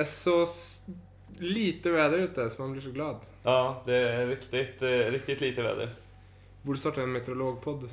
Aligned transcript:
är 0.00 0.04
så 0.04 0.46
lite 1.38 1.90
väder 1.90 2.18
ute 2.18 2.50
så 2.50 2.62
man 2.62 2.72
blir 2.72 2.82
så 2.82 2.90
glad. 2.90 3.16
Ja, 3.42 3.82
det 3.86 3.96
är 3.96 4.26
riktigt, 4.26 4.82
eh, 4.82 4.88
riktigt 4.88 5.40
lite 5.40 5.62
väder. 5.62 5.94
Borde 6.62 6.78
starta 6.78 7.02
en 7.02 7.12
meteorologpodd. 7.12 7.88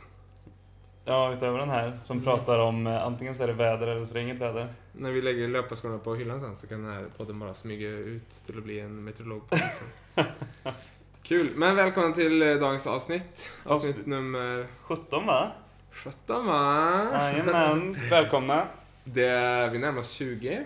Ja, 1.06 1.34
utöver 1.34 1.60
den 1.60 1.70
här 1.70 1.98
som 1.98 2.18
Mm. 2.18 2.24
pratar 2.26 2.60
om 2.60 2.88
eh, 2.88 3.04
antingen 3.06 3.36
så 3.36 3.44
är 3.44 3.48
det 3.48 3.54
väder 3.54 3.88
eller 3.88 4.06
så 4.06 4.12
är 4.12 4.16
det 4.16 4.22
inget 4.22 4.38
väder. 4.42 4.68
När 4.92 5.12
vi 5.12 5.22
lägger 5.22 5.48
löparskorna 5.48 5.98
på 5.98 6.16
hyllan 6.16 6.40
sen 6.40 6.56
så 6.56 6.68
kan 6.68 6.84
den 6.84 6.94
här 6.94 7.06
podden 7.18 7.40
bara 7.40 7.54
smyga 7.54 7.90
ut 7.90 8.30
till 8.46 8.58
att 8.58 8.64
bli 8.64 8.80
en 8.80 9.04
meteorologpodd. 9.04 9.60
Kul! 11.24 11.50
Men 11.56 11.76
välkommen 11.76 12.14
till 12.14 12.42
eh, 12.42 12.56
dagens 12.56 12.88
avsnitt. 12.88 13.50
Avsnitt 13.64 13.90
Avsnitt. 13.90 14.06
nummer 14.08 14.68
17 14.84 15.26
va? 15.26 15.52
17 15.92 16.46
va? 16.46 17.08
Jajamän, 17.14 17.98
välkomna. 18.10 18.68
Det 19.04 19.26
är, 19.28 19.70
vi 19.70 19.78
närmar 19.80 20.00
oss 20.00 20.12
20 20.12 20.66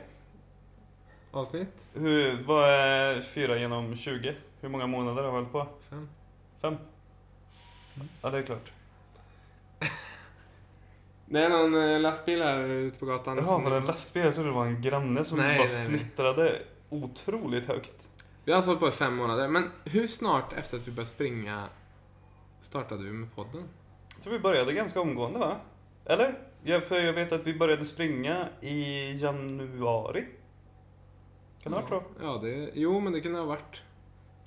avsnitt. 1.32 1.86
Hur, 1.94 2.44
vad 2.44 2.70
är 2.70 3.22
4 3.22 3.58
genom 3.58 3.96
20? 3.96 4.36
Hur 4.62 4.70
många 4.70 4.88
månader 4.88 5.24
har 5.24 5.30
vi 5.32 5.36
hållit 5.36 5.52
på? 5.52 5.68
Fem. 5.90 6.10
Fem? 6.62 6.78
Ja, 8.22 8.30
det 8.30 8.38
är 8.38 8.44
klart. 8.44 8.72
Det 11.26 11.44
är 11.44 11.50
någon 11.50 11.90
eh, 11.90 12.00
lastbil 12.00 12.42
här 12.44 12.60
ute 12.60 13.00
på 13.00 13.06
gatan. 13.06 13.38
Jaha, 13.38 13.58
var 13.60 13.72
det 13.72 13.78
en 13.78 13.86
lastbil? 13.86 14.24
Jag 14.24 14.36
trodde 14.36 14.50
det 14.50 14.56
var 14.56 14.66
en 14.66 14.82
granne 14.82 15.24
som 15.24 15.38
Nej, 15.38 15.58
bara 15.58 15.68
nej, 15.68 15.76
nej. 15.78 16.00
fnittrade 16.00 16.60
otroligt 16.90 17.66
högt. 17.66 18.10
Vi 18.46 18.52
har 18.52 18.58
alltså 18.58 18.70
hållit 18.70 18.80
på 18.80 18.88
i 18.88 18.92
fem 18.92 19.16
månader. 19.16 19.48
Men 19.48 19.72
hur 19.86 20.08
snart 20.08 20.54
efter 20.54 20.78
att 20.78 20.88
vi 20.88 20.92
började 20.92 21.10
springa 21.10 21.64
startade 22.62 23.04
vi 23.04 23.12
med 23.12 23.36
podden? 23.36 23.64
Jag 24.16 24.24
tror 24.24 24.34
vi 24.34 24.40
började 24.40 24.74
ganska 24.74 25.02
omgående 25.02 25.40
va? 25.40 25.56
Eller? 26.06 26.38
Jag, 26.64 26.84
för 26.84 27.00
jag 27.00 27.14
vet 27.14 27.32
att 27.32 27.48
vi 27.48 27.54
började 27.54 27.86
springa 27.86 28.48
i 28.62 29.12
januari. 29.22 30.26
Kan 31.64 31.72
det 31.72 31.78
ha 31.78 31.82
varit 31.82 31.90
så? 31.90 32.04
Ja, 32.22 32.40
det, 32.44 32.70
jo, 32.74 33.00
men 33.00 33.14
det 33.14 33.22
kan 33.22 33.34
det 33.34 33.40
ha 33.40 33.46
varit. 33.46 33.84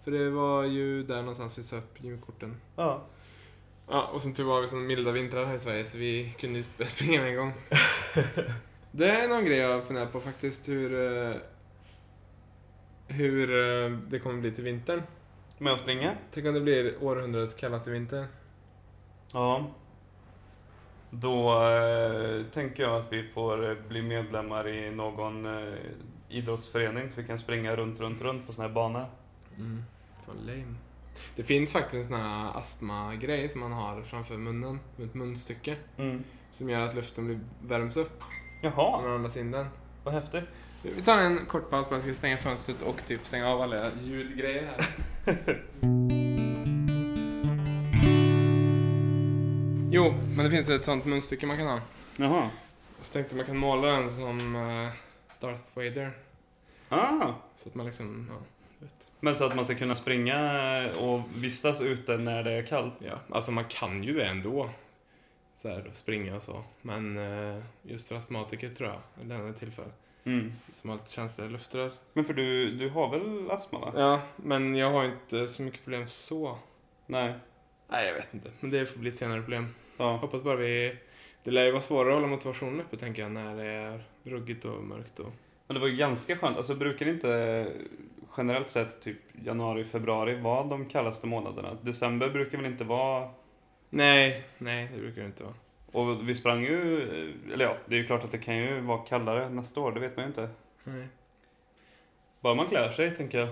För 0.04 0.10
det 0.10 0.30
var 0.30 0.64
ju 0.64 1.02
där 1.02 1.16
någonstans 1.16 1.58
vi 1.58 1.62
sa 1.62 1.76
upp 1.76 2.02
gymkorten. 2.02 2.56
Ja. 2.76 3.02
Ja, 3.88 4.06
och 4.06 4.22
som 4.22 4.34
tur 4.34 4.44
var 4.44 4.60
vi 4.60 4.68
sån 4.68 4.86
milda 4.86 5.12
vintrar 5.12 5.44
här 5.44 5.54
i 5.54 5.58
Sverige 5.58 5.84
så 5.84 5.98
vi 5.98 6.34
kunde 6.38 6.58
ju 6.58 6.64
sp- 6.64 6.84
springa 6.86 7.20
med 7.20 7.30
en 7.30 7.36
gång. 7.36 7.52
det 8.92 9.10
är 9.10 9.28
någon 9.28 9.44
grej 9.44 9.58
jag 9.58 9.84
funderar 9.84 10.06
på 10.06 10.20
faktiskt, 10.20 10.68
hur, 10.68 10.94
eh, 11.30 11.36
hur 13.08 13.50
eh, 13.84 13.90
det 14.08 14.18
kommer 14.18 14.40
bli 14.40 14.52
till 14.52 14.64
vintern. 14.64 15.02
Med 15.58 15.72
att 15.72 15.80
springa? 15.80 16.14
Tänk 16.32 16.46
om 16.46 16.54
det 16.54 16.60
blir 16.60 16.94
århundradets 17.04 17.54
kallaste 17.54 17.90
vinter. 17.90 18.26
Ja. 19.32 19.66
Då 21.10 21.64
eh, 21.68 22.42
tänker 22.52 22.82
jag 22.82 22.96
att 22.96 23.12
vi 23.12 23.28
får 23.28 23.70
eh, 23.70 23.76
bli 23.88 24.02
medlemmar 24.02 24.68
i 24.68 24.90
någon 24.90 25.46
eh, 25.46 25.74
idrottsförening 26.32 27.10
så 27.10 27.20
vi 27.20 27.26
kan 27.26 27.38
springa 27.38 27.76
runt, 27.76 28.00
runt, 28.00 28.20
runt 28.22 28.46
på 28.46 28.52
såna 28.52 28.68
här 28.68 28.74
banor. 28.74 29.06
Mm. 29.58 29.82
Fan 30.26 30.36
lame. 30.46 30.74
Det 31.36 31.42
finns 31.42 31.72
faktiskt 31.72 31.94
en 31.94 32.04
sån 32.04 32.20
här 32.20 32.58
astmagrej 32.58 33.48
som 33.48 33.60
man 33.60 33.72
har 33.72 34.02
framför 34.02 34.36
munnen, 34.36 34.80
ett 35.02 35.14
munstycke, 35.14 35.76
Mm. 35.96 36.24
som 36.52 36.70
gör 36.70 36.80
att 36.80 36.94
luften 36.94 37.26
blir, 37.26 37.40
värms 37.62 37.96
upp 37.96 38.22
när 38.62 38.70
Jaha, 38.76 39.02
man 39.02 39.10
andas 39.14 39.36
in 39.36 39.50
den. 39.50 39.66
vad 40.04 40.14
häftigt. 40.14 40.46
Vi 40.82 41.02
tar 41.02 41.18
en 41.18 41.46
kort 41.46 41.70
paus 41.70 41.88
bara, 41.88 41.94
jag 41.96 42.02
ska 42.02 42.14
stänga 42.14 42.36
fönstret 42.36 42.82
och 42.82 43.06
typ 43.06 43.26
stänga 43.26 43.48
av 43.48 43.60
alla 43.60 43.86
ljudgrejer 44.02 44.62
här. 44.66 44.84
jo, 49.90 50.14
men 50.36 50.44
det 50.44 50.50
finns 50.50 50.68
ett 50.68 50.84
sånt 50.84 51.04
munstycke 51.04 51.46
man 51.46 51.56
kan 51.56 51.66
ha. 51.66 51.80
Jaha. 52.16 52.50
Så 53.00 53.12
tänkte 53.12 53.36
man 53.36 53.46
kan 53.46 53.56
måla 53.56 53.88
den 53.88 54.10
som 54.10 54.56
eh, 54.56 54.92
Darth 55.42 55.62
Vader. 55.74 56.12
Ah. 56.88 57.34
Så 57.56 57.68
att 57.68 57.74
man 57.74 57.86
liksom, 57.86 58.26
ja, 58.30 58.36
vet. 58.78 59.08
Men 59.20 59.34
så 59.34 59.44
att 59.44 59.54
man 59.54 59.64
ska 59.64 59.74
kunna 59.74 59.94
springa 59.94 60.88
och 61.00 61.20
vistas 61.36 61.80
ute 61.80 62.16
när 62.16 62.42
det 62.42 62.52
är 62.52 62.62
kallt? 62.62 62.94
Ja, 62.98 63.18
alltså 63.30 63.50
man 63.50 63.64
kan 63.64 64.02
ju 64.02 64.14
det 64.14 64.26
ändå. 64.26 64.70
Så 65.56 65.68
här, 65.68 65.90
springa 65.92 66.36
och 66.36 66.42
så. 66.42 66.64
Men 66.82 67.16
eh, 67.16 67.62
just 67.82 68.08
för 68.08 68.14
astmatiker 68.14 68.70
tror 68.70 68.88
jag, 68.88 69.00
den 69.28 69.48
är 69.48 69.52
till 69.52 69.70
för. 69.72 69.86
Mm. 70.24 70.52
Som 70.72 70.90
har 70.90 70.96
lite 70.96 71.10
känsliga 71.10 71.48
luftrör. 71.48 71.92
Men 72.12 72.24
för 72.24 72.34
du, 72.34 72.70
du 72.70 72.90
har 72.90 73.10
väl 73.10 73.50
astma 73.50 73.78
va? 73.78 73.92
Ja, 73.96 74.20
men 74.36 74.76
jag 74.76 74.90
har 74.90 75.04
inte 75.04 75.48
så 75.48 75.62
mycket 75.62 75.84
problem 75.84 76.08
så. 76.08 76.58
Nej. 77.06 77.34
Nej, 77.88 78.06
jag 78.06 78.14
vet 78.14 78.34
inte. 78.34 78.50
Men 78.60 78.70
det 78.70 78.86
får 78.86 79.00
bli 79.00 79.10
ett 79.10 79.16
senare 79.16 79.40
problem. 79.40 79.74
Ja. 79.96 80.12
Hoppas 80.12 80.42
bara 80.42 80.56
vi... 80.56 80.96
Det 81.44 81.50
lär 81.50 81.64
ju 81.64 81.70
vara 81.70 81.82
svårare 81.82 82.08
att 82.08 82.14
hålla 82.14 82.26
motivationen 82.26 82.80
uppe, 82.80 82.96
tänker 82.96 83.22
jag, 83.22 83.32
när 83.32 83.56
det 83.56 83.64
är 83.64 84.04
ruggigt 84.22 84.64
och 84.64 84.84
mörkt 84.84 85.18
och... 85.18 85.32
Men 85.66 85.74
det 85.74 85.80
var 85.80 85.88
ju 85.88 85.96
ganska 85.96 86.36
skönt. 86.36 86.56
Alltså 86.56 86.74
brukar 86.74 87.08
inte 87.08 87.66
generellt 88.36 88.70
sett 88.70 89.00
typ 89.00 89.18
januari, 89.44 89.84
februari 89.84 90.34
vara 90.34 90.64
de 90.64 90.86
kallaste 90.86 91.26
månaderna? 91.26 91.76
December 91.82 92.30
brukar 92.30 92.58
väl 92.58 92.66
inte 92.66 92.84
vara... 92.84 93.30
Nej, 93.90 94.44
nej, 94.58 94.90
det 94.94 95.00
brukar 95.00 95.20
det 95.20 95.26
inte 95.26 95.44
vara. 95.44 95.54
Och 95.92 96.28
vi 96.28 96.34
sprang 96.34 96.62
ju... 96.62 97.02
Eller 97.52 97.64
ja, 97.64 97.76
det 97.86 97.94
är 97.94 97.98
ju 97.98 98.06
klart 98.06 98.24
att 98.24 98.30
det 98.30 98.38
kan 98.38 98.56
ju 98.56 98.80
vara 98.80 98.98
kallare 98.98 99.48
nästa 99.48 99.80
år, 99.80 99.92
det 99.92 100.00
vet 100.00 100.16
man 100.16 100.24
ju 100.24 100.28
inte. 100.28 100.48
Nej. 100.84 101.08
Bara 102.40 102.54
man 102.54 102.66
klär 102.66 102.90
sig, 102.90 103.16
tänker 103.16 103.38
jag. 103.38 103.48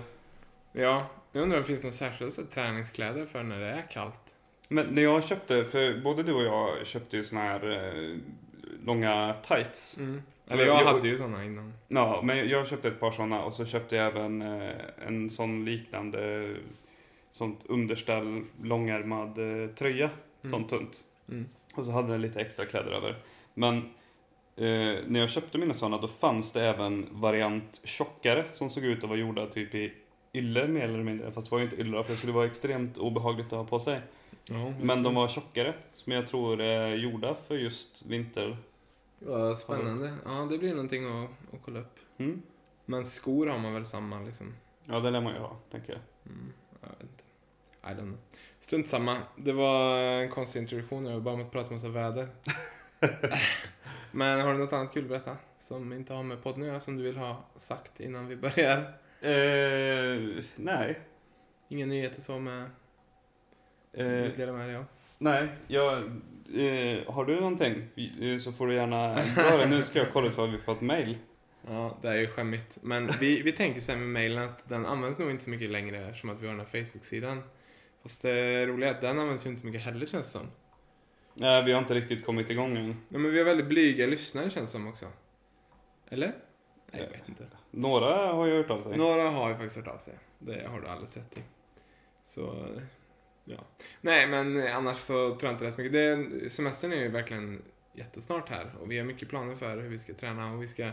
Ja, 0.71 1.05
jag 1.31 1.41
undrar 1.41 1.57
om 1.57 1.61
det 1.61 1.67
finns 1.67 1.83
några 1.83 1.93
särskilda 1.93 2.33
träningskläder 2.53 3.25
för 3.25 3.43
när 3.43 3.59
det 3.59 3.69
är 3.69 3.83
kallt? 3.91 4.20
Men 4.71 4.85
när 4.85 5.01
jag 5.01 5.23
köpte, 5.23 5.65
för 5.65 5.97
både 6.03 6.23
du 6.23 6.33
och 6.33 6.43
jag 6.43 6.87
köpte 6.87 7.17
ju 7.17 7.23
såna 7.23 7.41
här 7.41 7.71
eh, 7.71 8.17
långa 8.85 9.35
tights. 9.47 9.97
Mm. 9.99 10.21
Eller 10.49 10.65
jag 10.65 10.81
Jag- 10.81 10.85
hade 10.85 11.07
ju 11.07 11.17
sådana 11.17 11.45
innan. 11.45 11.73
Ja, 11.87 12.21
men 12.23 12.49
jag 12.49 12.67
köpte 12.67 12.87
ett 12.87 12.99
par 12.99 13.11
sådana 13.11 13.43
och 13.43 13.53
så 13.53 13.65
köpte 13.65 13.95
jag 13.95 14.07
även 14.07 14.41
eh, 14.41 14.71
en 15.07 15.29
sån 15.29 15.65
liknande 15.65 16.53
sånt 17.31 17.65
underställ, 17.65 18.43
långärmad 18.63 19.37
eh, 19.63 19.69
tröja, 19.75 20.09
Mm. 20.43 20.51
sånt 20.51 20.69
tunt. 20.69 21.03
Mm. 21.29 21.45
Och 21.75 21.85
så 21.85 21.91
hade 21.91 22.11
den 22.11 22.21
lite 22.21 22.41
extra 22.41 22.65
kläder 22.65 22.91
över. 22.91 23.15
Men 23.53 23.77
eh, 24.57 24.97
när 25.07 25.19
jag 25.19 25.29
köpte 25.29 25.57
mina 25.57 25.73
sådana 25.73 25.97
då 25.97 26.07
fanns 26.07 26.51
det 26.53 26.65
även 26.65 27.07
variant 27.11 27.81
tjockare 27.83 28.45
som 28.51 28.69
såg 28.69 28.83
ut 28.83 29.03
att 29.03 29.09
vara 29.09 29.19
gjorda 29.19 29.45
typ 29.45 29.75
i 29.75 29.93
ylle 30.33 30.67
mer 30.67 30.83
eller 30.83 31.03
mindre. 31.03 31.31
Fast 31.31 31.47
det 31.47 31.51
var 31.51 31.59
ju 31.59 31.63
inte 31.65 31.81
ylle 31.81 32.03
för 32.03 32.11
det 32.11 32.17
skulle 32.17 32.33
vara 32.33 32.45
extremt 32.45 32.97
obehagligt 32.97 33.45
att 33.45 33.51
ha 33.59 33.65
på 33.65 33.79
sig. 33.79 33.99
Ja, 34.45 34.73
Men 34.81 35.03
de 35.03 35.15
var 35.15 35.27
tjockare, 35.27 35.73
som 35.91 36.13
jag 36.13 36.27
tror 36.27 36.61
är 36.61 36.95
gjorda 36.95 37.35
för 37.35 37.55
just 37.55 38.05
vinter. 38.05 38.57
Vad 39.19 39.57
spännande. 39.57 40.13
Ja, 40.25 40.47
det 40.51 40.57
blir 40.57 40.71
någonting 40.71 41.05
att, 41.05 41.29
att 41.53 41.61
kolla 41.65 41.79
upp. 41.79 41.99
Mm. 42.17 42.41
Men 42.85 43.05
skor 43.05 43.47
har 43.47 43.59
man 43.59 43.73
väl 43.73 43.85
samma 43.85 44.21
liksom? 44.21 44.53
Ja, 44.85 44.99
det 44.99 45.11
lär 45.11 45.21
man 45.21 45.33
ju 45.33 45.39
ha, 45.39 45.57
tänker 45.71 45.93
jag. 45.93 46.01
Mm, 46.33 46.53
jag 46.81 46.89
vet 46.89 47.01
inte. 47.01 47.23
I 47.83 47.87
don't 47.87 48.07
know. 48.07 48.17
Strunt 48.59 48.87
samma. 48.87 49.17
Det 49.35 49.51
var 49.51 49.97
en 49.97 50.29
konstig 50.29 50.59
introduktion. 50.61 51.05
Jag 51.05 51.13
var 51.13 51.19
bara 51.19 51.35
med 51.35 51.45
att 51.45 51.51
prata 51.51 51.67
om 51.67 51.75
massa 51.75 51.89
väder. 51.89 52.27
Men 54.11 54.41
har 54.41 54.53
du 54.53 54.59
något 54.59 54.73
annat 54.73 54.93
kul 54.93 55.03
att 55.03 55.09
berätta? 55.09 55.37
Som 55.59 55.93
inte 55.93 56.13
har 56.13 56.23
med 56.23 56.43
podden 56.43 56.61
att 56.61 56.67
göra, 56.67 56.79
som 56.79 56.97
du 56.97 57.03
vill 57.03 57.17
ha 57.17 57.45
sagt 57.57 57.99
innan 57.99 58.27
vi 58.27 58.35
börjar? 58.35 58.77
Eh, 59.21 60.43
nej. 60.55 60.99
Inga 61.67 61.85
nyheter 61.85 62.21
så 62.21 62.39
med... 62.39 62.69
Eh, 63.93 64.05
dela 64.37 64.53
med 64.53 64.69
dig 64.69 64.75
av? 64.75 64.85
nej, 65.17 65.47
jag... 65.67 65.93
Eh, 66.55 67.13
har 67.13 67.25
du 67.25 67.35
någonting 67.35 67.75
eh, 68.21 68.37
så 68.37 68.51
får 68.51 68.67
du 68.67 68.75
gärna 68.75 69.13
dra 69.35 69.57
det. 69.57 69.65
Nu 69.65 69.83
ska 69.83 69.99
jag 69.99 70.13
kolla 70.13 70.27
ut 70.27 70.37
vad 70.37 70.51
vi 70.51 70.57
fått 70.57 70.81
mail. 70.81 71.17
Ja, 71.67 71.97
det 72.01 72.07
är 72.07 72.15
ju 72.15 72.27
skämmigt. 72.27 72.77
Men 72.81 73.09
vi, 73.19 73.41
vi 73.41 73.51
tänker 73.51 73.81
sen 73.81 73.99
med 73.99 74.07
mailen 74.07 74.43
att 74.43 74.69
den 74.69 74.85
används 74.85 75.19
nog 75.19 75.31
inte 75.31 75.43
så 75.43 75.49
mycket 75.49 75.69
längre 75.69 75.97
eftersom 75.97 76.29
att 76.29 76.41
vi 76.41 76.47
har 76.47 76.53
den 76.53 76.65
här 76.65 76.83
Facebook-sidan. 76.83 77.43
Fast 78.01 78.21
det 78.21 78.65
roliga 78.67 78.89
är 78.89 78.93
att 78.93 79.01
den 79.01 79.19
används 79.19 79.45
ju 79.45 79.49
inte 79.49 79.61
så 79.61 79.67
mycket 79.67 79.81
heller 79.81 80.05
känns 80.05 80.25
det 80.25 80.31
som. 80.31 80.47
Nej, 81.33 81.63
vi 81.63 81.71
har 81.71 81.79
inte 81.79 81.93
riktigt 81.93 82.25
kommit 82.25 82.49
igång 82.49 82.77
än. 82.77 82.95
Ja, 83.09 83.17
men 83.17 83.31
vi 83.31 83.37
har 83.37 83.45
väldigt 83.45 83.67
blyga 83.67 84.07
lyssnare 84.07 84.49
känns 84.49 84.69
det 84.69 84.71
som 84.71 84.87
också. 84.87 85.05
Eller? 86.09 86.33
Nej, 86.91 87.01
jag 87.01 87.09
vet 87.19 87.29
inte. 87.29 87.47
Några 87.71 88.33
har 88.33 88.45
ju 88.45 88.57
hört 88.57 88.69
av 88.69 88.81
sig. 88.81 88.97
Några 88.97 89.29
har 89.29 89.49
ju 89.49 89.55
faktiskt 89.55 89.75
hört 89.75 89.87
av 89.87 89.97
sig. 89.97 90.13
Det 90.39 90.67
har 90.67 90.81
du 90.81 90.87
alldeles 90.87 91.17
rätt 91.17 91.37
i. 91.37 91.41
Så, 92.23 92.67
ja. 93.45 93.57
Nej, 94.01 94.27
men 94.27 94.67
annars 94.67 94.97
så 94.97 95.13
tror 95.13 95.43
jag 95.43 95.51
inte 95.53 95.65
det 95.65 95.69
är 95.69 95.71
så 95.71 95.81
mycket. 95.81 95.93
Det, 96.43 96.49
semestern 96.49 96.91
är 96.91 96.97
ju 96.97 97.07
verkligen 97.07 97.61
jättesnart 97.93 98.49
här 98.49 98.71
och 98.81 98.91
vi 98.91 98.97
har 98.97 99.05
mycket 99.05 99.29
planer 99.29 99.55
för 99.55 99.77
hur 99.77 99.89
vi 99.89 99.97
ska 99.97 100.13
träna 100.13 100.53
och 100.53 100.63
vi 100.63 100.67
ska 100.67 100.91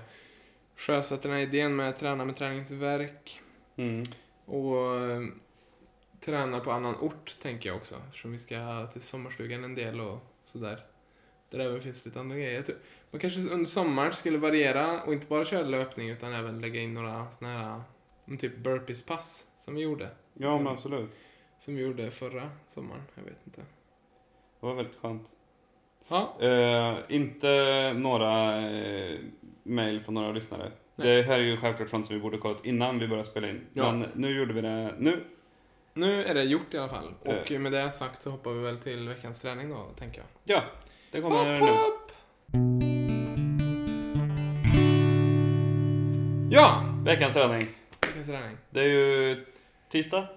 sjösätta 0.77 1.29
den 1.29 1.37
här 1.37 1.43
idén 1.43 1.77
med 1.77 1.89
att 1.89 1.99
träna 1.99 2.25
med 2.25 2.37
träningsverk 2.37 3.41
Mm. 3.77 4.03
och 4.45 4.97
eh, 4.97 5.21
träna 6.21 6.61
på 6.61 6.73
annan 6.73 6.95
ort 7.01 7.37
tänker 7.43 7.69
jag 7.69 7.77
också 7.77 7.95
eftersom 8.09 8.33
vi 8.33 8.39
ska 8.39 8.87
till 8.87 9.03
sommarstugan 9.03 9.65
en 9.65 9.75
del 9.75 10.01
och 10.01 10.19
sådär. 10.45 10.85
Där 11.51 11.59
även 11.59 11.81
finns 11.81 12.05
lite 12.07 12.21
andra 12.21 12.37
grejer. 12.37 12.63
Tror, 12.63 12.79
man 13.11 13.21
kanske 13.21 13.41
under 13.41 13.67
sommaren 13.67 14.13
skulle 14.13 14.39
variera 14.39 15.03
och 15.03 15.13
inte 15.13 15.27
bara 15.27 15.45
köra 15.45 15.67
löpning 15.67 16.11
utan 16.11 16.33
även 16.33 16.61
lägga 16.61 16.81
in 16.81 16.95
några 16.95 17.31
såna 17.31 17.53
här 17.53 17.81
mm, 18.27 18.39
typ 18.39 18.57
burpees-pass 18.57 19.47
som 19.59 19.75
vi 19.75 19.81
gjorde. 19.81 20.11
Ja, 20.35 20.59
men 20.59 20.67
absolut. 20.67 21.11
Som 21.59 21.75
vi 21.77 21.83
gjorde 21.83 22.11
förra 22.11 22.51
sommaren. 22.67 23.03
Jag 23.15 23.23
vet 23.23 23.39
inte. 23.47 23.61
Det 24.61 24.67
var 24.67 24.75
väldigt 24.75 24.97
skönt. 24.97 25.33
Ja, 26.09 26.37
Eh, 26.41 26.97
inte 27.09 27.93
några 27.97 28.57
eh, 28.71 29.19
mail 29.63 30.01
från 30.01 30.15
några 30.15 30.33
lyssnare. 30.33 30.73
Nej. 30.97 31.07
Det 31.17 31.23
här 31.23 31.39
är 31.39 31.45
ju 31.45 31.57
självklart 31.57 31.89
sånt 31.89 32.07
som 32.07 32.17
vi 32.17 32.23
borde 32.23 32.39
kollat 32.39 32.65
innan 32.67 32.99
vi 32.99 33.09
började 33.09 33.29
spela 33.29 33.49
in. 33.49 33.67
Ja. 33.73 33.93
Men 33.93 34.09
nu 34.15 34.37
gjorde 34.39 34.53
vi 34.53 34.61
det 34.61 34.95
nu. 34.99 35.25
Nu 35.95 36.25
är 36.25 36.35
det 36.35 36.43
gjort 36.45 36.75
i 36.75 36.79
alla 36.79 36.89
fall. 36.89 37.15
Och 37.25 37.53
Eh. 37.53 37.59
med 37.61 37.73
det 37.73 37.91
sagt 37.91 38.23
så 38.23 38.31
hoppar 38.31 38.51
vi 38.51 38.61
väl 38.65 38.77
till 38.79 39.09
veckans 39.09 39.41
träning 39.41 39.71
då, 39.71 39.87
tänker 39.99 40.19
jag. 40.21 40.27
Ja, 40.57 40.63
det 41.11 41.21
kommer 41.21 41.37
Hopp, 41.37 41.47
nu. 41.61 41.67
hopp! 41.71 42.13
Ja! 46.51 46.85
Veckans 47.05 47.35
träning. 47.35 47.63
Veckans 48.07 48.27
träning. 48.27 48.57
Det 48.71 48.81
är 48.81 48.89
ju 48.89 49.45
tisdag, 49.89 50.29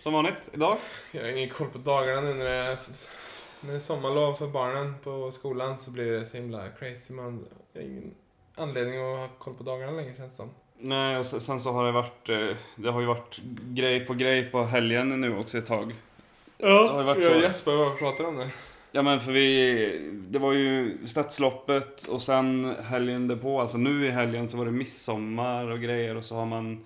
som 0.00 0.12
vanligt, 0.12 0.48
idag. 0.52 0.76
Jag 1.12 1.22
har 1.22 1.28
ingen 1.28 1.48
koll 1.48 1.68
på 1.68 1.78
dagarna 1.78 2.20
nu 2.20 2.34
när 2.34 2.44
det 2.44 2.50
är, 2.54 2.78
när 3.60 3.70
det 3.70 3.76
är 3.76 3.80
sommarlov 3.80 4.34
för 4.34 4.46
barnen 4.46 4.94
på 5.04 5.30
skolan 5.30 5.78
så 5.78 5.90
blir 5.90 6.04
det 6.12 6.24
så 6.24 6.36
himla 6.36 6.68
crazy. 6.78 7.14
Man 7.14 7.46
har 7.74 7.80
ingen 7.82 8.14
anledning 8.56 8.98
att 9.12 9.18
ha 9.18 9.28
koll 9.38 9.54
på 9.54 9.62
dagarna 9.62 9.92
längre 9.92 10.14
känns 10.16 10.32
det 10.32 10.36
som. 10.36 10.50
Nej, 10.80 11.18
och 11.18 11.26
se- 11.26 11.40
sen 11.40 11.60
så 11.60 11.72
har 11.72 11.84
det 11.86 11.92
varit, 11.92 12.28
eh, 12.28 12.56
det 12.76 12.90
har 12.90 13.00
ju 13.00 13.06
varit 13.06 13.38
grej 13.64 14.06
på 14.06 14.14
grej 14.14 14.50
på 14.50 14.64
helgen 14.64 15.20
nu 15.20 15.38
också 15.38 15.58
ett 15.58 15.66
tag. 15.66 15.94
Det 16.56 16.66
har 16.66 16.98
ju 17.00 17.06
varit 17.06 17.24
jag 17.24 17.36
och 17.36 17.42
Jesper 17.42 17.72
var 17.76 17.86
och 17.86 17.98
pratade 17.98 18.28
om 18.28 18.36
det. 18.36 18.50
Ja 18.92 19.02
men 19.02 19.20
för 19.20 19.32
vi, 19.32 20.12
det 20.14 20.38
var 20.38 20.52
ju 20.52 20.98
stadsloppet 21.06 22.04
och 22.04 22.22
sen 22.22 22.74
helgen 22.82 23.28
därpå, 23.28 23.60
alltså 23.60 23.78
nu 23.78 24.06
i 24.06 24.10
helgen 24.10 24.48
så 24.48 24.56
var 24.58 24.64
det 24.64 24.70
midsommar 24.72 25.70
och 25.70 25.80
grejer 25.80 26.16
och 26.16 26.24
så 26.24 26.34
har 26.34 26.46
man 26.46 26.84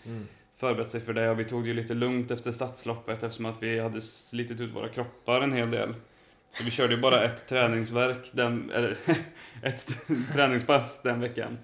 förberett 0.62 0.88
sig 0.88 1.00
för 1.00 1.12
det 1.12 1.31
och 1.31 1.41
vi 1.41 1.44
tog 1.44 1.62
det 1.62 1.69
ju 1.69 1.75
lite 1.75 1.94
lugnt 1.94 2.31
efter 2.31 2.53
stadsloppet 2.53 3.23
eftersom 3.23 3.47
att 3.47 3.62
vi 3.62 3.81
hade 3.81 4.00
slitit 4.00 4.61
ut 4.61 4.75
våra 4.75 4.88
kroppar 4.88 5.41
en 5.41 5.53
hel 5.53 5.70
del. 5.70 5.94
Så 6.50 6.64
vi 6.64 6.70
körde 6.70 6.94
ju 6.94 7.00
bara 7.00 7.25
ett 7.25 7.47
träningsverk, 7.49 8.31
den, 8.32 8.70
eller 8.70 8.99
ett 9.62 9.88
träningspass 10.32 11.03
den 11.03 11.20
veckan. 11.20 11.59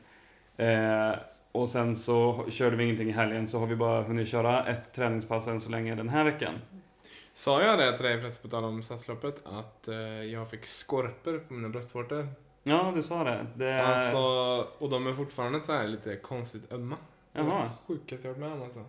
Eh, 0.57 1.13
och 1.53 1.69
sen 1.69 1.95
så 1.95 2.47
körde 2.51 2.77
vi 2.77 2.85
ingenting 2.85 3.09
i 3.09 3.13
helgen 3.13 3.47
så 3.47 3.59
har 3.59 3.67
vi 3.67 3.77
bara 3.77 4.03
hunnit 4.03 4.29
köra 4.29 4.67
ett 4.67 4.93
träningspass 4.93 5.49
än 5.49 5.61
så 5.61 5.71
länge 5.71 5.95
den 5.95 6.09
här 6.09 6.25
veckan. 6.25 6.55
Sa 7.35 7.63
jag 7.63 7.79
det 7.79 7.97
till 7.97 8.07
dig 8.07 8.21
förresten 8.21 8.51
på 8.51 8.57
tal 8.57 8.65
om 8.65 8.83
stadsloppet 8.83 9.47
att 9.47 9.89
eh, 9.89 9.97
jag 10.25 10.51
fick 10.51 10.67
skorpor 10.67 11.39
på 11.39 11.55
mina 11.55 11.69
bröstvårtor? 11.69 12.29
Ja, 12.63 12.93
du 12.95 13.03
sa 13.03 13.25
det. 13.25 13.47
det 13.55 13.83
Alltså, 13.83 14.19
och 14.79 14.91
de 14.91 15.07
är 15.07 15.13
fortfarande 15.13 15.61
så 15.61 15.73
här 15.73 15.89
lite 15.89 16.17
konstigt 16.17 16.73
ömma. 16.73 16.97
Det 17.33 17.43
var 17.43 17.49
Jaha. 17.51 17.63
det 17.65 17.71
sjukaste 17.87 18.29
jag 18.29 18.35
varit 18.35 18.41
med 18.41 18.53
om 18.53 18.63
alltså. 18.63 18.85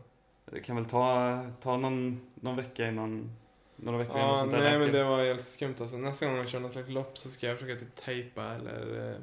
Det 0.45 0.59
kan 0.59 0.75
väl 0.75 0.85
ta, 0.85 1.45
ta 1.61 1.77
någon, 1.77 2.21
någon 2.35 2.55
vecka 2.55 2.87
innan, 2.87 3.31
några 3.75 3.97
veckor 3.97 4.15
innan 4.15 4.29
Ja, 4.29 4.35
sånt 4.35 4.51
där 4.51 4.59
nej 4.59 4.71
men 4.71 4.87
läker. 4.87 4.99
det 4.99 5.03
var 5.03 5.23
helt 5.23 5.45
skumt 5.45 5.75
alltså. 5.79 5.97
Nästa 5.97 6.25
gång 6.25 6.35
jag 6.35 6.49
kör 6.49 6.59
något 6.59 6.71
slags 6.71 6.89
lopp 6.89 7.17
så 7.17 7.29
ska 7.29 7.47
jag 7.47 7.59
försöka 7.59 7.79
typ 7.79 7.95
tejpa 7.95 8.43
eller... 8.43 9.09
eh, 9.11 9.17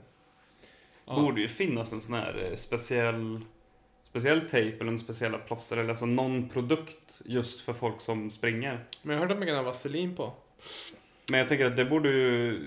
ja. 1.07 1.21
borde 1.21 1.41
ju 1.41 1.49
finnas 1.49 1.93
en 1.93 2.03
sån 2.03 2.15
här 2.15 2.45
eh, 2.51 2.55
speciell, 2.55 3.41
speciell 4.03 4.49
tejp 4.49 4.81
eller 4.81 4.93
en 4.93 4.99
speciella 4.99 5.39
plåster 5.39 5.77
eller 5.77 5.91
alltså 5.91 6.07
någon 6.07 6.49
produkt 6.49 7.23
just 7.25 7.61
för 7.61 7.73
folk 7.73 8.01
som 8.01 8.31
springer. 8.31 8.85
Men 9.03 9.15
jag 9.15 9.23
hört 9.23 9.31
att 9.33 9.39
man 9.39 9.47
kan 9.47 9.57
ha 9.57 9.63
vaselin 9.63 10.17
på. 10.17 10.33
Men 11.31 11.39
jag 11.41 11.49
tänker 11.49 11.67
att 11.67 11.77
det 11.77 11.85
borde 11.85 12.09
ju 12.09 12.61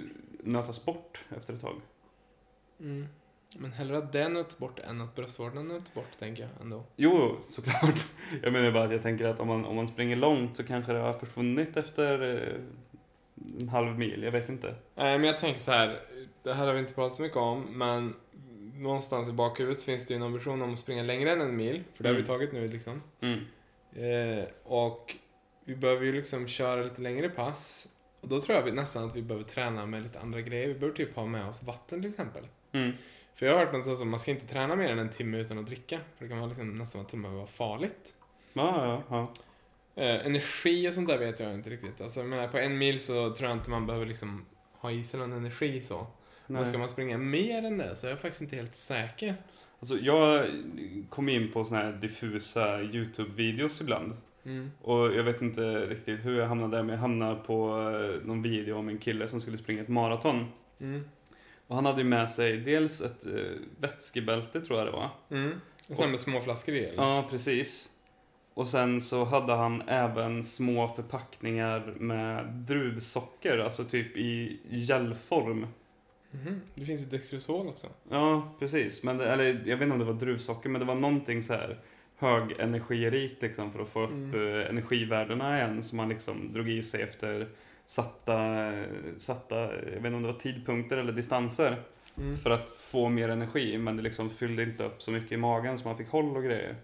nötas 0.43 0.85
bort 0.85 1.25
efter 1.37 1.53
ett 1.53 1.61
tag. 1.61 1.81
Mm. 2.79 3.07
Men 3.55 3.71
hellre 3.73 3.97
att 3.97 4.13
det 4.13 4.29
nöts 4.29 4.57
bort 4.57 4.79
än 4.79 5.01
att 5.01 5.15
bröstvårtorna 5.15 5.63
nöts 5.63 5.93
bort, 5.93 6.19
tänker 6.19 6.43
jag 6.43 6.51
ändå. 6.61 6.83
Jo, 6.95 7.37
såklart. 7.43 8.07
Jag 8.43 8.53
menar 8.53 8.71
bara 8.71 8.83
att 8.83 8.91
jag 8.91 9.01
tänker 9.01 9.25
att 9.27 9.39
om 9.39 9.47
man, 9.47 9.65
om 9.65 9.75
man 9.75 9.87
springer 9.87 10.15
långt 10.15 10.57
så 10.57 10.63
kanske 10.63 10.93
det 10.93 10.99
har 10.99 11.13
försvunnit 11.13 11.77
efter 11.77 12.21
eh, 12.35 12.61
en 13.61 13.69
halv 13.69 13.99
mil, 13.99 14.23
jag 14.23 14.31
vet 14.31 14.49
inte. 14.49 14.75
Nej, 14.95 15.17
men 15.19 15.27
jag 15.27 15.37
tänker 15.37 15.59
så 15.59 15.71
här. 15.71 15.99
Det 16.43 16.53
här 16.53 16.65
har 16.67 16.73
vi 16.73 16.79
inte 16.79 16.93
pratat 16.93 17.15
så 17.15 17.21
mycket 17.21 17.37
om, 17.37 17.61
men 17.61 18.15
någonstans 18.73 19.29
i 19.29 19.31
bakhuvudet 19.31 19.83
finns 19.83 20.07
det 20.07 20.13
ju 20.13 20.19
någon 20.19 20.33
vision 20.33 20.61
om 20.61 20.73
att 20.73 20.79
springa 20.79 21.03
längre 21.03 21.31
än 21.31 21.41
en 21.41 21.55
mil. 21.55 21.83
För 21.93 22.03
det 22.03 22.09
har 22.09 22.13
vi 22.15 22.19
Mm. 22.21 22.27
tagit 22.27 22.53
nu 22.53 22.67
liksom. 22.67 23.01
Mm. 23.21 23.39
Eh, 23.95 24.45
och 24.63 25.15
vi 25.65 25.75
behöver 25.75 26.05
ju 26.05 26.11
liksom 26.13 26.47
köra 26.47 26.83
lite 26.83 27.01
längre 27.01 27.29
pass. 27.29 27.87
Och 28.21 28.27
då 28.27 28.41
tror 28.41 28.57
jag 28.57 28.63
vi, 28.65 28.71
nästan 28.71 29.03
att 29.09 29.15
vi 29.15 29.21
behöver 29.21 29.45
träna 29.45 29.85
med 29.85 30.03
lite 30.03 30.19
andra 30.19 30.41
grejer. 30.41 30.67
Vi 30.67 30.73
behöver 30.73 30.95
typ 30.97 31.15
ha 31.15 31.25
med 31.25 31.45
oss 31.49 31.63
vatten 31.63 32.01
till 32.01 32.09
exempel. 32.09 32.47
Mm. 32.71 32.91
För 33.35 33.45
jag 33.45 33.53
har 33.53 33.59
hört 33.59 33.71
någonstans 33.71 34.01
att 34.01 34.07
man 34.07 34.19
ska 34.19 34.31
inte 34.31 34.47
träna 34.47 34.75
mer 34.75 34.89
än 34.89 34.99
en 34.99 35.09
timme 35.09 35.37
utan 35.37 35.57
att 35.57 35.65
dricka. 35.65 35.99
För 36.17 36.25
det 36.25 36.29
kan 36.29 36.37
vara 36.37 36.47
liksom 36.47 36.75
nästan 36.75 37.05
till 37.05 37.15
och 37.15 37.21
med 37.21 37.31
vara 37.31 37.47
farligt. 37.47 38.13
Ja, 38.53 38.85
ja, 38.85 39.03
ja. 39.09 39.31
Eh, 40.03 40.25
energi 40.25 40.89
och 40.89 40.93
sånt 40.93 41.07
där 41.07 41.17
vet 41.17 41.39
jag 41.39 41.53
inte 41.53 41.69
riktigt. 41.69 42.01
Alltså, 42.01 42.23
menar, 42.23 42.47
på 42.47 42.57
en 42.57 42.77
mil 42.77 42.99
så 42.99 43.33
tror 43.33 43.49
jag 43.49 43.57
inte 43.57 43.69
man 43.69 43.85
behöver 43.85 44.05
liksom 44.05 44.45
ha 44.73 44.91
i 44.91 45.03
sig 45.03 45.19
någon 45.19 45.33
energi 45.33 45.81
så. 45.83 46.07
Men 46.47 46.65
ska 46.65 46.71
Nej. 46.71 46.79
man 46.79 46.89
springa 46.89 47.17
mer 47.17 47.65
än 47.65 47.77
det 47.77 47.95
så 47.95 48.07
är 48.07 48.11
jag 48.11 48.19
faktiskt 48.19 48.41
inte 48.41 48.55
helt 48.55 48.75
säker. 48.75 49.35
Alltså, 49.79 49.97
jag 49.97 50.47
kom 51.09 51.29
in 51.29 51.51
på 51.51 51.65
såna 51.65 51.79
här 51.79 51.91
diffusa 51.91 52.81
YouTube-videos 52.81 53.81
ibland. 53.81 54.13
Mm. 54.45 54.71
Och 54.81 55.15
jag 55.15 55.23
vet 55.23 55.41
inte 55.41 55.61
riktigt 55.85 56.25
hur 56.25 56.39
jag 56.39 56.47
hamnade 56.47 56.77
där, 56.77 56.83
men 56.83 56.93
jag 56.93 57.01
hamnade 57.01 57.35
på 57.35 57.69
eh, 57.69 58.27
någon 58.27 58.41
video 58.41 58.77
om 58.77 58.89
en 58.89 58.97
kille 58.97 59.27
som 59.27 59.41
skulle 59.41 59.57
springa 59.57 59.81
ett 59.81 59.87
maraton. 59.87 60.45
Mm. 60.79 61.03
Och 61.69 61.75
han 61.75 61.85
hade 61.85 62.01
ju 62.01 62.07
med 62.07 62.29
sig 62.29 62.57
dels 62.57 63.01
ett 63.01 63.25
eh, 63.25 63.33
vätskebälte, 63.79 64.61
tror 64.61 64.79
jag 64.79 64.87
det 64.87 64.91
var. 64.91 65.09
Mm. 65.31 65.61
Och 65.87 65.97
sen 65.97 66.11
med 66.11 66.19
små 66.19 66.41
flaskor 66.41 66.75
i 66.75 66.85
eller? 66.85 67.03
Ja, 67.03 67.27
precis. 67.29 67.89
Och 68.53 68.67
sen 68.67 69.01
så 69.01 69.23
hade 69.25 69.53
han 69.55 69.81
även 69.87 70.43
små 70.43 70.87
förpackningar 70.87 71.93
med 71.99 72.45
druvsocker, 72.47 73.57
alltså 73.57 73.83
typ 73.83 74.17
i 74.17 74.59
gelform. 74.69 75.67
Mhm. 76.31 76.61
Det 76.75 76.85
finns 76.85 77.01
ju 77.01 77.05
Dextrosol 77.05 77.67
också. 77.67 77.87
Ja, 78.09 78.55
precis. 78.59 79.03
Men 79.03 79.17
det, 79.17 79.25
eller 79.33 79.45
jag 79.45 79.77
vet 79.77 79.81
inte 79.81 79.93
om 79.93 79.99
det 79.99 80.05
var 80.05 80.13
druvsocker, 80.13 80.69
men 80.69 80.81
det 80.81 80.87
var 80.87 80.95
någonting 80.95 81.41
så 81.41 81.53
här 81.53 81.79
högenergirikt 82.17 83.41
liksom 83.41 83.71
för 83.71 83.79
att 83.81 83.89
få 83.89 84.03
upp 84.03 84.11
Mm. 84.11 84.53
eh, 84.55 84.69
energivärdena 84.69 85.57
igen 85.57 85.83
som 85.83 85.97
man 85.97 86.09
liksom 86.09 86.53
drog 86.53 86.69
i 86.69 86.83
sig 86.83 87.01
efter 87.01 87.47
satta, 87.89 88.71
satta, 89.17 89.55
jag 89.55 89.81
vet 89.81 89.95
inte 89.95 90.07
om 90.15 90.21
det 90.21 90.31
var 90.31 90.39
tidpunkter 90.39 90.97
eller 90.97 91.11
distanser 91.13 91.83
Mm. 92.17 92.37
för 92.37 92.49
att 92.51 92.69
få 92.69 93.09
mer 93.09 93.29
energi 93.29 93.77
men 93.77 93.97
det 93.97 94.03
liksom 94.03 94.29
fyllde 94.29 94.63
inte 94.63 94.83
upp 94.83 95.01
så 95.01 95.11
mycket 95.11 95.31
i 95.31 95.37
magen 95.37 95.77
så 95.77 95.87
man 95.87 95.97
fick 95.97 96.09
håll 96.09 96.37
och 96.37 96.43
grejer. 96.43 96.75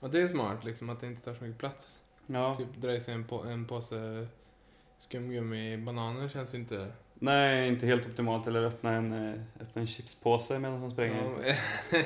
Och 0.00 0.10
det 0.10 0.20
är 0.20 0.28
smart 0.28 0.64
liksom 0.64 0.90
att 0.90 1.00
det 1.00 1.06
inte 1.06 1.22
tar 1.22 1.34
så 1.34 1.44
mycket 1.44 1.58
plats. 1.58 1.98
Ja. 2.26 2.54
Typ 2.54 2.76
dra 2.76 2.92
i 2.94 3.00
sig 3.00 3.14
en, 3.14 3.24
på, 3.24 3.44
en 3.44 3.64
påse 3.64 4.26
skumgummi 4.98 5.76
bananer 5.76 6.28
känns 6.28 6.54
inte... 6.54 6.92
Nej, 7.14 7.68
inte 7.68 7.86
helt 7.86 8.06
optimalt. 8.06 8.46
Eller 8.46 8.62
öppna 8.62 8.92
en, 8.92 9.12
eh, 9.12 9.40
öppna 9.60 9.80
en 9.80 9.86
chipspåse 9.86 10.58
medan 10.58 10.80
man 10.80 10.90
springer. 10.90 11.54
Ja, 11.90 11.98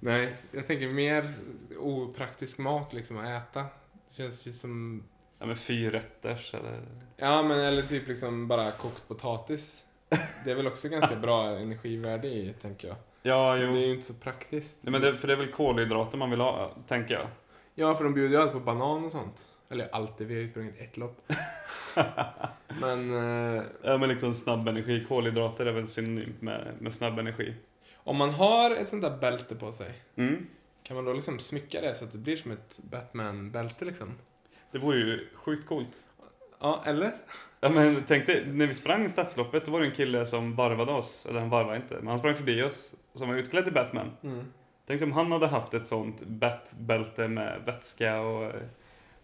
Nej, 0.00 0.36
jag 0.52 0.66
tänker 0.66 0.88
mer 0.88 1.32
opraktisk 1.78 2.58
mat 2.58 2.92
liksom 2.92 3.16
att 3.18 3.26
äta. 3.26 3.60
Det 3.60 4.14
känns 4.16 4.46
ju 4.48 4.52
som... 4.52 5.02
Ja, 5.44 5.48
men 5.48 5.56
fyrrätters 5.56 6.54
eller... 6.54 6.80
Ja, 7.16 7.42
men 7.42 7.60
eller 7.60 7.82
typ 7.82 8.08
liksom 8.08 8.48
bara 8.48 8.70
kokt 8.72 9.08
potatis. 9.08 9.84
Det 10.44 10.50
är 10.50 10.54
väl 10.54 10.66
också 10.66 10.88
ganska 10.88 11.16
bra 11.16 11.48
energivärde 11.48 12.28
i, 12.28 12.54
tänker 12.62 12.88
jag. 12.88 12.96
Ja, 13.22 13.54
Det 13.54 13.62
är 13.62 13.66
jo. 13.66 13.76
ju 13.76 13.94
inte 13.94 14.06
så 14.06 14.14
praktiskt. 14.14 14.78
Nej, 14.84 14.92
men 14.92 15.00
det, 15.00 15.16
för 15.16 15.26
det 15.26 15.32
är 15.32 15.36
väl 15.36 15.46
kolhydrater 15.52 16.18
man 16.18 16.30
vill 16.30 16.40
ha, 16.40 16.70
tänker 16.86 17.14
jag. 17.14 17.26
Ja, 17.74 17.94
för 17.94 18.04
de 18.04 18.14
bjuder 18.14 18.36
ju 18.36 18.42
alltid 18.42 18.52
på 18.54 18.60
banan 18.60 19.04
och 19.04 19.12
sånt. 19.12 19.46
Eller 19.70 19.88
alltid, 19.94 20.26
vi 20.26 20.34
har 20.34 20.42
ju 20.42 20.50
sprungit 20.50 20.80
ett 20.80 20.96
lopp. 20.96 21.16
men 22.80 23.14
eh, 23.56 23.62
Ja, 23.82 23.98
men 23.98 24.08
liksom 24.08 24.34
snabb 24.34 24.68
energi. 24.68 25.04
Kolhydrater 25.08 25.66
är 25.66 25.72
väl 25.72 25.86
synonymt 25.86 26.42
med, 26.42 26.72
med 26.80 26.94
snabb 26.94 27.18
energi. 27.18 27.54
om 27.96 28.16
man 28.16 28.30
har 28.30 28.70
ett 28.76 28.88
sånt 28.88 29.02
där 29.02 29.16
bälte 29.16 29.54
på 29.54 29.72
sig, 29.72 29.92
Mm. 30.16 30.46
kan 30.82 30.96
man 30.96 31.04
då 31.04 31.12
liksom 31.12 31.38
smycka 31.38 31.80
det 31.80 31.94
så 31.94 32.04
att 32.04 32.12
det 32.12 32.18
blir 32.18 32.36
som 32.36 32.50
ett 32.50 32.80
Batman-bälte 32.90 33.84
liksom? 33.84 34.14
Det 34.74 34.80
vore 34.80 34.98
ju 34.98 35.28
sjukt 35.34 35.66
coolt. 35.68 35.96
Ja, 36.60 36.82
eller? 36.86 37.14
Ja, 37.60 37.68
men 37.68 38.02
tänk 38.06 38.26
dig, 38.26 38.46
när 38.46 38.66
vi 38.66 38.74
sprang 38.74 39.08
stadsloppet, 39.08 39.64
då 39.66 39.72
var 39.72 39.80
det 39.80 39.86
en 39.86 39.92
kille 39.92 40.26
som 40.26 40.56
varvade 40.56 40.92
oss. 40.92 41.26
Eller 41.26 41.40
han 41.40 41.50
varvade 41.50 41.76
inte, 41.76 41.94
men 41.94 42.06
han 42.06 42.18
sprang 42.18 42.34
förbi 42.34 42.62
oss. 42.62 42.94
Som 43.14 43.28
var 43.28 43.36
utklädd 43.36 43.64
till 43.64 43.72
Batman. 43.74 44.10
Mm. 44.22 44.44
Tänk 44.86 45.02
om 45.02 45.12
han 45.12 45.32
hade 45.32 45.46
haft 45.46 45.74
ett 45.74 45.86
sånt 45.86 46.22
Bat-bälte 46.22 47.28
med 47.28 47.62
vätska 47.66 48.20
och 48.20 48.44
eh, 48.44 48.62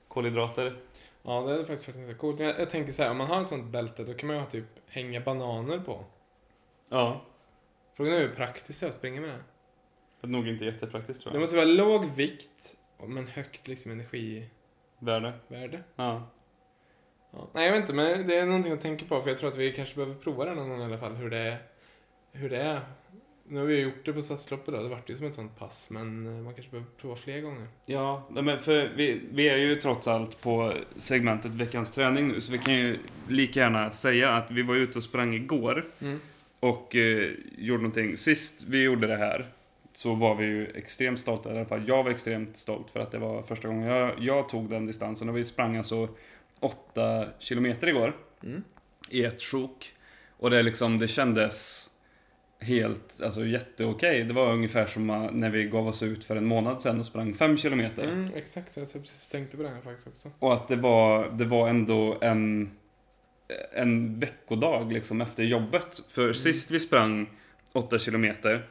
kolhydrater. 0.08 0.76
Ja, 1.22 1.40
det 1.40 1.52
är 1.52 1.58
faktiskt 1.58 1.84
faktiskt 1.84 2.06
ganska 2.06 2.20
coolt. 2.20 2.40
Jag, 2.40 2.60
jag 2.60 2.70
tänker 2.70 2.92
så 2.92 3.02
här, 3.02 3.10
om 3.10 3.16
man 3.16 3.26
har 3.26 3.42
ett 3.42 3.48
sånt 3.48 3.64
bälte, 3.72 4.04
då 4.04 4.14
kan 4.14 4.26
man 4.26 4.36
ju 4.36 4.42
ha 4.42 4.50
typ 4.50 4.66
hänga 4.86 5.20
bananer 5.20 5.78
på. 5.78 6.04
Ja. 6.88 7.20
Frågan 7.96 8.14
är 8.14 8.18
hur 8.20 8.28
praktiskt 8.34 8.80
det 8.80 8.86
är 8.86 8.90
att 8.90 8.96
springa 8.96 9.20
med 9.20 9.30
det. 9.30 9.40
Det 10.20 10.26
är 10.26 10.30
nog 10.30 10.48
inte 10.48 10.64
jättepraktiskt 10.64 11.22
tror 11.22 11.32
Det 11.32 11.36
jag. 11.36 11.40
måste 11.40 11.56
vara 11.56 11.66
låg 11.66 12.04
vikt, 12.04 12.76
men 13.06 13.26
högt 13.26 13.68
liksom 13.68 13.92
energivärde. 13.92 14.46
Värde. 15.00 15.32
Ja. 15.96 16.30
Ja. 17.32 17.48
Nej, 17.54 17.64
jag 17.66 17.72
vet 17.72 17.80
inte, 17.80 17.92
men 17.92 18.26
det 18.26 18.36
är 18.36 18.46
någonting 18.46 18.72
att 18.72 18.80
tänka 18.80 19.04
på, 19.04 19.22
för 19.22 19.28
jag 19.30 19.38
tror 19.38 19.48
att 19.50 19.56
vi 19.56 19.72
kanske 19.72 19.94
behöver 19.96 20.14
prova 20.14 20.44
det 20.44 20.54
någon 20.54 20.68
gång 20.68 20.80
i 20.80 20.84
alla 20.84 20.98
fall, 20.98 21.12
hur 21.14 21.30
det 21.30 21.38
är. 21.38 21.56
Hur 22.32 22.50
det 22.50 22.56
är. 22.62 22.80
Nu 23.48 23.58
har 23.58 23.66
vi 23.66 23.80
gjort 23.80 24.04
det 24.04 24.12
på 24.12 24.22
stadsloppet 24.22 24.74
då, 24.74 24.82
det 24.82 24.88
vart 24.88 25.10
ju 25.10 25.16
som 25.16 25.26
ett 25.26 25.34
sånt 25.34 25.58
pass, 25.58 25.90
men 25.90 26.26
eh, 26.26 26.32
man 26.44 26.54
kanske 26.54 26.70
behöver 26.70 26.90
prova 27.00 27.16
fler 27.16 27.40
gånger. 27.40 27.66
Ja, 27.86 28.28
men 28.30 28.58
för 28.58 28.88
vi, 28.96 29.20
vi 29.32 29.48
är 29.48 29.56
ju 29.56 29.74
trots 29.76 30.08
allt 30.08 30.40
på 30.42 30.74
segmentet 30.96 31.54
veckans 31.54 31.90
träning 31.94 32.28
nu, 32.28 32.40
så 32.40 32.52
vi 32.52 32.58
kan 32.58 32.74
ju 32.74 32.98
lika 33.28 33.60
gärna 33.60 33.90
säga 33.90 34.30
att 34.32 34.50
vi 34.50 34.62
var 34.62 34.74
ute 34.74 34.98
och 34.98 35.04
sprang 35.04 35.34
igår 35.34 35.84
Mm. 36.00 36.20
och 36.60 36.96
eh, 36.96 37.30
gjorde 37.58 37.82
någonting. 37.82 38.16
Sist 38.16 38.64
vi 38.68 38.82
gjorde 38.82 39.06
det 39.06 39.16
här, 39.16 39.46
så 40.00 40.14
var 40.14 40.34
vi 40.34 40.44
ju 40.44 40.66
extremt 40.66 41.20
stolta, 41.20 41.54
i 41.54 41.58
alla 41.58 41.68
fall 41.68 41.88
jag 41.88 42.02
var 42.02 42.10
extremt 42.10 42.56
stolt 42.56 42.90
för 42.90 43.00
att 43.00 43.10
det 43.10 43.18
var 43.18 43.42
första 43.42 43.68
gången 43.68 43.86
jag, 43.88 44.14
jag 44.18 44.48
tog 44.48 44.70
den 44.70 44.86
distansen 44.86 45.28
och 45.28 45.36
vi 45.36 45.44
sprang 45.44 45.76
alltså 45.76 46.08
8 46.60 47.26
kilometer 47.38 47.86
igår 47.86 48.16
Mm. 48.42 48.64
i 49.10 49.24
ett 49.24 49.42
sjok. 49.42 49.94
Och 50.36 50.50
det 50.50 50.62
liksom, 50.62 50.98
det 50.98 51.08
kändes 51.08 51.86
helt, 52.60 53.20
alltså 53.22 53.44
jätteokej. 53.44 54.24
Det 54.24 54.34
var 54.34 54.52
ungefär 54.52 54.86
som 54.86 55.28
när 55.32 55.50
vi 55.50 55.64
gav 55.64 55.88
oss 55.88 56.02
ut 56.02 56.24
för 56.24 56.36
en 56.36 56.46
månad 56.46 56.82
sedan 56.82 57.00
och 57.00 57.06
sprang 57.06 57.34
5 57.34 57.56
kilometer. 57.56 58.04
Mm, 58.04 58.34
exakt, 58.34 58.76
jag 58.76 58.92
precis 58.92 59.28
tänkte 59.28 59.56
på 59.56 59.62
det 59.62 59.68
här 59.68 59.80
faktiskt 59.80 60.06
också. 60.08 60.30
Och 60.38 60.54
att 60.54 60.68
det 60.68 60.76
var, 60.76 61.30
det 61.32 61.44
var 61.44 61.68
ändå 61.68 62.18
en, 62.20 62.70
en 63.72 64.20
veckodag 64.20 64.92
liksom 64.92 65.20
efter 65.20 65.42
jobbet. 65.42 66.02
För 66.10 66.32
sist 66.32 66.70
vi 66.70 66.80
sprang 66.80 67.30
8 67.72 67.98
kilometer, 67.98 68.66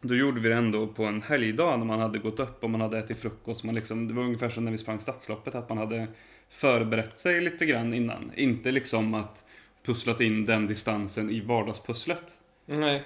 då 0.00 0.14
gjorde 0.14 0.40
vi 0.40 0.48
det 0.48 0.54
ändå 0.54 0.86
på 0.86 1.04
en 1.04 1.22
helgdag 1.22 1.78
när 1.78 1.86
man 1.86 2.00
hade 2.00 2.18
gått 2.18 2.40
upp 2.40 2.64
och 2.64 2.70
man 2.70 2.80
hade 2.80 2.98
ätit 2.98 3.18
frukost. 3.18 3.64
Man 3.64 3.74
liksom, 3.74 4.08
det 4.08 4.14
var 4.14 4.22
ungefär 4.22 4.48
som 4.48 4.64
när 4.64 4.72
vi 4.72 4.78
sprang 4.78 5.00
stadsloppet, 5.00 5.54
att 5.54 5.68
man 5.68 5.78
hade 5.78 6.06
förberett 6.48 7.20
sig 7.20 7.40
lite 7.40 7.66
grann 7.66 7.94
innan. 7.94 8.32
Inte 8.34 8.70
liksom 8.70 9.14
att 9.14 9.44
pusslat 9.86 10.20
in 10.20 10.44
den 10.44 10.66
distansen 10.66 11.30
i 11.30 11.40
vardagspusslet. 11.40 12.36
Nej. 12.66 13.02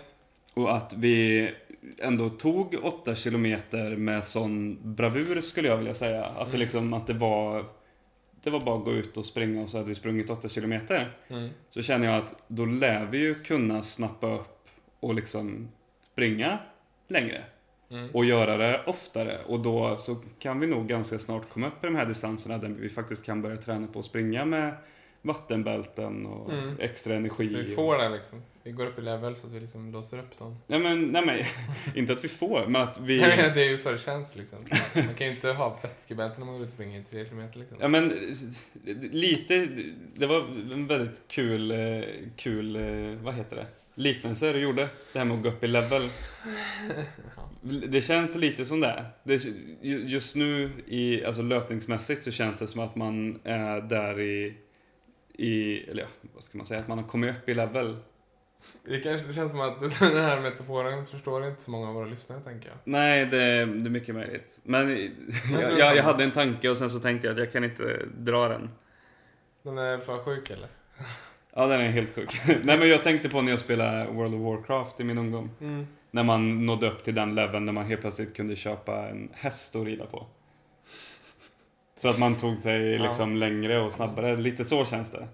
Och 0.55 0.77
att 0.77 0.95
vi 0.97 1.51
ändå 1.99 2.29
tog 2.29 2.77
8 2.83 3.15
kilometer 3.15 3.97
med 3.97 4.25
sån 4.25 4.79
bravur 4.95 5.41
skulle 5.41 5.69
jag 5.69 5.77
vilja 5.77 5.95
säga. 5.95 6.25
Att 6.25 6.37
det 6.37 6.43
Mm. 6.49 6.61
liksom, 6.61 6.93
att 6.93 7.07
det 7.07 7.13
var 7.15 7.65
Det 8.45 8.51
var 8.51 8.61
bara 8.61 8.79
att 8.79 8.85
gå 8.85 8.93
ut 8.93 9.17
och 9.17 9.27
springa 9.27 9.63
och 9.63 9.71
så 9.71 9.77
hade 9.77 9.89
vi 9.89 9.95
sprungit 9.95 10.31
8 10.31 10.49
kilometer. 10.49 11.17
Mm. 11.29 11.49
Så 11.71 11.83
känner 11.83 12.07
jag 12.07 12.17
att 12.17 12.35
då 12.49 12.65
lär 12.65 13.07
vi 13.07 13.19
ju 13.19 13.35
kunna 13.35 13.83
snappa 13.83 14.35
upp 14.35 14.69
och 15.01 15.15
liksom 15.15 15.69
springa 16.13 16.59
längre. 17.13 17.45
Mm. 17.91 18.11
Och 18.11 18.25
göra 18.25 18.57
det 18.57 18.81
oftare. 18.87 19.39
Och 19.47 19.61
då 19.61 19.97
så 19.97 20.17
kan 20.39 20.61
vi 20.61 20.67
nog 20.67 20.87
ganska 20.89 21.19
snart 21.19 21.49
komma 21.49 21.67
upp 21.67 21.85
i 21.85 21.87
de 21.87 21.97
här 21.97 22.07
distanserna 22.07 22.59
där 22.59 22.69
vi 22.69 22.89
faktiskt 22.89 23.25
kan 23.25 23.43
börja 23.43 23.57
träna 23.57 23.87
på 23.87 23.99
att 23.99 24.05
springa 24.05 24.45
med 24.45 24.75
vattenbälten 25.23 26.27
och 26.27 26.53
Mm. 26.53 26.77
extra 26.81 27.15
energi. 27.15 27.49
Så 27.49 27.57
vi 27.57 27.67
får 27.67 27.99
det 27.99 28.09
liksom. 28.09 28.43
Vi 28.63 28.73
går 28.73 28.87
upp 28.87 28.99
i 28.99 29.03
level 29.03 29.37
så 29.37 29.47
att 29.47 29.53
vi 29.53 29.61
liksom 29.61 29.93
låser 29.93 30.19
upp 30.19 30.39
dem. 30.39 30.57
Nej 30.67 30.81
men, 30.81 31.05
nej 31.07 31.27
men, 31.27 31.41
inte 31.95 32.13
att 32.13 32.25
vi 32.25 32.29
får, 32.29 32.67
men 32.67 32.83
att 32.83 33.01
vi... 33.01 33.21
Nej, 33.21 33.37
men 33.43 33.55
det 33.55 33.61
är 33.61 33.69
ju 33.69 33.79
så 33.79 33.91
det 33.91 33.99
känns 33.99 34.37
liksom. 34.37 34.59
Man 34.95 35.15
kan 35.15 35.27
ju 35.27 35.33
inte 35.33 35.53
ha 35.53 35.79
vätskebälte 35.83 36.39
när 36.39 36.47
man 36.47 36.55
går 36.55 36.63
ut 36.63 36.69
och 36.69 36.73
springer 36.73 37.01
i 37.01 37.05
tre 37.05 37.25
kilometer 37.25 37.59
liksom. 37.59 37.79
Ja 37.81 37.89
men 37.89 38.09
lite, 39.13 39.69
det 40.15 40.27
var 40.27 40.41
en 40.73 40.87
väldigt 40.87 41.21
kul, 41.29 41.71
eh, 41.71 42.05
kul, 42.37 42.77
eh, 42.77 43.19
vad 43.23 43.35
heter 43.35 43.57
det? 43.57 43.67
Liknelse 43.95 44.53
du 44.53 44.59
gjorde. 44.59 44.89
Det 45.13 45.19
här 45.19 45.27
med 45.27 45.37
att 45.37 45.43
gå 45.43 45.49
upp 45.49 45.65
i 45.65 45.69
level. 45.69 46.03
Det 47.89 48.01
känns 48.01 48.37
lite 48.37 48.65
som 48.65 48.81
det. 48.81 49.05
det 49.25 49.45
ju- 49.83 50.05
just 50.07 50.37
nu, 50.37 50.71
i, 50.87 51.25
alltså 51.25 51.43
löpningsmässigt, 51.43 52.23
så 52.23 52.31
känns 52.31 52.59
det 52.59 52.67
som 52.67 52.81
att 52.81 52.97
man 52.97 53.41
är 53.45 53.81
där 53.81 54.21
i, 54.21 54.57
i, 55.33 55.79
eller 55.91 56.03
ja, 56.03 56.09
vad 56.35 56.43
ska 56.43 56.59
man 56.59 56.67
säga, 56.67 56.81
att 56.81 56.89
man 56.89 56.99
har 56.99 57.05
kommit 57.09 57.37
upp 57.37 57.49
i 57.49 57.55
level. 57.55 57.97
Det 58.85 59.01
kanske 59.01 59.33
känns 59.33 59.51
som 59.51 59.61
att 59.61 59.81
den 60.01 60.25
här 60.25 60.41
metaforen 60.41 61.07
förstår 61.07 61.47
inte 61.47 61.63
så 61.63 61.71
många 61.71 61.89
av 61.89 61.95
våra 61.95 62.07
lyssnare, 62.07 62.41
tänker 62.41 62.69
jag. 62.69 62.79
Nej, 62.85 63.27
det, 63.27 63.37
det 63.37 63.63
är 63.63 63.91
mycket 63.91 64.15
möjligt. 64.15 64.61
Men 64.63 64.89
jag, 65.53 65.63
är 65.63 65.79
jag, 65.79 65.97
jag 65.97 66.03
hade 66.03 66.25
en 66.25 66.31
tanke 66.33 66.71
och 66.71 66.77
sen 66.77 66.91
så 66.91 66.99
tänkte 67.01 67.27
jag 67.27 67.33
att 67.33 67.39
jag 67.39 67.53
kan 67.53 67.65
inte 67.65 68.01
dra 68.19 68.49
den. 68.49 68.71
Den 69.63 69.79
är 69.79 69.99
för 69.99 70.25
sjuk, 70.25 70.51
eller? 70.51 70.69
Ja, 71.55 71.67
den 71.67 71.81
är 71.81 71.91
helt 71.91 72.15
sjuk. 72.15 72.41
Nej, 72.47 72.79
men 72.79 72.89
jag 72.89 73.03
tänkte 73.03 73.29
på 73.29 73.41
när 73.43 73.51
jag 73.51 73.61
spelade 73.61 74.11
World 74.11 74.35
of 74.35 74.41
Warcraft 74.41 75.01
i 75.01 75.05
min 75.05 75.19
ungdom. 75.19 75.51
Mm. 75.61 75.87
När 76.11 76.23
man 76.23 76.67
nådde 76.67 76.91
upp 76.91 77.05
till 77.05 77.15
den 77.15 77.35
leveln 77.35 77.65
när 77.65 77.73
man 77.73 77.85
helt 77.87 78.01
plötsligt 78.01 78.37
kunde 78.37 78.57
köpa 78.57 79.09
en 79.09 79.31
häst 79.33 79.77
att 79.77 79.85
rida 79.85 80.07
på. 80.07 80.27
Så 81.95 82.09
att 82.09 82.19
man 82.19 82.37
tog 82.37 82.59
sig 82.59 82.93
Ja. 82.93 83.03
liksom 83.03 83.37
längre 83.37 83.81
och 83.81 83.93
snabbare. 83.93 84.37
Lite 84.37 84.65
så 84.65 84.85
känns 84.85 85.11
det. 85.11 85.29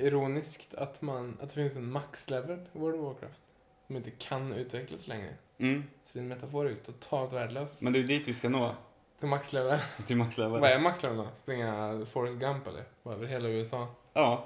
Ironiskt 0.00 0.74
att, 0.74 1.02
man, 1.02 1.36
att 1.42 1.48
det 1.48 1.54
finns 1.54 1.76
en 1.76 1.90
max-level 1.90 2.58
i 2.72 2.78
World 2.78 3.00
of 3.00 3.04
Warcraft. 3.06 3.42
Som 3.86 3.96
inte 3.96 4.10
kan 4.10 4.52
utvecklas 4.52 5.06
längre. 5.06 5.34
Mm. 5.58 5.84
Så 6.04 6.18
din 6.18 6.28
metafor 6.28 6.68
är 6.70 6.74
totalt 6.74 7.32
värdelös. 7.32 7.82
Men 7.82 7.92
det 7.92 7.98
är 7.98 8.00
ju 8.00 8.06
dit 8.06 8.28
vi 8.28 8.32
ska 8.32 8.48
nå. 8.48 8.74
Till 9.18 9.28
max-level. 9.28 9.78
Till 10.06 10.16
maxlevel. 10.16 10.60
Vad 10.60 10.70
är 10.70 10.78
max-level 10.78 11.18
då? 11.18 11.28
Springa 11.34 12.06
Forrest 12.12 12.38
Gump 12.38 12.66
eller? 12.66 12.84
Vad, 13.02 13.14
Över 13.14 13.26
hela 13.26 13.48
USA? 13.48 13.86
Ja. 14.12 14.44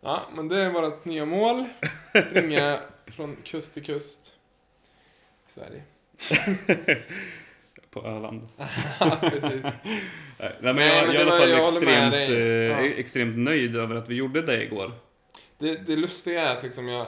Ja, 0.00 0.22
men 0.34 0.48
det 0.48 0.56
är 0.62 0.70
vårt 0.70 1.04
nya 1.04 1.24
mål. 1.24 1.64
Springa 2.30 2.80
från 3.06 3.36
kust 3.44 3.74
till 3.74 3.84
kust. 3.84 4.34
I 5.46 5.50
Sverige. 5.50 5.82
På 7.90 8.06
Öland. 8.06 8.48
Precis. 9.20 9.62
Nej, 9.62 10.54
men 10.60 10.76
Nej, 10.76 10.96
jag, 10.96 11.06
men 11.06 11.14
jag 11.14 11.14
är 11.14 11.14
i 11.14 11.22
alla 11.22 11.30
fall 11.38 11.50
jag 11.50 11.62
extremt, 11.62 12.14
eh, 12.14 12.38
Ja. 12.38 12.80
extremt 12.80 13.36
nöjd 13.36 13.76
över 13.76 13.94
att 13.94 14.08
vi 14.08 14.14
gjorde 14.14 14.42
det 14.42 14.62
igår. 14.64 14.92
Det, 15.58 15.74
det 15.74 15.96
lustiga 15.96 16.48
är 16.48 16.56
att 16.56 16.62
liksom 16.62 16.88
jag... 16.88 17.06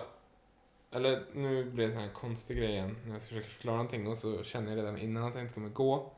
Eller 0.93 1.23
nu 1.33 1.65
blir 1.65 1.77
det 1.77 1.85
en 1.85 1.93
sån 1.93 2.03
här 2.03 2.13
konstig 2.13 2.57
grej 2.57 2.71
igen 2.71 2.97
när 3.05 3.13
jag 3.13 3.23
ska 3.23 3.29
försöka 3.29 3.49
förklara 3.49 3.77
någonting 3.77 4.07
och 4.09 4.19
så 4.19 4.43
känner 4.43 4.71
jag 4.71 4.79
redan 4.79 4.99
innan 4.99 5.25
att 5.25 5.35
jag 5.35 5.43
inte 5.43 5.55
kommer 5.55 5.69
gå. 5.69 6.13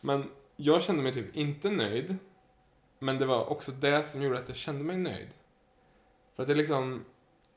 Men 0.00 0.30
jag 0.56 0.82
kände 0.82 1.02
mig 1.02 1.14
typ 1.14 1.36
inte 1.36 1.70
nöjd. 1.70 2.16
Men 2.98 3.18
det 3.18 3.26
var 3.26 3.50
också 3.50 3.72
det 3.72 4.02
som 4.02 4.22
gjorde 4.22 4.38
att 4.38 4.48
jag 4.48 4.56
kände 4.56 4.84
mig 4.84 4.96
nöjd. 4.96 5.28
För 6.36 6.42
att 6.42 6.48
det 6.48 6.54
liksom... 6.54 7.04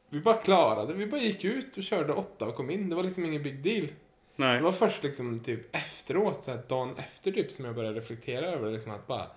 Vi 0.10 0.20
bara 0.20 0.36
klarade 0.36 0.94
Vi 0.94 1.08
bara 1.08 1.22
gick 1.22 1.44
ut 1.44 1.78
och 1.78 1.84
körde 1.84 2.14
åtta 2.14 2.46
och 2.46 2.56
kom 2.56 2.70
in. 2.70 2.90
Det 2.90 2.96
var 2.96 3.04
liksom 3.04 3.26
ingen 3.26 3.44
big 3.44 3.64
deal. 3.64 3.88
Nej. 4.36 4.58
Det 4.58 4.64
var 4.64 4.72
först 4.72 5.04
liksom 5.04 5.40
typ 5.40 5.76
efteråt, 5.76 6.44
så 6.44 6.52
här 6.52 6.62
dagen 6.68 6.96
efter 6.98 7.32
typ, 7.32 7.52
som 7.52 7.66
jag 7.66 7.76
började 7.76 8.00
reflektera 8.00 8.46
över 8.46 8.72
liksom 8.72 8.92
att 8.92 9.08
bara 9.08 9.28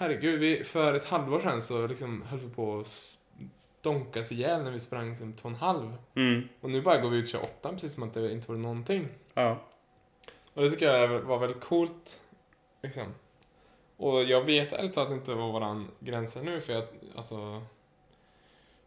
Herregud, 0.00 0.40
vi, 0.40 0.64
för 0.64 0.94
ett 0.94 1.04
halvår 1.04 1.40
sedan 1.40 1.62
så 1.62 1.86
liksom 1.86 2.22
höll 2.22 2.38
vi 2.38 2.48
på 2.48 2.78
att 2.78 3.16
donkas 3.82 4.32
ihjäl 4.32 4.62
när 4.62 4.70
vi 4.70 4.80
sprang 4.80 5.16
som 5.16 5.32
två 5.32 5.48
och 5.48 5.54
en 5.54 5.60
halv. 5.60 5.98
Mm. 6.14 6.48
Och 6.60 6.70
nu 6.70 6.82
bara 6.82 7.00
går 7.00 7.08
vi 7.10 7.18
ut 7.18 7.28
28 7.28 7.70
precis 7.70 7.92
som 7.92 8.02
att 8.02 8.14
det 8.14 8.32
inte 8.32 8.52
var 8.52 8.58
någonting. 8.58 9.08
Ja. 9.34 9.62
Och 10.54 10.62
det 10.62 10.70
tycker 10.70 10.86
jag 10.86 11.20
var 11.20 11.38
väldigt 11.38 11.60
coolt. 11.60 12.20
Liksom. 12.82 13.14
Och 13.96 14.22
jag 14.22 14.44
vet 14.44 14.72
ärligt 14.72 14.94
talat 14.94 15.12
inte 15.12 15.34
vad 15.34 15.52
våran 15.52 15.88
gräns 15.98 16.36
nu, 16.36 16.60
för 16.60 16.72
jag, 16.72 16.84
alltså... 17.16 17.62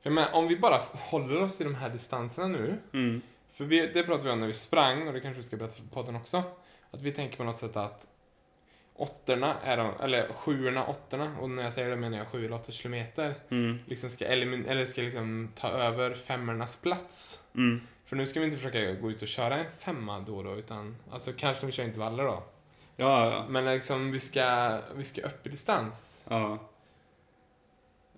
För 0.01 0.09
jag 0.09 0.13
menar, 0.13 0.31
om 0.33 0.47
vi 0.47 0.57
bara 0.57 0.77
håller 0.93 1.41
oss 1.41 1.57
till 1.57 1.65
de 1.65 1.75
här 1.75 1.89
distanserna 1.89 2.47
nu, 2.47 2.77
Mm. 2.93 3.21
för 3.53 3.65
vi, 3.65 3.87
det 3.87 4.03
pratade 4.03 4.23
vi 4.23 4.29
om 4.31 4.39
när 4.39 4.47
vi 4.47 4.53
sprang, 4.53 5.07
och 5.07 5.13
det 5.13 5.19
kanske 5.21 5.41
vi 5.41 5.47
ska 5.47 5.57
berätta 5.57 5.75
för 5.75 5.87
podden 5.95 6.15
också. 6.15 6.43
Att 6.91 7.01
vi 7.01 7.11
tänker 7.11 7.37
på 7.37 7.43
något 7.43 7.57
sätt 7.57 7.77
att 7.77 8.07
åttorna 8.95 9.55
är 9.63 9.77
de, 9.77 9.93
eller 10.03 10.27
sjuorna, 10.33 10.85
åttorna, 10.87 11.35
och 11.39 11.49
när 11.49 11.63
jag 11.63 11.73
säger 11.73 11.89
det 11.89 11.95
menar 11.95 12.17
jag 12.17 12.27
sju 12.27 12.45
eller 12.45 12.55
åtta 12.55 12.71
kilometer, 12.71 13.35
Mm. 13.49 13.79
liksom 13.85 14.09
ska, 14.09 14.25
elimin- 14.27 14.67
eller 14.67 14.85
ska 14.85 15.01
liksom 15.01 15.51
ta 15.55 15.67
över 15.69 16.13
femmornas 16.13 16.75
plats. 16.75 17.39
Mm. 17.55 17.81
För 18.05 18.15
nu 18.15 18.25
ska 18.25 18.39
vi 18.39 18.45
inte 18.45 18.57
försöka 18.57 18.91
gå 18.93 19.11
ut 19.11 19.21
och 19.21 19.27
köra 19.27 19.57
en 19.57 19.65
femma 19.79 20.19
då 20.19 20.37
och 20.37 20.43
då, 20.43 20.55
utan 20.55 20.97
alltså 21.11 21.31
kanske 21.37 21.65
vi 21.65 21.71
kör 21.71 21.83
intervaller 21.83 22.23
då. 22.23 22.43
Ja, 22.95 23.31
ja. 23.31 23.45
Men 23.49 23.65
liksom 23.65 24.11
vi 24.11 24.19
ska, 24.19 24.77
vi 24.95 25.03
ska 25.03 25.21
upp 25.21 25.47
i 25.47 25.49
distans. 25.49 26.25
Ja. 26.29 26.57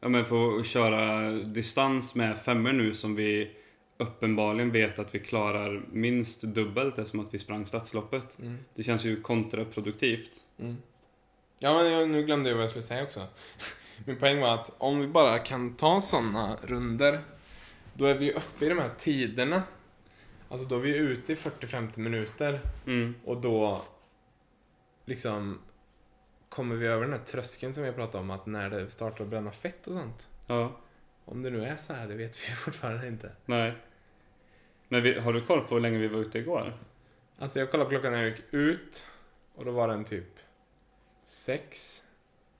Ja 0.03 0.09
men 0.09 0.25
för 0.25 0.59
att 0.59 0.65
köra 0.65 1.31
distans 1.31 2.15
med 2.15 2.37
femmor 2.37 2.71
nu 2.71 2.93
som 2.93 3.15
vi 3.15 3.51
uppenbarligen 3.97 4.71
vet 4.71 4.99
att 4.99 5.15
vi 5.15 5.19
klarar 5.19 5.85
minst 5.91 6.41
dubbelt 6.41 6.97
eftersom 6.97 7.19
att 7.19 7.33
vi 7.33 7.39
sprang 7.39 7.65
stadsloppet. 7.65 8.39
Mm. 8.39 8.57
Det 8.75 8.83
känns 8.83 9.05
ju 9.05 9.21
kontraproduktivt. 9.21 10.31
Mm. 10.59 10.77
Ja, 11.59 11.73
men 11.73 11.91
jag, 11.91 12.09
nu 12.09 12.23
glömde 12.23 12.49
jag 12.49 12.55
vad 12.55 12.63
jag 12.63 12.69
skulle 12.69 12.83
säga 12.83 13.03
också. 13.03 13.27
Min 14.05 14.17
poäng 14.17 14.39
var 14.39 14.53
att 14.53 14.71
om 14.77 14.99
vi 14.99 15.07
bara 15.07 15.39
kan 15.39 15.75
ta 15.75 16.01
sådana 16.01 16.57
runder 16.61 17.21
då 17.93 18.05
är 18.05 18.13
vi 18.13 18.25
ju 18.25 18.31
uppe 18.31 18.65
i 18.65 18.69
de 18.69 18.79
här 18.79 18.91
tiderna. 18.97 19.63
Alltså 20.49 20.67
då 20.67 20.75
är 20.75 20.79
vi 20.79 20.95
ute 20.95 21.33
i 21.33 21.35
40-50 21.35 21.99
minuter 21.99 22.59
Mm. 22.87 23.15
och 23.25 23.41
då 23.41 23.81
liksom 25.05 25.59
kommer 26.53 26.75
vi 26.75 26.87
över 26.87 27.01
den 27.01 27.13
här 27.13 27.25
tröskeln 27.25 27.73
som 27.73 27.83
vi 27.83 27.91
pratat 27.91 28.15
om 28.15 28.29
att 28.31 28.45
när 28.45 28.69
det 28.69 28.89
startar 28.89 29.23
att 29.23 29.29
bränna 29.29 29.51
fett 29.51 29.87
och 29.87 29.93
sånt. 29.93 30.29
Ja. 30.47 30.79
Om 31.25 31.41
det 31.41 31.49
nu 31.49 31.65
är 31.65 31.75
så 31.75 31.93
här, 31.93 32.07
det 32.07 32.15
vet 32.15 32.41
vi 32.41 32.55
fortfarande 32.55 33.07
inte. 33.07 33.31
Nej. 33.45 33.73
Men 34.87 35.03
vi, 35.03 35.19
har 35.19 35.33
du 35.33 35.45
koll 35.45 35.61
på 35.61 35.75
hur 35.75 35.81
länge 35.81 35.97
vi 35.97 36.07
var 36.07 36.19
ute 36.19 36.39
igår? 36.39 36.77
Alltså 37.37 37.59
jag 37.59 37.71
kollade 37.71 37.85
på 37.85 37.89
klockan 37.89 38.11
när 38.11 38.19
jag 38.19 38.29
gick 38.29 38.43
ut 38.51 39.05
och 39.55 39.65
då 39.65 39.71
var 39.71 39.87
den 39.87 40.05
typ 40.05 40.39
sex. 41.23 42.01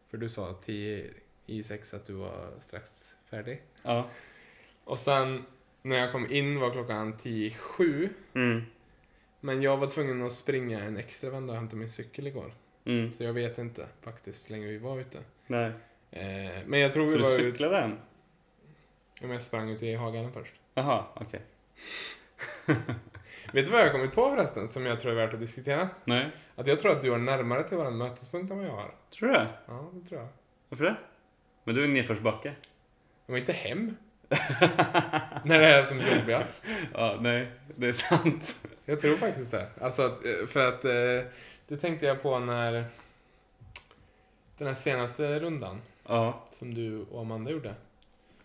För 0.09 0.17
du 0.17 0.29
sa 0.29 0.53
tio 0.53 1.13
i 1.45 1.63
sex 1.63 1.93
att 1.93 2.05
du 2.05 2.13
var 2.13 2.53
strax 2.59 3.15
färdig. 3.29 3.61
Ja. 3.83 4.09
Och 4.83 4.99
sen 4.99 5.45
när 5.81 5.95
jag 5.95 6.11
kom 6.11 6.31
in 6.31 6.59
var 6.59 6.71
klockan 6.71 7.17
tio 7.17 7.47
i 7.47 7.51
sju. 7.51 8.09
Mm. 8.33 8.61
Men 9.39 9.61
jag 9.61 9.77
var 9.77 9.87
tvungen 9.87 10.21
att 10.21 10.33
springa 10.33 10.83
en 10.83 10.97
extra 10.97 11.29
vända 11.29 11.53
och 11.53 11.59
hämta 11.59 11.75
min 11.75 11.89
cykel 11.89 12.27
igår. 12.27 12.53
Mm. 12.85 13.11
Så 13.11 13.23
jag 13.23 13.33
vet 13.33 13.57
inte 13.57 13.85
faktiskt 14.01 14.49
hur 14.49 14.55
länge 14.55 14.67
vi 14.67 14.77
var 14.77 14.99
ute. 14.99 15.19
Nej. 15.47 15.71
Eh, 16.11 16.51
men 16.65 16.79
jag 16.79 16.91
tror 16.93 17.07
Så 17.07 17.11
vi 17.11 17.17
du 17.17 17.23
var 17.23 17.33
ute... 17.33 17.43
cyklade 17.43 17.77
än? 17.77 17.97
Om 19.21 19.31
jag 19.31 19.41
sprang 19.41 19.69
ut 19.69 19.83
i 19.83 19.95
Haganen 19.95 20.31
först. 20.33 20.53
Jaha, 20.73 21.05
okej. 21.13 21.41
Vet 23.53 23.65
du 23.65 23.71
vad 23.71 23.81
jag 23.81 23.85
har 23.85 23.91
kommit 23.91 24.13
på 24.15 24.29
förresten, 24.29 24.69
som 24.69 24.85
jag 24.85 24.99
tror 24.99 25.11
är 25.11 25.15
värt 25.15 25.33
att 25.33 25.39
diskutera? 25.39 25.89
Nej. 26.05 26.29
Att 26.55 26.67
jag 26.67 26.79
tror 26.79 26.91
att 26.91 27.01
du 27.01 27.11
har 27.11 27.17
närmare 27.17 27.63
till 27.63 27.77
vår 27.77 27.91
mötespunkt 27.91 28.51
än 28.51 28.57
vad 28.57 28.67
jag 28.67 28.71
har. 28.71 28.95
Tror 29.09 29.27
du 29.29 29.33
det? 29.33 29.47
Ja, 29.67 29.91
det 29.93 30.05
tror 30.09 30.21
jag. 30.21 30.29
Varför 30.69 30.83
det? 30.83 30.95
Men 31.63 31.75
du 31.75 31.83
är 31.83 31.87
nedförsbacke. 31.87 32.53
De 33.25 33.31
var 33.31 33.39
inte 33.39 33.53
hem. 33.53 33.97
När 35.43 35.59
det 35.59 35.65
är 35.67 35.83
som 35.83 35.99
jobbigast. 35.99 36.65
Ja, 36.93 37.17
nej, 37.21 37.51
det 37.75 37.87
är 37.87 37.93
sant. 37.93 38.55
Jag 38.85 39.01
tror 39.01 39.15
faktiskt 39.15 39.51
det. 39.51 39.67
Alltså 39.81 40.01
att, 40.01 40.25
eh, 40.25 40.45
för 40.47 40.67
att 40.67 40.85
eh, 40.85 41.31
det 41.67 41.77
tänkte 41.77 42.05
jag 42.05 42.21
på 42.21 42.39
när 42.39 42.85
den 44.57 44.67
här 44.67 44.75
senaste 44.75 45.39
rundan 45.39 45.81
Ja. 46.07 46.43
som 46.51 46.73
du 46.73 47.01
och 47.01 47.21
Amanda 47.21 47.51
gjorde. 47.51 47.75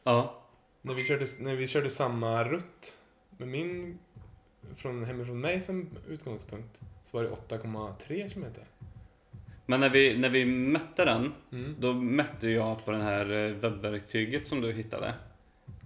Ja. 0.05 0.35
När 0.83 0.95
vi 0.95 1.05
körde, 1.05 1.27
när 1.39 1.57
vi 1.57 1.67
körde 1.69 1.91
samma 1.91 2.45
rutt 2.45 2.97
med 3.37 3.49
min, 3.49 3.99
från, 4.77 5.05
hemifrån 5.05 5.41
mig 5.41 5.61
som 5.61 5.89
utgångspunkt, 6.09 6.81
så 7.05 7.17
var 7.17 7.25
det 7.25 7.31
8,3 7.31 8.29
kilometer. 8.29 8.65
Men 9.67 9.81
när 9.81 9.91
vi, 9.91 10.19
när 10.19 10.29
vi 10.29 10.45
mätte 10.45 11.05
den, 11.05 11.33
Mm. 11.53 11.77
då 11.79 11.93
mätte 11.93 12.49
jag 12.49 12.85
på 12.85 12.91
det 12.91 13.03
här 13.03 13.31
eh, 13.31 13.53
webbverktyget 13.55 14.47
som 14.47 14.61
du 14.61 14.73
hittade. 14.73 15.15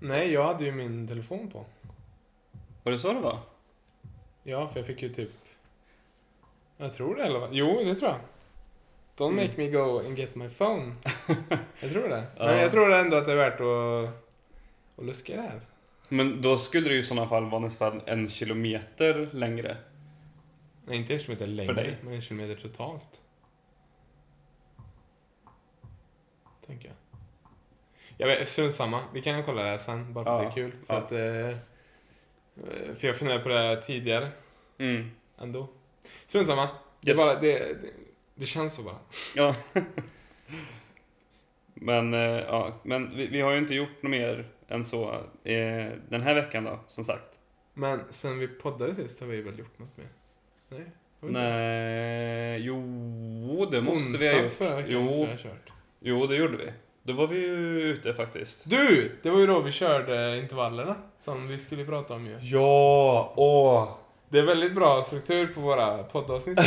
Nej, 0.01 0.33
jag 0.33 0.45
hade 0.45 0.65
ju 0.65 0.73
min 0.73 1.09
telefon 1.09 1.51
på. 1.51 1.65
Var 2.83 2.93
det 2.93 2.99
så 2.99 3.13
det 3.13 3.21
var? 3.21 3.39
Ja, 4.43 4.69
för 4.69 4.79
jag 4.81 4.87
fick 4.87 5.03
ju 5.03 5.09
typ... 5.15 5.31
Jag 6.77 6.95
tror 6.95 7.15
det 7.17 7.23
i 7.23 7.25
alla 7.27 7.41
fall. 7.41 7.49
Jo, 7.53 7.81
det 7.85 7.95
tror 7.95 8.11
jag. 8.11 8.21
Don't 9.17 9.33
Mm. 9.33 9.37
make 9.47 9.53
me 9.57 9.69
go 9.71 9.99
and 10.07 10.19
get 10.19 10.35
my 10.35 10.49
phone. 10.49 10.95
jag 11.81 11.91
tror 11.93 12.09
det. 12.09 12.25
Men 12.39 12.59
jag 12.59 12.71
tror 12.71 12.93
ändå 12.93 13.17
att 13.17 13.27
det 13.27 13.33
är 13.33 13.37
värt 13.37 13.61
att, 13.61 14.15
att 14.99 15.05
luska 15.05 15.33
i 15.33 15.37
det 15.37 15.43
här. 15.43 15.61
Men 16.09 16.43
då 16.43 16.57
skulle 16.57 16.89
det 16.89 16.95
ju 16.95 17.01
i 17.01 17.03
sådana 17.03 17.29
fall 17.29 17.51
vara 17.51 17.61
nästan 17.61 18.01
en 18.07 18.29
kilometer 18.29 19.29
längre. 19.33 19.77
Nej, 20.87 20.97
inte 20.97 21.13
en 21.13 21.19
kilometer 21.19 21.47
längre, 21.47 21.73
dig. 21.75 21.97
men 22.03 22.13
en 22.15 22.21
kilometer 22.21 22.63
totalt. 22.63 23.23
Tänker 26.67 26.89
jag. 26.89 26.97
Jag 28.17 28.27
vet, 28.27 28.49
strunt 28.49 28.75
samma. 28.75 29.01
Vi 29.13 29.23
kan 29.23 29.43
kolla 29.45 29.63
det 29.63 29.69
här 29.71 29.79
sen, 29.79 30.13
bara 30.13 30.25
för 30.25 30.33
att 30.33 30.43
Ja, 30.43 30.45
det 30.45 30.51
är 30.51 30.55
kul. 30.55 30.73
För, 30.87 30.95
ja. 30.95 31.01
att, 31.01 31.13
eh, 31.13 31.49
eh, 31.49 32.95
för 32.99 33.07
jag 33.07 33.17
funderade 33.17 33.43
på 33.43 33.49
det 33.49 33.59
här 33.59 33.77
tidigare 33.77 34.29
Mm. 34.79 35.11
ändå. 35.39 35.69
Strunt 36.27 36.47
samma. 36.47 36.69
Det, 37.01 37.11
Yes. 37.11 37.19
bara, 37.19 37.35
det, 37.41 37.59
det, 37.59 37.91
det 38.35 38.47
känns 38.47 38.75
så 38.75 38.83
bara. 38.83 38.97
Ja. 39.37 39.55
men, 41.75 42.15
eh, 42.15 42.21
ja, 42.41 42.81
men 42.83 43.17
vi, 43.17 43.27
vi 43.27 43.41
har 43.41 43.53
ju 43.53 43.59
inte 43.59 43.75
gjort 43.75 44.03
något 44.03 44.11
mer 44.11 44.49
än 44.69 44.85
så 44.85 45.11
eh, 45.45 45.89
den 46.09 46.23
här 46.23 46.35
veckan 46.35 46.65
då, 46.65 46.81
som 46.87 47.05
sagt. 47.05 47.39
Men 47.75 48.01
sen 48.11 48.39
vi 48.39 48.49
poddade 48.49 48.95
sist 48.95 49.21
har 49.21 49.27
vi 49.27 49.43
väl 49.43 49.59
gjort 49.59 49.79
något 49.79 49.97
mer? 49.97 50.09
Nej? 50.69 50.85
Nej, 51.25 52.61
jo, 52.63 53.69
det 53.71 53.81
måste 53.81 54.19
vi 54.19 54.29
ha 54.33 54.41
Onsdags 54.41 54.43
gjort. 54.43 54.53
förra 54.69 54.77
veckan 54.77 54.93
Jo. 54.93 55.25
ha 55.27 55.37
kört. 55.37 55.73
Jo, 56.01 56.27
det 56.27 56.37
gjorde 56.37 56.57
vi. 56.57 56.73
Då 57.03 57.13
var 57.13 57.27
vi 57.27 57.37
ju 57.39 57.81
ute 57.83 58.15
faktiskt. 58.15 58.71
Du! 58.71 59.17
Det 59.23 59.31
var 59.31 59.39
ju 59.41 59.47
då 59.47 59.61
vi 59.61 59.73
körde 59.73 60.39
intervallerna 60.39 60.97
som 61.19 61.49
vi 61.49 61.59
skulle 61.59 61.85
prata 61.85 62.15
om 62.15 62.27
ju. 62.27 62.39
Ja, 62.41 63.33
åh! 63.37 63.97
Det 64.33 64.39
är 64.39 64.43
väldigt 64.43 64.75
bra 64.75 65.03
struktur 65.03 65.47
på 65.47 65.61
våra 65.61 66.03
poddavsnitt. 66.03 66.59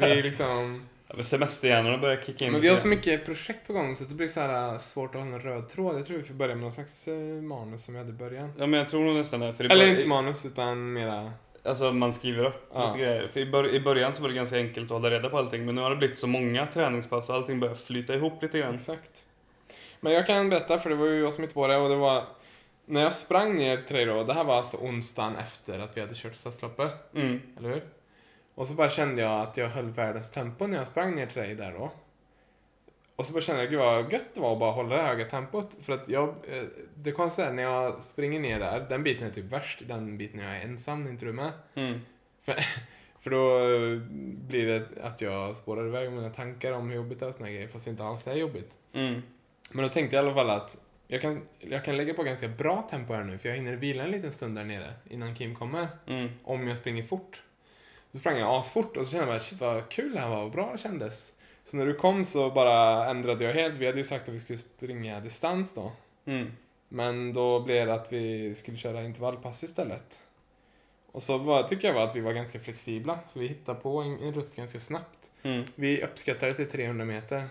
Vi 0.00 0.22
liksom... 0.22 0.82
Semesterhjärnorna 1.20 1.98
börjar 1.98 2.16
kicka 2.26 2.44
in. 2.44 2.52
Men 2.52 2.60
vi 2.60 2.68
har 2.68 2.76
så 2.76 2.88
mycket 2.88 3.24
projekt 3.26 3.66
på 3.66 3.72
gång 3.72 3.96
så 3.96 4.04
det 4.04 4.14
blir 4.14 4.28
så 4.28 4.40
här 4.40 4.72
äh, 4.72 4.78
svårt 4.78 5.14
att 5.14 5.20
hålla 5.20 5.34
en 5.36 5.40
röd 5.40 5.68
tråd. 5.68 5.96
Jag 5.98 6.06
tror 6.06 6.16
vi 6.18 6.22
får 6.24 6.34
börja 6.34 6.54
med 6.54 6.62
någon 6.62 6.72
slags 6.72 7.08
eh, 7.08 7.14
manus 7.42 7.84
som 7.84 7.94
vi 7.94 7.98
hade 8.00 8.10
i 8.10 8.14
början. 8.14 8.52
Ja, 8.58 8.66
men 8.66 8.78
jag 8.80 8.88
tror 8.88 9.00
nog 9.04 9.14
nästan 9.14 9.40
det. 9.40 9.52
För 9.52 9.64
i 9.64 9.66
Eller 9.66 9.86
bör- 9.86 9.94
inte 9.94 10.06
manus 10.08 10.46
utan 10.46 10.92
mera... 10.92 11.32
Alltså 11.64 11.92
man 11.92 12.12
skriver 12.12 12.44
upp 12.44 12.68
Ja. 12.74 12.86
lite 12.86 12.98
grejer. 13.04 13.28
För 13.32 13.40
i, 13.40 13.46
bör- 13.46 13.74
i 13.74 13.80
början 13.80 14.14
så 14.14 14.22
var 14.22 14.28
det 14.28 14.34
ganska 14.34 14.56
enkelt 14.56 14.84
att 14.86 14.90
hålla 14.90 15.10
reda 15.10 15.28
på 15.28 15.38
allting. 15.38 15.64
Men 15.66 15.74
nu 15.74 15.80
har 15.80 15.90
det 15.90 15.96
blivit 15.96 16.18
så 16.18 16.26
många 16.26 16.66
träningspass 16.66 17.28
och 17.28 17.34
allting 17.34 17.60
börjar 17.60 17.74
flyta 17.74 18.14
ihop 18.14 18.42
lite 18.42 18.58
grann. 18.58 18.74
Exakt. 18.74 19.24
Men 20.00 20.12
jag 20.12 20.26
kan 20.26 20.50
berätta, 20.50 20.78
för 20.78 20.90
det 20.90 20.96
var 20.96 21.06
ju 21.06 21.20
jag 21.20 21.32
som 21.34 21.42
hittade 21.44 21.54
på 21.54 21.66
det 21.66 21.76
och 21.76 21.88
det 21.88 21.96
var... 21.96 22.24
När 22.90 23.00
jag 23.02 23.12
sprang 23.12 23.56
ner 23.56 23.82
till 23.82 23.96
dig 23.96 24.04
då, 24.04 24.24
det 24.24 24.34
här 24.34 24.44
var 24.44 24.56
alltså 24.56 24.76
onsdagen 24.76 25.36
efter 25.36 25.78
att 25.78 25.96
vi 25.96 26.00
hade 26.00 26.14
kört 26.14 26.34
stadsloppet. 26.34 26.92
Mm. 27.14 27.40
Eller 27.58 27.68
hur? 27.68 27.82
Och 28.54 28.66
så 28.66 28.74
bara 28.74 28.90
kände 28.90 29.22
jag 29.22 29.40
att 29.40 29.56
jag 29.56 29.68
höll 29.68 29.90
världens 29.90 30.30
tempo 30.30 30.66
när 30.66 30.78
jag 30.78 30.86
sprang 30.86 31.14
ner 31.14 31.26
till 31.26 31.42
dig 31.42 31.54
där 31.54 31.72
då. 31.72 31.90
Och 33.16 33.26
så 33.26 33.32
bara 33.32 33.40
kände 33.40 33.62
jag, 33.62 33.70
gud 33.70 33.78
vad 33.78 34.12
gött 34.12 34.34
det 34.34 34.40
var 34.40 34.52
att 34.52 34.58
bara 34.58 34.70
hålla 34.70 34.96
det 34.96 35.02
höga 35.02 35.24
tempot. 35.24 35.76
För 35.82 35.92
att 35.92 36.08
jag, 36.08 36.28
eh, 36.28 36.62
det 36.94 37.12
konstiga 37.12 37.48
är 37.48 37.52
när 37.52 37.62
jag 37.62 38.02
springer 38.02 38.40
ner 38.40 38.60
där, 38.60 38.86
den 38.88 39.02
biten 39.02 39.26
är 39.26 39.30
typ 39.30 39.44
värst, 39.44 39.82
den 39.86 40.18
biten 40.18 40.40
jag 40.40 40.56
är 40.56 40.60
ensam, 40.60 41.08
inte 41.08 41.24
du 41.24 41.32
med? 41.32 41.52
Mm. 41.74 42.00
För 43.20 43.30
då 43.30 43.58
eh, 43.58 43.98
blir 44.48 44.66
det 44.66 45.02
att 45.02 45.20
jag 45.20 45.56
spårar 45.56 45.86
iväg 45.86 46.12
mina 46.12 46.30
tankar 46.30 46.72
om 46.72 46.88
hur 46.88 46.96
jobbigt 46.96 47.20
det 47.20 47.26
är 47.26 47.28
och 47.28 47.34
såna 47.34 47.50
grejer, 47.50 47.68
fast 47.68 47.84
det 47.84 47.90
inte 47.90 48.04
alls 48.04 48.26
är 48.26 48.34
jobbigt. 48.34 48.72
Mm. 48.92 49.22
Men 49.70 49.82
då 49.82 49.88
tänkte 49.88 50.16
jag 50.16 50.24
i 50.24 50.26
alla 50.26 50.36
fall 50.36 50.50
att 50.50 50.76
jag 51.08 51.20
kan, 51.20 51.42
jag 51.58 51.84
kan 51.84 51.96
lägga 51.96 52.14
på 52.14 52.22
ganska 52.22 52.48
bra 52.48 52.82
tempo 52.90 53.14
här 53.14 53.24
nu, 53.24 53.38
för 53.38 53.48
jag 53.48 53.56
hinner 53.56 53.76
vila 53.76 54.04
en 54.04 54.10
liten 54.10 54.32
stund 54.32 54.56
där 54.56 54.64
nere 54.64 54.94
innan 55.10 55.34
Kim 55.34 55.54
kommer 55.54 55.88
Mm. 56.06 56.28
om 56.44 56.68
jag 56.68 56.78
springer 56.78 57.02
fort. 57.02 57.42
Så 58.12 58.18
sprang 58.18 58.38
jag 58.38 58.54
asfort 58.54 58.96
och 58.96 59.06
så 59.06 59.10
kände 59.12 59.26
jag 59.26 59.32
bara, 59.34 59.40
shit 59.40 59.60
vad 59.60 59.88
kul 59.88 60.12
det 60.12 60.20
här 60.20 60.28
var, 60.28 60.42
vad 60.42 60.52
bra 60.52 60.72
det 60.72 60.78
kändes. 60.78 61.32
Så 61.64 61.76
när 61.76 61.86
du 61.86 61.94
kom 61.94 62.24
så 62.24 62.50
bara 62.50 63.06
ändrade 63.10 63.44
jag 63.44 63.52
helt. 63.52 63.76
Vi 63.76 63.86
hade 63.86 63.98
ju 63.98 64.04
sagt 64.04 64.28
att 64.28 64.34
vi 64.34 64.40
skulle 64.40 64.58
springa 64.58 65.20
distans 65.20 65.74
då. 65.74 65.92
Mm. 66.24 66.52
Men 66.88 67.32
då 67.32 67.60
blev 67.60 67.86
det 67.86 67.94
att 67.94 68.12
vi 68.12 68.54
skulle 68.54 68.76
köra 68.76 69.02
intervallpass 69.02 69.62
istället. 69.64 70.18
Och 71.12 71.22
så 71.22 71.38
var, 71.38 71.62
tycker 71.62 71.88
jag 71.88 71.94
var 71.94 72.06
att 72.06 72.16
vi 72.16 72.20
var 72.20 72.32
ganska 72.32 72.60
flexibla. 72.60 73.18
Så 73.32 73.38
vi 73.38 73.46
hittade 73.46 73.80
på 73.80 73.98
en, 74.02 74.18
en 74.22 74.34
rutt 74.34 74.56
ganska 74.56 74.80
snabbt. 74.80 75.30
Mm. 75.42 75.64
Vi 75.74 76.02
uppskattade 76.02 76.52
till 76.52 76.68
300 76.68 77.04
meter. 77.04 77.48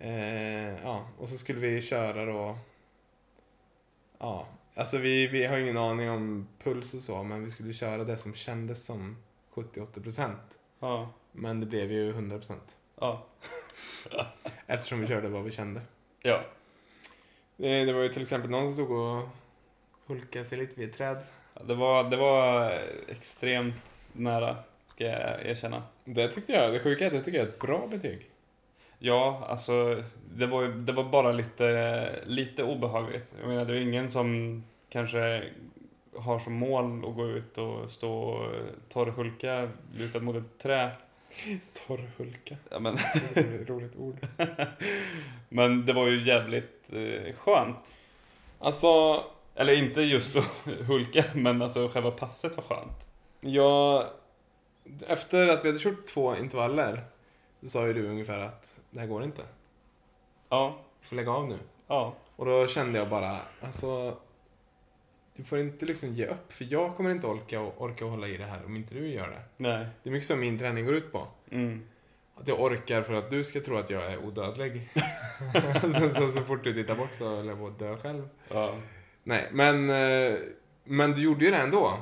Eh, 0.00 0.82
ja, 0.82 1.08
och 1.18 1.28
så 1.28 1.38
skulle 1.38 1.60
vi 1.60 1.82
köra 1.82 2.24
då... 2.24 2.58
Ja, 4.18 4.46
alltså 4.74 4.98
vi, 4.98 5.26
vi 5.26 5.46
har 5.46 5.58
ingen 5.58 5.76
aning 5.76 6.10
om 6.10 6.48
puls 6.62 6.94
och 6.94 7.00
så, 7.00 7.22
men 7.22 7.44
vi 7.44 7.50
skulle 7.50 7.72
köra 7.72 8.04
det 8.04 8.16
som 8.16 8.34
kändes 8.34 8.84
som 8.84 9.16
70-80 9.54 10.02
procent. 10.02 10.58
Ja. 10.80 11.12
Men 11.32 11.60
det 11.60 11.66
blev 11.66 11.92
ju 11.92 12.08
100 12.08 12.38
procent. 12.38 12.76
Ja. 13.00 13.26
Eftersom 14.66 15.00
vi 15.00 15.06
körde 15.06 15.28
vad 15.28 15.44
vi 15.44 15.50
kände. 15.50 15.80
Ja. 16.22 16.44
Det, 17.56 17.84
det 17.84 17.92
var 17.92 18.02
ju 18.02 18.08
till 18.08 18.22
exempel 18.22 18.50
någon 18.50 18.66
som 18.66 18.74
stod 18.74 18.90
och 18.90 19.28
hulkade 20.06 20.44
sig 20.44 20.58
lite 20.58 20.80
vid 20.80 20.88
ett 20.88 20.96
träd. 20.96 21.18
Det 21.64 21.74
var, 21.74 22.10
det 22.10 22.16
var 22.16 22.72
extremt 23.08 24.08
nära, 24.12 24.56
ska 24.86 25.04
jag 25.04 25.46
erkänna. 25.46 25.82
Det 26.04 26.28
tyckte 26.28 26.52
jag, 26.52 26.72
det 26.72 26.80
sjuka 26.80 27.04
är 27.04 27.08
att 27.08 27.12
det 27.12 27.24
tycker 27.24 27.38
jag 27.38 27.48
är 27.48 27.52
ett 27.52 27.58
bra 27.58 27.86
betyg. 27.86 28.30
Ja, 29.02 29.46
alltså 29.48 30.02
det 30.34 30.46
var, 30.46 30.64
det 30.64 30.92
var 30.92 31.04
bara 31.04 31.32
lite, 31.32 32.22
lite 32.26 32.64
obehagligt. 32.64 33.34
Jag 33.40 33.48
menar, 33.48 33.64
det 33.64 33.76
är 33.76 33.80
ingen 33.80 34.10
som 34.10 34.62
kanske 34.88 35.44
har 36.16 36.38
som 36.38 36.52
mål 36.52 37.04
att 37.08 37.14
gå 37.14 37.28
ut 37.28 37.58
och 37.58 37.90
stå 37.90 38.12
och 38.12 38.52
torrhulka 38.88 39.68
lutad 39.94 40.20
mot 40.20 40.36
ett 40.36 40.58
trä. 40.58 40.90
Torrhulka. 41.86 42.56
Ja, 42.70 42.78
men, 42.78 42.96
roligt 43.66 43.96
ord. 43.96 44.16
men 45.48 45.86
det 45.86 45.92
var 45.92 46.06
ju 46.06 46.22
jävligt 46.22 46.90
eh, 46.92 47.34
skönt. 47.34 47.96
Alltså, 48.58 49.24
Eller 49.54 49.72
inte 49.72 50.00
just 50.00 50.36
att 50.36 50.44
hulka, 50.86 51.24
men 51.34 51.62
alltså 51.62 51.88
själva 51.88 52.10
passet 52.10 52.56
var 52.56 52.64
skönt. 52.64 53.10
jag... 53.40 54.06
Efter 55.06 55.48
att 55.48 55.64
vi 55.64 55.68
hade 55.68 55.80
kört 55.80 56.06
två 56.06 56.36
intervaller 56.36 57.04
så 57.62 57.68
sa 57.68 57.86
ju 57.86 57.92
du 57.92 58.06
ungefär 58.08 58.38
att 58.38 58.80
det 58.90 59.00
här 59.00 59.06
går 59.06 59.24
inte. 59.24 59.42
Ja, 60.48 60.78
Du 61.00 61.06
får 61.06 61.16
lägga 61.16 61.30
av 61.30 61.48
nu. 61.48 61.58
ja, 61.86 62.14
Och 62.36 62.46
då 62.46 62.66
kände 62.66 62.98
jag 62.98 63.08
bara, 63.08 63.36
alltså... 63.60 64.16
Du 65.36 65.44
får 65.44 65.58
inte 65.58 65.86
liksom 65.86 66.08
ge 66.12 66.26
upp, 66.26 66.52
för 66.52 66.66
jag 66.72 66.96
kommer 66.96 67.10
inte 67.10 67.26
orka, 67.26 67.60
orka 67.60 68.04
hålla 68.04 68.28
i 68.28 68.36
det 68.36 68.44
här 68.44 68.64
om 68.66 68.76
inte 68.76 68.94
du 68.94 69.08
gör 69.08 69.28
det. 69.28 69.42
nej. 69.56 69.86
Det 70.02 70.08
är 70.08 70.12
mycket 70.12 70.28
som 70.28 70.40
min 70.40 70.58
träning 70.58 70.84
går 70.86 70.94
ut 70.94 71.12
på. 71.12 71.26
Mm. 71.50 71.86
Att 72.34 72.48
jag 72.48 72.60
orkar 72.60 73.02
för 73.02 73.14
att 73.14 73.30
du 73.30 73.44
ska 73.44 73.60
tro 73.60 73.76
att 73.76 73.90
jag 73.90 74.12
är 74.12 74.18
odödlig. 74.24 74.90
Sen 75.80 76.14
så, 76.14 76.30
så 76.30 76.40
fort 76.40 76.64
du 76.64 76.74
tittar 76.74 76.94
bort 76.96 77.12
så 77.14 77.36
höll 77.36 77.46
jag 77.46 77.58
på 77.58 77.66
att 77.66 77.78
dö 77.78 77.96
själv. 77.96 78.28
Ja. 78.48 78.74
Nej, 79.22 79.48
men, 79.52 79.90
eh, 79.90 80.38
men 80.84 81.12
du 81.12 81.22
gjorde 81.22 81.44
ju 81.44 81.50
det 81.50 81.56
ändå. 81.56 81.98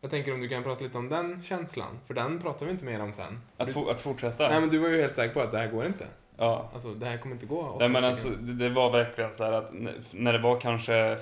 Jag 0.00 0.10
tänker 0.10 0.34
om 0.34 0.40
du 0.40 0.48
kan 0.48 0.62
prata 0.62 0.84
lite 0.84 0.98
om 0.98 1.08
den 1.08 1.42
känslan, 1.42 1.98
för 2.06 2.14
den 2.14 2.40
pratar 2.40 2.66
vi 2.66 2.72
inte 2.72 2.84
mer 2.84 3.00
om 3.00 3.12
sen. 3.12 3.40
Att, 3.56 3.68
fo- 3.68 3.90
att 3.90 4.00
fortsätta? 4.00 4.48
Nej, 4.48 4.60
men 4.60 4.68
du 4.70 4.78
var 4.78 4.88
ju 4.88 5.00
helt 5.00 5.14
säker 5.14 5.34
på 5.34 5.40
att 5.40 5.52
det 5.52 5.58
här 5.58 5.66
går 5.70 5.86
inte. 5.86 6.06
Ja. 6.36 6.70
Alltså, 6.74 6.94
det 6.94 7.06
här 7.06 7.18
kommer 7.18 7.34
inte 7.34 7.46
gå. 7.46 7.76
Nej 7.80 7.88
men 7.88 8.04
alltså, 8.04 8.28
det, 8.28 8.52
det 8.54 8.68
var 8.68 8.90
verkligen 8.90 9.34
så 9.34 9.44
att 9.44 9.70
när 10.10 10.32
det 10.32 10.38
var 10.38 10.60
kanske, 10.60 11.18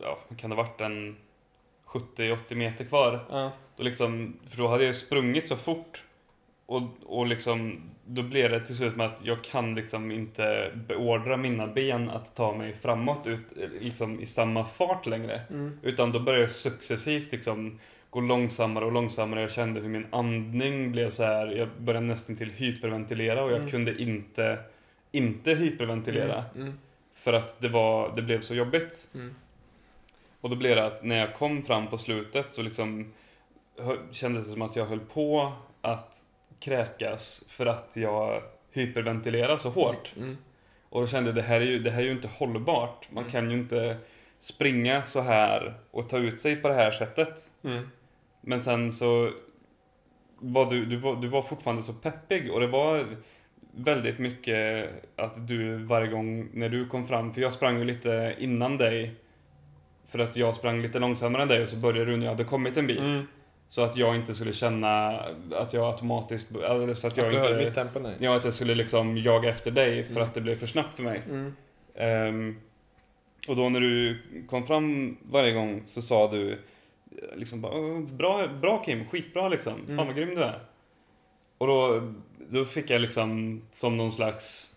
ja, 0.00 0.18
kan 0.36 0.50
det 0.50 0.56
varit 0.56 0.80
en 0.80 1.16
70-80 1.86 2.54
meter 2.54 2.84
kvar. 2.84 3.26
Ja. 3.30 3.52
Då 3.76 3.82
liksom, 3.82 4.36
för 4.50 4.56
då 4.58 4.68
hade 4.68 4.84
jag 4.84 4.96
sprungit 4.96 5.48
så 5.48 5.56
fort. 5.56 6.02
Och, 6.66 6.82
och 7.06 7.26
liksom, 7.26 7.90
då 8.06 8.22
blev 8.22 8.50
det 8.50 8.60
till 8.60 8.76
slut 8.76 8.96
med 8.96 9.06
att 9.06 9.24
jag 9.24 9.44
kan 9.44 9.74
liksom 9.74 10.10
inte 10.10 10.72
beordra 10.88 11.36
mina 11.36 11.66
ben 11.66 12.10
att 12.10 12.36
ta 12.36 12.54
mig 12.54 12.72
framåt 12.72 13.26
ut, 13.26 13.40
liksom 13.80 14.20
i 14.20 14.26
samma 14.26 14.64
fart 14.64 15.06
längre. 15.06 15.40
Mm. 15.50 15.78
Utan 15.82 16.12
då 16.12 16.20
började 16.20 16.42
jag 16.44 16.50
successivt 16.50 17.32
liksom 17.32 17.78
gå 18.10 18.20
långsammare 18.20 18.84
och 18.84 18.92
långsammare. 18.92 19.40
Jag 19.40 19.50
kände 19.50 19.80
hur 19.80 19.88
min 19.88 20.06
andning 20.10 20.92
blev 20.92 21.10
så 21.10 21.22
här. 21.24 21.46
Jag 21.46 21.68
började 21.78 22.06
nästan 22.06 22.36
till 22.36 22.50
hyperventilera 22.50 23.42
och 23.44 23.50
jag 23.50 23.58
Mm. 23.58 23.70
kunde 23.70 24.02
inte, 24.02 24.58
inte 25.12 25.54
hyperventilera. 25.54 26.44
Mm. 26.54 26.66
Mm. 26.66 26.78
För 27.14 27.32
att 27.32 27.60
det, 27.60 27.68
var, 27.68 28.12
det 28.14 28.22
blev 28.22 28.40
så 28.40 28.54
jobbigt. 28.54 29.08
Mm. 29.14 29.34
Och 30.40 30.50
då 30.50 30.56
blev 30.56 30.76
det 30.76 30.86
att 30.86 31.04
när 31.04 31.16
jag 31.16 31.34
kom 31.34 31.62
fram 31.62 31.86
på 31.86 31.98
slutet 31.98 32.46
så 32.54 32.62
liksom 32.62 33.12
kändes 34.10 34.46
det 34.46 34.52
som 34.52 34.62
att 34.62 34.76
jag 34.76 34.86
höll 34.86 35.00
på 35.00 35.52
att 35.80 36.14
kräkas 36.60 37.44
för 37.48 37.66
att 37.66 37.92
jag 37.96 38.42
hyperventilerade 38.72 39.58
så 39.58 39.70
hårt. 39.70 40.12
Mm. 40.16 40.36
Och 40.88 41.00
då 41.00 41.06
kände 41.06 41.32
det 41.32 41.42
här 41.42 41.60
är 41.60 41.64
ju, 41.64 41.78
det 41.78 41.90
här 41.90 42.00
är 42.00 42.06
ju 42.06 42.12
inte 42.12 42.28
hållbart. 42.28 43.08
Man 43.10 43.22
Mm. 43.24 43.32
kan 43.32 43.50
ju 43.50 43.56
inte 43.56 43.96
springa 44.38 45.02
så 45.02 45.20
här 45.20 45.74
och 45.90 46.08
ta 46.08 46.18
ut 46.18 46.40
sig 46.40 46.56
på 46.56 46.68
det 46.68 46.74
här 46.74 46.90
sättet. 46.90 47.48
Mm. 47.64 47.90
Men 48.40 48.60
sen 48.60 48.92
så 48.92 49.30
var 50.38 50.70
du, 50.70 50.84
du, 50.84 50.96
var, 50.96 51.16
du 51.16 51.28
var 51.28 51.42
fortfarande 51.42 51.82
så 51.82 51.92
peppig 51.92 52.52
och 52.52 52.60
det 52.60 52.66
var 52.66 53.06
väldigt 53.74 54.18
mycket 54.18 54.88
att 55.16 55.48
du 55.48 55.76
varje 55.76 56.08
gång 56.08 56.48
när 56.52 56.68
du 56.68 56.86
kom 56.88 57.06
fram, 57.06 57.34
för 57.34 57.40
jag 57.40 57.52
sprang 57.52 57.78
ju 57.78 57.84
lite 57.84 58.36
innan 58.38 58.78
dig 58.78 59.14
för 60.06 60.18
att 60.18 60.36
jag 60.36 60.56
sprang 60.56 60.82
lite 60.82 60.98
långsammare 60.98 61.42
än 61.42 61.48
dig 61.48 61.62
och 61.62 61.68
så 61.68 61.76
började 61.76 62.10
du 62.10 62.16
när 62.16 62.24
jag 62.26 62.32
hade 62.32 62.44
kommit 62.44 62.76
en 62.76 62.86
bit. 62.86 62.98
Mm. 62.98 63.26
Så 63.68 63.82
att 63.82 63.96
jag 63.96 64.14
inte 64.16 64.34
skulle 64.34 64.52
känna 64.52 65.20
att 65.52 65.72
jag 65.72 65.84
automatiskt, 65.86 66.54
eller 66.56 66.94
så 66.94 67.06
att 67.06 67.16
jag 67.16 67.26
Att 67.26 67.32
du 67.32 67.38
höll 67.38 67.56
mitt 67.56 67.66
inte, 67.66 67.74
tempo 67.80 67.98
nej. 67.98 68.14
ja, 68.18 68.36
att 68.36 68.44
jag 68.44 68.52
skulle 68.52 68.74
liksom 68.74 69.16
jaga 69.16 69.50
efter 69.50 69.70
dig 69.70 70.04
för 70.04 70.10
Mm. 70.12 70.22
att 70.24 70.34
det 70.34 70.40
blev 70.40 70.54
för 70.54 70.66
snabbt 70.66 70.94
för 70.94 71.02
mig. 71.02 71.22
Mm. 71.30 71.54
Ehm, 71.94 72.56
och 73.48 73.56
då 73.56 73.68
när 73.68 73.80
du 73.80 74.18
kom 74.48 74.66
fram 74.66 75.16
varje 75.22 75.52
gång 75.52 75.82
så 75.86 76.02
sa 76.02 76.30
du 76.30 76.58
liksom 77.36 77.60
bara, 77.60 77.72
"Åh, 77.78 78.00
bra, 78.00 78.48
bra 78.48 78.82
Kim, 78.84 79.08
skitbra 79.08 79.48
liksom, 79.48 79.74
fan 79.86 79.90
Mm. 79.94 80.06
vad 80.06 80.16
grym 80.16 80.34
du 80.34 80.42
är. 80.42 80.60
Och 81.58 81.66
då, 81.66 82.12
då 82.48 82.64
fick 82.64 82.90
jag 82.90 83.00
liksom 83.00 83.62
som 83.70 83.96
någon 83.96 84.12
slags 84.12 84.76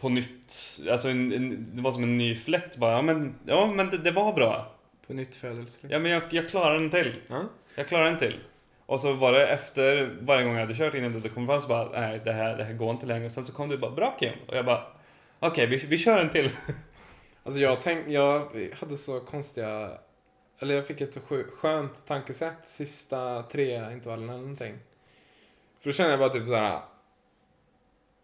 på 0.00 0.08
nytt, 0.08 0.80
alltså 0.90 1.08
en, 1.08 1.32
en, 1.32 1.66
det 1.76 1.82
var 1.82 1.92
som 1.92 2.02
en 2.02 2.18
ny 2.18 2.34
fläkt 2.34 2.76
bara, 2.76 2.92
ja 2.92 3.02
men, 3.02 3.34
ja, 3.46 3.66
men 3.66 3.90
det, 3.90 3.98
det 3.98 4.10
var 4.10 4.32
bra. 4.32 4.70
På 5.06 5.12
nytt 5.12 5.34
födelse. 5.34 5.62
liksom. 5.62 5.90
Ja 5.90 5.98
men 5.98 6.10
jag, 6.10 6.22
jag 6.30 6.48
klarar 6.48 6.76
en 6.76 6.90
till. 6.90 7.12
Ja. 7.28 7.42
Jag 7.76 7.88
klarar 7.88 8.06
en 8.06 8.18
till. 8.18 8.40
Och 8.86 9.00
så 9.00 9.12
var 9.12 9.32
det 9.32 9.46
efter 9.46 10.16
varje 10.20 10.44
gång 10.44 10.52
jag 10.54 10.60
hade 10.60 10.74
kört 10.74 10.94
innan 10.94 11.20
du 11.20 11.28
kom 11.28 11.46
fram 11.46 11.60
så 11.60 11.68
bara, 11.68 11.88
nej 12.00 12.20
det 12.24 12.32
här, 12.32 12.56
det 12.56 12.64
här 12.64 12.72
går 12.72 12.90
inte 12.90 13.06
längre. 13.06 13.24
Och 13.24 13.30
sen 13.30 13.44
så 13.44 13.54
kom 13.54 13.68
du 13.68 13.78
bara, 13.78 13.90
bra 13.90 14.16
Kim. 14.20 14.32
Och 14.48 14.56
jag 14.56 14.64
bara, 14.64 14.82
okej 15.40 15.66
vi, 15.66 15.76
vi 15.76 15.98
kör 15.98 16.18
en 16.18 16.30
till. 16.30 16.50
Alltså 17.46 17.60
jag 17.60 17.82
tänk, 17.82 18.08
jag 18.08 18.48
hade 18.80 18.96
så 18.96 19.20
konstiga, 19.20 19.90
eller 20.58 20.74
jag 20.74 20.86
fick 20.86 21.00
ett 21.00 21.14
så 21.14 21.20
skö- 21.20 21.50
skönt 21.50 22.06
tankesätt 22.06 22.66
sista 22.66 23.42
tre 23.42 23.92
intervallerna 23.92 24.32
eller 24.32 24.42
någonting. 24.42 24.78
För 25.80 25.90
då 25.90 25.92
kände 25.92 26.10
jag 26.10 26.20
bara 26.20 26.28
typ 26.28 26.46
såhär, 26.46 26.80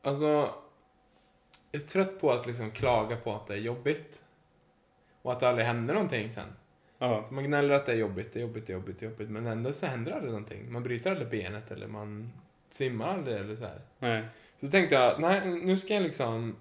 alltså, 0.02 0.54
jag 1.70 1.82
är 1.82 1.86
trött 1.86 2.20
på 2.20 2.30
att 2.32 2.46
liksom 2.46 2.70
klaga 2.70 3.16
på 3.16 3.32
att 3.32 3.46
det 3.46 3.54
är 3.54 3.58
jobbigt. 3.58 4.22
Och 5.22 5.32
att 5.32 5.40
det 5.40 5.48
aldrig 5.48 5.66
händer 5.66 5.94
någonting 5.94 6.30
sen. 6.30 6.52
Ja. 6.98 7.24
Så 7.28 7.34
man 7.34 7.44
gnäller 7.44 7.74
att 7.74 7.86
det 7.86 7.92
är 7.92 7.96
jobbigt, 7.96 8.32
det 8.32 8.38
är 8.38 8.42
jobbigt, 8.42 8.66
det 8.66 8.72
är 8.72 8.74
jobbigt, 8.74 8.98
det 8.98 9.06
är 9.06 9.10
jobbigt. 9.10 9.30
Men 9.30 9.46
ändå 9.46 9.72
så 9.72 9.86
händer 9.86 10.12
aldrig 10.12 10.30
någonting. 10.30 10.72
Man 10.72 10.82
bryter 10.82 11.10
aldrig 11.10 11.28
benet 11.28 11.70
eller 11.70 11.86
man 11.86 12.32
svimmar 12.70 13.08
aldrig 13.08 13.36
eller 13.36 13.56
så 13.56 13.64
här. 13.64 13.80
Nej. 13.98 14.24
Så 14.60 14.66
tänkte 14.68 14.94
jag, 14.94 15.20
nej 15.20 15.46
nu 15.46 15.76
ska 15.76 15.94
jag 15.94 16.02
liksom, 16.02 16.56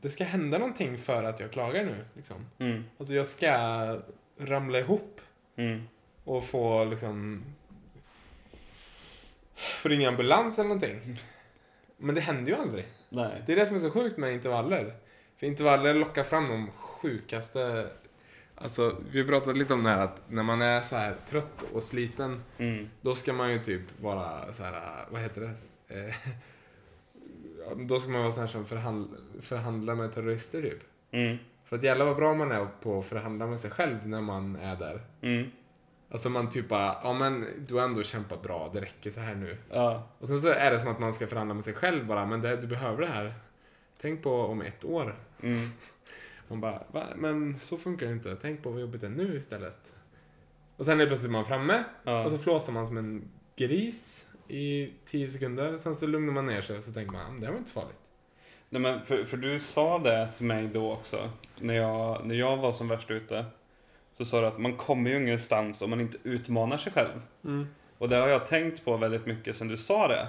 det 0.00 0.10
ska 0.10 0.24
hända 0.24 0.58
någonting 0.58 0.98
för 0.98 1.24
att 1.24 1.40
jag 1.40 1.52
klagar 1.52 1.84
nu. 1.84 2.04
Liksom. 2.14 2.46
Mm. 2.58 2.84
Alltså 2.98 3.14
jag 3.14 3.26
ska 3.26 3.48
ramla 4.38 4.78
ihop 4.78 5.20
Mm. 5.56 5.82
och 6.24 6.44
få 6.44 6.84
liksom 6.84 7.42
få 9.82 9.88
ringa 9.88 10.08
ambulans 10.08 10.58
eller 10.58 10.68
någonting. 10.68 11.16
Men 11.96 12.14
det 12.14 12.20
händer 12.20 12.52
ju 12.52 12.58
aldrig. 12.58 12.86
Nej. 13.08 13.42
Det 13.46 13.52
är 13.52 13.56
det 13.56 13.66
som 13.66 13.76
är 13.76 13.80
så 13.80 13.90
sjukt 13.90 14.18
med 14.18 14.32
intervaller. 14.32 14.94
För 15.36 15.46
intervaller 15.46 15.94
lockar 15.94 16.24
fram 16.24 16.48
de 16.48 16.70
sjukaste... 16.70 17.90
Alltså, 18.54 18.96
vi 19.10 19.24
pratade 19.24 19.58
lite 19.58 19.74
om 19.74 19.82
det 19.82 19.90
här 19.90 20.04
att 20.04 20.20
när 20.30 20.42
man 20.42 20.62
är 20.62 20.80
så 20.80 20.96
här 20.96 21.16
trött 21.28 21.62
och 21.72 21.82
sliten, 21.82 22.42
Mm. 22.58 22.88
då 23.00 23.14
ska 23.14 23.32
man 23.32 23.52
ju 23.52 23.58
typ 23.64 24.00
vara 24.00 24.52
så 24.52 24.62
här, 24.64 25.04
vad 25.10 25.20
heter 25.20 25.40
det? 25.40 25.54
Eh, 26.08 26.14
då 27.76 27.98
ska 27.98 28.10
man 28.10 28.20
vara 28.20 28.32
sån 28.32 28.40
här 28.40 28.48
som 28.48 28.66
förhandl 28.66 29.14
förhandlar 29.42 29.94
med 29.94 30.14
terrorister 30.14 30.62
typ. 30.62 30.78
Mm. 31.10 31.36
För 31.68 31.76
att 31.76 31.82
jävla 31.82 32.04
vad 32.04 32.16
bra 32.16 32.34
man 32.34 32.52
är 32.52 32.66
på 32.82 32.98
att 32.98 33.06
förhandla 33.06 33.46
med 33.46 33.60
sig 33.60 33.70
själv 33.70 34.08
när 34.08 34.20
man 34.20 34.56
är 34.56 34.76
där. 34.76 35.00
Mm. 35.20 35.50
Alltså 36.10 36.30
man 36.30 36.50
typ 36.50 36.68
bara, 36.68 36.96
ja 37.02 37.12
men 37.12 37.46
du 37.68 37.74
har 37.74 37.82
ändå 37.82 38.02
kämpat 38.02 38.42
bra, 38.42 38.70
det 38.74 38.80
räcker 38.80 39.10
så 39.10 39.20
här 39.20 39.34
nu. 39.34 39.56
Ja. 39.70 40.08
Och 40.18 40.28
sen 40.28 40.40
så 40.42 40.48
är 40.48 40.70
det 40.70 40.80
som 40.80 40.88
att 40.88 40.98
man 40.98 41.14
ska 41.14 41.26
förhandla 41.26 41.54
med 41.54 41.64
sig 41.64 41.74
själv 41.74 42.06
bara, 42.06 42.26
men 42.26 42.40
det, 42.40 42.56
du 42.56 42.66
behöver 42.66 43.00
det 43.00 43.06
här. 43.08 43.34
Tänk 44.00 44.22
på 44.22 44.32
om 44.40 44.62
ett 44.62 44.84
år. 44.84 45.18
Mm. 45.42 45.68
Man 46.48 46.60
bara, 46.60 46.82
Va? 46.92 47.06
men 47.16 47.58
så 47.58 47.76
funkar 47.76 48.06
det 48.06 48.12
inte. 48.12 48.36
Tänk 48.42 48.62
på 48.62 48.70
vad 48.70 48.80
jobbigt 48.80 49.00
det 49.00 49.06
är 49.06 49.10
nu 49.10 49.36
istället. 49.36 49.94
Och 50.76 50.84
sen 50.84 51.00
är 51.00 51.06
plötsligt 51.06 51.32
man 51.32 51.44
framme 51.44 51.84
Ja. 52.04 52.24
och 52.24 52.30
så 52.30 52.38
flåsar 52.38 52.72
man 52.72 52.86
som 52.86 52.96
en 52.96 53.30
gris 53.56 54.26
i 54.48 54.92
tio 55.06 55.28
sekunder. 55.30 55.78
Sen 55.78 55.96
så 55.96 56.06
lugnar 56.06 56.32
man 56.32 56.46
ner 56.46 56.60
sig 56.60 56.78
och 56.78 56.84
så 56.84 56.92
tänker 56.92 57.12
man, 57.12 57.26
"Ah, 57.26 57.38
det 57.40 57.44
här 57.46 57.52
var 57.52 57.58
inte 57.58 57.70
så 57.70 57.80
farligt. 57.80 57.98
Nej, 58.70 58.82
men 58.82 59.02
för, 59.02 59.24
för 59.24 59.36
du 59.36 59.60
sa 59.60 59.98
det 59.98 60.28
till 60.34 60.46
mig 60.46 60.66
då 60.66 60.92
också, 60.92 61.30
när 61.60 61.74
jag, 61.74 62.26
när 62.26 62.34
jag 62.34 62.56
var 62.56 62.72
som 62.72 62.88
värst 62.88 63.10
ute. 63.10 63.44
Så 64.12 64.24
sa 64.24 64.40
du 64.40 64.46
att 64.46 64.58
man 64.58 64.76
kommer 64.76 65.10
ju 65.10 65.16
ingenstans 65.16 65.82
om 65.82 65.90
man 65.90 66.00
inte 66.00 66.18
utmanar 66.22 66.76
sig 66.76 66.92
själv. 66.92 67.22
Och 67.98 68.08
det 68.08 68.16
har 68.16 68.28
jag 68.28 68.46
tänkt 68.46 68.84
på 68.84 68.96
väldigt 68.96 69.26
mycket 69.26 69.56
sen 69.56 69.68
du 69.68 69.76
sa 69.76 70.08
det. 70.08 70.28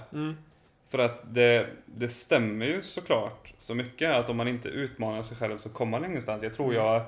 För 0.90 1.00
att 1.00 1.24
det, 1.34 1.68
det 1.86 2.10
stämmer 2.10 2.66
ju 2.66 2.82
såklart 2.82 3.54
så 3.58 3.76
mycket 3.76 4.16
att 4.16 4.30
om 4.30 4.38
man 4.38 4.48
inte 4.48 4.68
utmanar 4.70 5.24
sig 5.24 5.38
själv 5.38 5.58
så 5.58 5.70
kommer 5.70 6.00
man 6.00 6.10
ingenstans. 6.10 6.44
Jag 6.44 6.54
tror 6.56 6.74
Mm. 6.74 6.78
jag, 6.86 7.04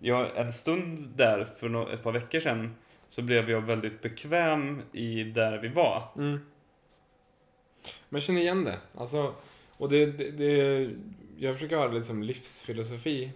jag 0.00 0.36
en 0.36 0.52
stund 0.52 1.08
där 1.16 1.44
för 1.44 1.68
nå- 1.68 1.88
ett 1.88 2.02
par 2.02 2.12
veckor 2.12 2.40
sedan 2.40 2.74
så 3.08 3.22
blev 3.22 3.50
jag 3.50 3.60
väldigt 3.60 4.02
bekväm 4.02 4.82
i 4.92 5.24
där 5.24 5.58
vi 5.58 5.68
var. 5.68 6.02
Men 6.14 6.40
jag 8.08 8.22
känner 8.22 8.40
igen 8.40 8.64
det. 8.64 8.78
Alltså, 8.98 9.34
och 9.76 9.88
det, 9.88 10.06
det, 10.06 10.30
det, 10.30 10.90
jag 11.38 11.54
försöker 11.54 11.76
ha 11.76 11.88
det 11.88 11.94
lite 11.94 12.06
som 12.06 12.22
livsfilosofi. 12.22 13.32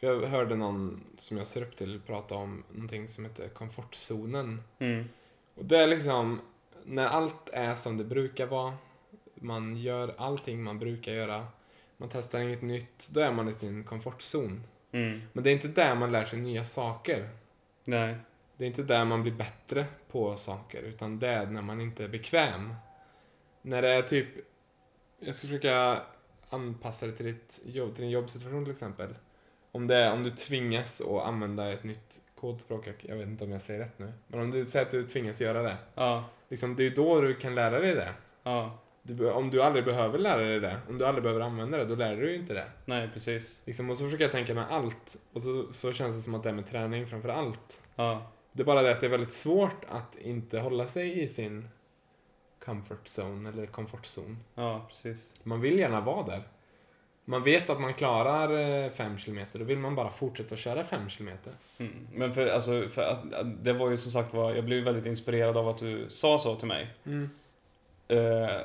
För 0.00 0.06
jag 0.06 0.26
hörde 0.26 0.56
någon 0.56 1.04
som 1.18 1.36
jag 1.36 1.46
ser 1.46 1.62
upp 1.62 1.76
till 1.76 2.00
prata 2.06 2.34
om 2.34 2.64
någonting 2.70 3.08
som 3.08 3.24
heter 3.24 3.48
komfortzonen. 3.48 4.62
Mm. 4.78 5.08
Och 5.54 5.64
det 5.64 5.78
är 5.78 5.86
liksom 5.86 6.40
när 6.84 7.06
allt 7.06 7.48
är 7.52 7.74
som 7.74 7.96
det 7.96 8.04
brukar 8.04 8.46
vara. 8.46 8.74
Man 9.34 9.76
gör 9.76 10.14
allting 10.18 10.62
man 10.62 10.78
brukar 10.78 11.12
göra. 11.12 11.46
Man 11.96 12.08
testar 12.12 12.40
inget 12.40 12.62
nytt. 12.62 13.08
Då 13.12 13.20
är 13.20 13.32
man 13.32 13.48
i 13.48 13.52
sin 13.52 13.84
komfortzon. 13.84 14.62
Mm. 14.92 15.20
Men 15.32 15.44
det 15.44 15.50
är 15.50 15.54
inte 15.54 15.68
där 15.68 15.94
man 15.94 16.12
lär 16.12 16.24
sig 16.24 16.38
nya 16.38 16.64
saker. 16.64 17.28
Nej. 17.84 18.16
Det 18.56 18.64
är 18.64 18.68
inte 18.68 18.82
där 18.82 19.04
man 19.04 19.22
blir 19.22 19.32
bättre 19.32 19.86
på 20.10 20.36
saker. 20.36 20.82
Utan 20.82 21.18
det 21.18 21.28
är 21.28 21.46
när 21.46 21.62
man 21.62 21.80
inte 21.80 22.04
är 22.04 22.08
bekväm. 22.08 22.74
När 23.62 23.82
det 23.82 23.88
är 23.88 24.02
typ... 24.02 24.28
Jag 25.20 25.34
ska 25.34 25.46
försöka 25.46 26.02
anpassa 26.50 27.06
det 27.06 27.12
till, 27.12 27.26
ditt 27.26 27.60
jobb, 27.66 27.94
till 27.94 28.02
din 28.02 28.10
jobbsituation 28.10 28.64
till 28.64 28.72
exempel. 28.72 29.14
Om, 29.72 29.86
det 29.86 29.96
är, 29.96 30.12
om 30.12 30.22
du 30.22 30.30
tvingas 30.30 31.00
att 31.00 31.22
använda 31.22 31.72
ett 31.72 31.84
nytt 31.84 32.20
kodspråk, 32.40 32.88
jag- 33.02 33.16
vet 33.16 33.26
inte 33.28 33.44
om 33.44 33.50
jag 33.52 33.62
säger 33.62 33.80
rätt 33.80 33.98
nu. 33.98 34.12
Men 34.26 34.40
om 34.40 34.50
du 34.50 34.64
säger 34.64 34.84
att 34.86 34.90
du 34.92 35.06
tvingas 35.06 35.40
göra 35.40 35.62
det. 35.62 35.76
Ja. 35.94 36.24
Liksom, 36.48 36.76
det 36.76 36.82
är 36.82 36.84
ju 36.88 36.94
då 36.94 37.20
du 37.20 37.34
kan 37.34 37.54
lära 37.54 37.80
dig 37.80 37.94
det. 37.94 38.12
Ja. 38.42 38.78
Du, 39.02 39.30
om 39.30 39.50
du 39.50 39.62
aldrig 39.62 39.84
behöver 39.84 40.18
lära 40.18 40.40
dig 40.42 40.60
det, 40.60 40.76
om 40.88 40.98
du 40.98 41.06
aldrig 41.06 41.22
behöver 41.22 41.40
använda 41.40 41.78
det, 41.78 41.84
då 41.84 41.94
lär 41.94 42.16
du 42.16 42.30
ju 42.30 42.36
inte 42.36 42.54
det. 42.54 42.66
Nej, 42.84 43.10
precis. 43.14 43.62
Liksom, 43.66 43.90
och 43.90 43.96
så 43.96 44.04
försöker 44.04 44.24
jag 44.24 44.32
tänka 44.32 44.54
med 44.54 44.64
allt. 44.70 45.16
Och 45.32 45.42
så, 45.42 45.72
så 45.72 45.92
känns 45.92 46.14
det 46.16 46.20
som 46.22 46.34
att 46.34 46.42
det 46.42 46.48
är 46.48 46.52
med 46.52 46.66
träning 46.66 47.06
framför 47.06 47.28
allt. 47.28 47.82
Ja. 47.96 48.32
Det 48.52 48.62
är 48.62 48.64
bara 48.64 48.82
det 48.82 48.90
att 48.92 49.00
det 49.00 49.06
är 49.06 49.10
väldigt 49.10 49.32
svårt 49.32 49.84
att 49.88 50.16
inte 50.16 50.58
hålla 50.60 50.86
sig 50.86 51.22
i 51.22 51.28
sin 51.28 51.68
comfort 52.68 53.04
zone 53.18 53.48
eller 53.48 53.66
komfortzon. 53.66 54.36
Ja, 54.54 54.86
precis. 54.88 55.32
Man 55.42 55.60
vill 55.60 55.78
gärna 55.78 56.00
vara 56.00 56.26
där. 56.26 56.42
Man 57.24 57.42
vet 57.42 57.70
att 57.70 57.80
man 57.80 57.94
klarar 57.94 58.90
5 58.90 59.16
km, 59.16 59.40
då 59.52 59.64
vill 59.64 59.78
man 59.78 59.94
bara 59.94 60.10
fortsätta 60.10 60.56
köra 60.56 60.84
5 60.84 61.08
km. 61.08 61.28
Mm. 61.78 61.92
Men 62.14 62.34
för, 62.34 62.46
alltså, 62.46 62.88
för 62.88 63.02
att, 63.02 63.24
det 63.64 63.72
var 63.72 63.90
ju 63.90 63.96
som 63.96 64.12
sagt 64.12 64.34
var, 64.34 64.54
jag 64.54 64.64
blev 64.64 64.84
väldigt 64.84 65.06
inspirerad 65.06 65.56
av 65.56 65.68
att 65.68 65.78
du 65.78 66.06
sa 66.08 66.38
så 66.38 66.54
till 66.54 66.68
mig. 66.68 66.86
Mm. 67.06 67.30
Eh, 68.08 68.56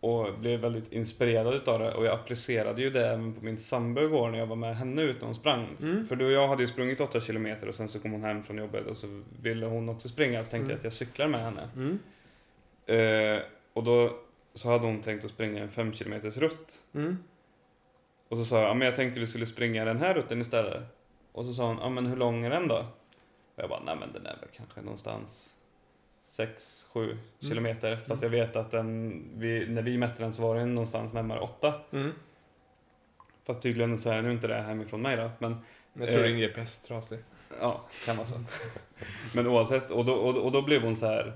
och 0.00 0.38
blev 0.38 0.60
väldigt 0.60 0.92
inspirerad 0.92 1.54
utav 1.54 1.78
det. 1.78 1.94
Och 1.94 2.04
jag 2.04 2.14
applicerade 2.14 2.82
ju 2.82 2.90
det 2.90 3.06
även 3.08 3.34
på 3.34 3.44
min 3.44 3.58
sambo 3.58 4.00
igår 4.00 4.30
när 4.30 4.38
jag 4.38 4.46
var 4.46 4.56
med 4.56 4.76
henne 4.76 5.02
ut 5.02 5.16
när 5.20 5.26
hon 5.26 5.34
sprang. 5.34 5.76
Mm. 5.82 6.06
För 6.06 6.16
du 6.16 6.24
och 6.26 6.32
jag 6.32 6.48
hade 6.48 6.62
ju 6.62 6.68
sprungit 6.68 7.00
8 7.00 7.20
kilometer 7.20 7.68
och 7.68 7.74
sen 7.74 7.88
så 7.88 8.00
kom 8.00 8.12
hon 8.12 8.24
hem 8.24 8.42
från 8.42 8.56
jobbet 8.58 8.86
och 8.86 8.96
så 8.96 9.22
ville 9.42 9.66
hon 9.66 9.88
också 9.88 10.08
springa. 10.08 10.44
Så 10.44 10.50
tänkte 10.50 10.64
Mm. 10.64 10.70
jag 10.70 10.78
att 10.78 10.84
jag 10.84 10.92
cyklar 10.92 11.28
med 11.28 11.40
henne. 11.40 11.68
Mm. 11.76 11.98
Eh, 12.94 13.42
och 13.72 13.84
då 13.84 14.16
så 14.54 14.70
hade 14.70 14.86
hon 14.86 15.00
tänkt 15.02 15.24
att 15.24 15.30
springa 15.30 15.62
en 15.62 15.70
5 15.70 15.92
kilometers 15.92 16.36
rutt. 16.38 16.82
Mm. 16.94 17.18
Och 18.28 18.38
så 18.38 18.44
sa 18.44 18.60
jag, 18.60 18.68
ja 18.68 18.74
men 18.74 18.86
jag 18.86 18.96
tänkte 18.96 19.20
vi 19.20 19.26
skulle 19.26 19.46
springa 19.46 19.84
den 19.84 19.98
här 19.98 20.14
rutten 20.14 20.40
istället. 20.40 20.82
Och 21.32 21.46
så 21.46 21.52
sa 21.52 21.66
hon, 21.66 21.78
ja 21.80 21.88
men 21.88 22.06
hur 22.06 22.16
lång 22.16 22.44
är 22.44 22.50
den 22.50 22.68
då? 22.68 22.78
Och 23.54 23.62
jag 23.62 23.68
bara, 23.68 23.82
nej 23.84 23.96
men 24.00 24.12
den 24.12 24.26
är 24.26 24.36
väl 24.40 24.48
kanske 24.56 24.80
någonstans 24.80 25.56
6-7 26.28 27.02
Mm. 27.04 27.18
kilometer. 27.40 27.96
Fast 27.96 28.22
jag 28.22 28.30
vet 28.30 28.56
att 28.56 28.70
den, 28.70 29.22
vi, 29.34 29.66
när 29.68 29.82
vi 29.82 29.98
mätte 29.98 30.22
den 30.22 30.32
så 30.32 30.42
var 30.42 30.56
den 30.56 30.74
någonstans 30.74 31.12
närmare 31.12 31.40
8. 31.40 31.74
Mm. 31.92 32.12
Fast 33.46 33.62
tydligen 33.62 33.98
så 33.98 34.10
är 34.10 34.22
nu 34.22 34.30
inte 34.32 34.48
det 34.48 34.54
hemifrån 34.62 35.02
mig 35.02 35.16
då. 35.16 35.30
Men 35.38 35.56
Men 35.92 36.02
jag 36.02 36.08
tror 36.10 36.20
Eh. 36.24 36.28
din 36.28 36.38
GPS 36.38 36.80
trasig. 36.80 37.18
ja, 37.60 37.80
kan 38.06 38.16
vara 38.16 38.26
så. 38.26 38.36
men 39.34 39.46
oavsett, 39.46 39.90
och 39.90 40.04
då, 40.04 40.14
och, 40.14 40.36
och 40.36 40.52
då 40.52 40.62
blev 40.62 40.82
hon 40.82 40.96
så 40.96 41.06
här. 41.06 41.32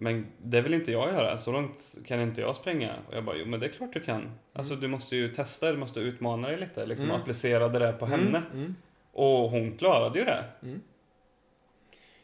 Men 0.00 0.26
det 0.42 0.60
vill 0.60 0.74
inte 0.74 0.92
jag 0.92 1.12
göra, 1.12 1.38
så 1.38 1.52
långt 1.52 1.94
kan 2.06 2.20
inte 2.20 2.40
jag 2.40 2.56
springa. 2.56 2.94
Och 3.08 3.16
jag 3.16 3.24
bara, 3.24 3.36
jo 3.36 3.46
men 3.46 3.60
det 3.60 3.66
är 3.66 3.70
klart 3.70 3.92
du 3.92 4.00
kan. 4.00 4.30
Alltså 4.52 4.74
du 4.76 4.88
måste 4.88 5.16
ju 5.16 5.28
testa, 5.34 5.72
du 5.72 5.78
måste 5.78 6.00
utmana 6.00 6.48
dig 6.48 6.56
lite. 6.56 6.86
Liksom 6.86 7.08
Mm. 7.10 7.20
applicera 7.20 7.68
det 7.68 7.78
där 7.78 7.92
på 7.92 8.06
henne. 8.06 8.42
Mm. 8.52 8.58
Mm. 8.60 8.74
Och 9.12 9.50
hon 9.50 9.76
klarade 9.76 10.18
ju 10.18 10.24
det. 10.24 10.44
Mm. 10.62 10.80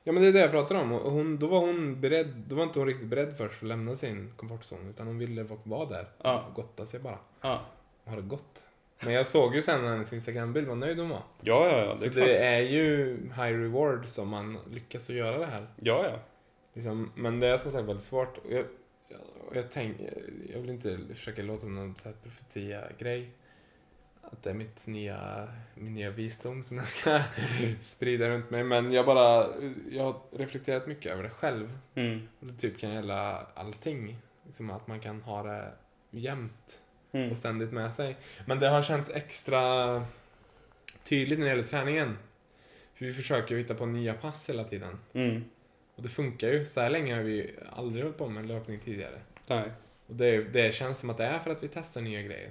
Ja 0.04 0.12
men 0.12 0.22
det 0.22 0.28
är 0.28 0.32
det 0.32 0.38
jag 0.38 0.50
pratar 0.50 0.74
om. 0.74 0.92
Och 0.92 1.12
hon, 1.12 1.38
då 1.38 1.46
var 1.46 1.58
hon 1.60 2.00
beredd, 2.00 2.34
då 2.48 2.56
var 2.56 2.62
inte 2.62 2.78
hon 2.78 2.88
riktigt 2.88 3.08
beredd 3.08 3.36
först 3.38 3.62
att 3.62 3.68
lämna 3.68 3.94
sin 3.94 4.32
komfortzon. 4.36 4.88
Utan 4.90 5.06
hon 5.06 5.18
ville 5.18 5.42
vara- 5.64 5.84
där. 5.84 6.06
Ja. 6.22 6.44
Och 6.48 6.54
gotta 6.54 6.86
sig 6.86 7.00
bara. 7.00 7.18
Ja, 7.40 7.60
Och 8.04 8.10
ha 8.10 8.16
det 8.16 8.22
gott. 8.22 8.64
Men 9.04 9.12
jag 9.12 9.26
såg 9.26 9.54
ju 9.54 9.62
sen 9.62 9.82
när 9.82 9.90
hennes 9.90 10.12
Instagram-bild 10.12 10.66
vad 10.68 10.78
nöjd 10.78 10.98
hon 10.98 11.08
var. 11.08 11.22
ja, 11.40 11.68
ja, 11.68 11.78
ja 11.84 11.92
det 11.92 11.98
Så 11.98 12.06
är 12.06 12.10
det 12.26 12.36
är 12.38 12.60
ju 12.60 13.16
high 13.36 13.58
reward 13.60 14.06
som 14.06 14.28
man 14.28 14.58
lyckas 14.70 15.10
att 15.10 15.16
göra 15.16 15.38
det 15.38 15.46
här. 15.46 15.66
Ja, 15.80 16.06
ja. 16.10 16.18
Liksom, 16.74 17.12
men 17.14 17.40
det 17.40 17.46
är 17.46 17.56
som 17.56 17.72
sagt 17.72 17.84
väldigt 17.88 18.04
svårt. 18.04 18.38
Och 18.38 18.52
jag, 18.52 18.64
jag, 19.08 19.20
jag, 19.54 19.70
tänk, 19.70 19.96
jag 20.52 20.60
vill 20.60 20.70
inte 20.70 20.98
försöka 21.14 21.42
låta 21.42 21.66
någon 21.66 21.96
så 21.96 22.08
här 22.08 22.16
profetia-grej. 22.22 23.30
Att 24.22 24.42
det 24.42 24.50
är 24.50 24.54
mitt 24.54 24.86
nya, 24.86 25.48
min 25.74 25.94
nya 25.94 26.10
visdom 26.10 26.62
som 26.62 26.76
jag 26.76 26.88
ska 26.88 27.20
sprida 27.80 28.28
runt 28.28 28.50
mig. 28.50 28.64
Men 28.64 28.92
jag 28.92 29.06
bara, 29.06 29.46
jag 29.90 30.04
har 30.04 30.20
reflekterat 30.38 30.86
mycket 30.86 31.12
över 31.12 31.22
det 31.22 31.30
själv. 31.30 31.78
Mm. 31.94 32.28
Och 32.40 32.46
det 32.46 32.54
typ 32.54 32.78
kan 32.78 32.94
gälla 32.94 33.46
allting. 33.54 34.16
Liksom 34.46 34.70
att 34.70 34.86
man 34.86 35.00
kan 35.00 35.22
ha 35.22 35.42
det 35.42 35.72
jämt 36.10 36.80
Mm. 37.12 37.30
och 37.30 37.36
ständigt 37.36 37.72
med 37.72 37.94
sig. 37.94 38.16
Men 38.46 38.60
det 38.60 38.68
har 38.68 38.82
känts 38.82 39.10
extra 39.10 40.06
tydligt 41.04 41.38
när 41.38 41.46
det 41.46 41.50
gäller 41.50 41.64
träningen. 41.68 42.18
För 42.94 43.04
vi 43.04 43.12
försöker 43.12 43.56
hitta 43.56 43.74
på 43.74 43.86
nya 43.86 44.14
pass 44.14 44.50
hela 44.50 44.64
tiden. 44.64 44.98
Mm. 45.12 45.44
Och 45.96 46.02
det 46.02 46.08
funkar 46.08 46.48
ju. 46.48 46.64
Så 46.64 46.80
här 46.80 46.90
länge 46.90 47.14
har 47.14 47.22
vi 47.22 47.54
aldrig 47.72 48.04
hållit 48.04 48.18
på 48.18 48.28
med 48.28 48.40
en 48.42 48.48
löpning 48.48 48.80
tidigare. 48.80 49.20
Nej. 49.46 49.70
Och 50.06 50.14
det, 50.14 50.42
det 50.42 50.74
känns 50.74 50.98
som 50.98 51.10
att 51.10 51.16
det 51.16 51.24
är 51.24 51.38
för 51.38 51.50
att 51.50 51.62
vi 51.62 51.68
testar 51.68 52.00
nya 52.00 52.22
grejer. 52.22 52.50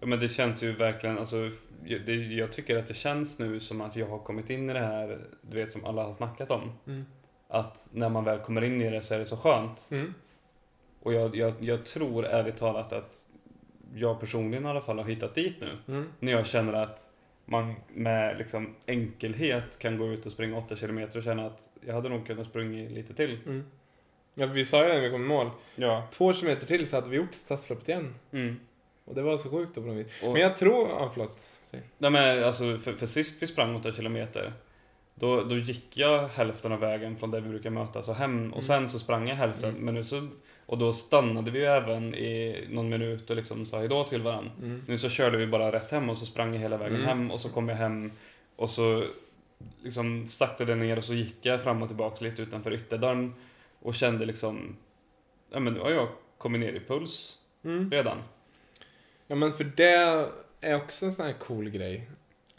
Ja, 0.00 0.06
men 0.06 0.20
det 0.20 0.28
känns 0.28 0.62
ju 0.62 0.72
verkligen, 0.72 1.18
alltså, 1.18 1.50
jag- 1.84 2.06
det, 2.06 2.14
jag 2.14 2.52
tycker 2.52 2.78
att 2.78 2.86
det 2.86 2.94
känns 2.94 3.38
nu 3.38 3.60
som 3.60 3.80
att 3.80 3.96
jag 3.96 4.06
har 4.06 4.18
kommit 4.18 4.50
in 4.50 4.70
i 4.70 4.72
det 4.72 4.78
här, 4.78 5.18
du 5.42 5.56
vet 5.56 5.72
som 5.72 5.84
alla 5.84 6.02
har 6.02 6.12
snackat 6.12 6.50
om. 6.50 6.72
Mm. 6.86 7.04
Att 7.48 7.88
när 7.92 8.08
man 8.08 8.24
väl 8.24 8.38
kommer 8.38 8.62
in 8.64 8.80
i 8.82 8.90
det 8.90 9.02
så 9.02 9.14
är 9.14 9.18
det 9.18 9.26
så 9.26 9.36
skönt. 9.36 9.88
Mm. 9.90 10.14
Och 11.02 11.12
jag, 11.14 11.36
jag, 11.36 11.52
jag 11.60 11.84
tror 11.86 12.26
ärligt 12.26 12.56
talat 12.56 12.92
att 12.92 13.16
jag 13.94 14.20
personligen 14.20 14.64
i 14.64 14.68
alla 14.68 14.80
fall 14.80 14.98
har 14.98 15.04
hittat 15.04 15.34
dit 15.34 15.56
nu. 15.60 15.78
Mm. 15.88 16.08
När 16.20 16.32
jag 16.32 16.46
känner 16.46 16.72
att 16.72 17.06
man 17.50 17.74
med 17.88 18.38
liksom 18.38 18.74
enkelhet 18.86 19.78
kan 19.78 19.98
gå 19.98 20.12
ut 20.12 20.26
och 20.26 20.32
springa 20.32 20.58
8 20.58 20.76
km 20.76 21.08
och 21.16 21.22
känna 21.22 21.46
att 21.46 21.70
jag 21.86 21.94
hade 21.94 22.08
nog 22.08 22.26
kunnat 22.26 22.46
springa 22.46 22.88
lite 22.88 23.14
till. 23.14 23.38
Mm. 23.46 23.64
Ja, 24.34 24.46
vi 24.46 24.64
sa 24.64 24.82
ju 24.82 24.88
det 24.88 24.94
när 24.94 25.00
vi 25.00 25.10
kom 25.10 25.24
i 25.24 25.26
mål. 25.26 25.50
Ja. 25.74 26.08
Två 26.10 26.32
kilometer 26.32 26.66
till 26.66 26.88
så 26.88 26.96
hade 26.96 27.10
vi 27.10 27.16
gjort 27.16 27.34
stadsloppet 27.34 27.88
igen. 27.88 28.14
Mm. 28.32 28.60
Och 29.04 29.14
det 29.14 29.22
var 29.22 29.36
så 29.36 29.50
sjukt 29.50 29.74
då 29.74 29.80
på 29.80 29.86
något 29.86 29.96
vis. 29.96 30.22
Och, 30.22 30.32
Men 30.32 30.42
jag 30.42 30.56
tror... 30.56 30.88
Ja, 30.88 31.10
förlåt. 31.12 31.50
Nej, 31.98 32.10
men 32.10 32.44
alltså, 32.44 32.78
för, 32.78 32.92
för 32.92 33.06
sist 33.06 33.42
vi 33.42 33.46
sprang 33.46 33.76
8 33.76 33.92
kilometer 33.92 34.52
då, 35.20 35.42
då 35.44 35.56
gick 35.58 35.96
jag 35.96 36.28
hälften 36.28 36.72
av 36.72 36.80
vägen 36.80 37.16
från 37.16 37.30
där 37.30 37.40
vi 37.40 37.48
brukar 37.48 37.70
mötas 37.70 38.08
och 38.08 38.14
hem 38.14 38.38
Mm. 38.38 38.52
och 38.52 38.64
sen 38.64 38.88
så 38.88 38.98
sprang 38.98 39.28
jag 39.28 39.36
hälften. 39.36 39.70
Mm. 39.70 39.84
Men 39.84 39.94
nu 39.94 40.04
så, 40.04 40.28
och 40.66 40.78
då 40.78 40.92
stannade 40.92 41.50
vi 41.50 41.58
ju 41.58 41.64
även 41.66 42.14
i 42.14 42.64
någon 42.70 42.88
minut 42.88 43.30
och 43.30 43.36
liksom 43.36 43.66
sa 43.66 43.78
hejdå 43.78 44.04
till 44.04 44.22
varandra. 44.22 44.50
Mm. 44.62 44.82
Nu 44.88 44.98
så 44.98 45.08
körde 45.08 45.36
vi 45.38 45.46
bara 45.46 45.72
rätt 45.72 45.90
hem 45.90 46.10
och 46.10 46.16
så 46.18 46.26
sprang 46.26 46.52
jag 46.54 46.60
hela 46.60 46.76
vägen 46.76 46.94
Mm. 46.96 47.06
hem 47.08 47.30
och 47.30 47.40
så 47.40 47.48
kom 47.48 47.68
jag 47.68 47.76
hem 47.76 48.10
och 48.56 48.70
så 48.70 49.04
liksom 49.82 50.26
saktade 50.26 50.74
ner 50.74 50.98
och 50.98 51.04
så 51.04 51.14
gick 51.14 51.36
jag 51.46 51.62
fram 51.62 51.82
och 51.82 51.88
tillbaka 51.88 52.24
lite 52.24 52.42
utanför 52.42 52.72
ytterdörren 52.72 53.34
och 53.82 53.94
kände 53.94 54.24
liksom, 54.26 54.76
ja 55.52 55.60
men 55.60 55.72
nu 55.74 55.80
har 55.80 55.90
jag 55.90 56.08
kommit 56.38 56.60
ner 56.60 56.72
i 56.72 56.80
puls 56.80 57.36
Mm. 57.64 57.90
redan. 57.90 58.18
Ja, 59.26 59.34
men 59.36 59.52
för 59.52 59.64
det 59.64 60.28
är 60.60 60.74
också 60.76 61.06
en 61.06 61.12
sån 61.12 61.26
här 61.26 61.32
cool 61.32 61.70
grej. 61.70 62.10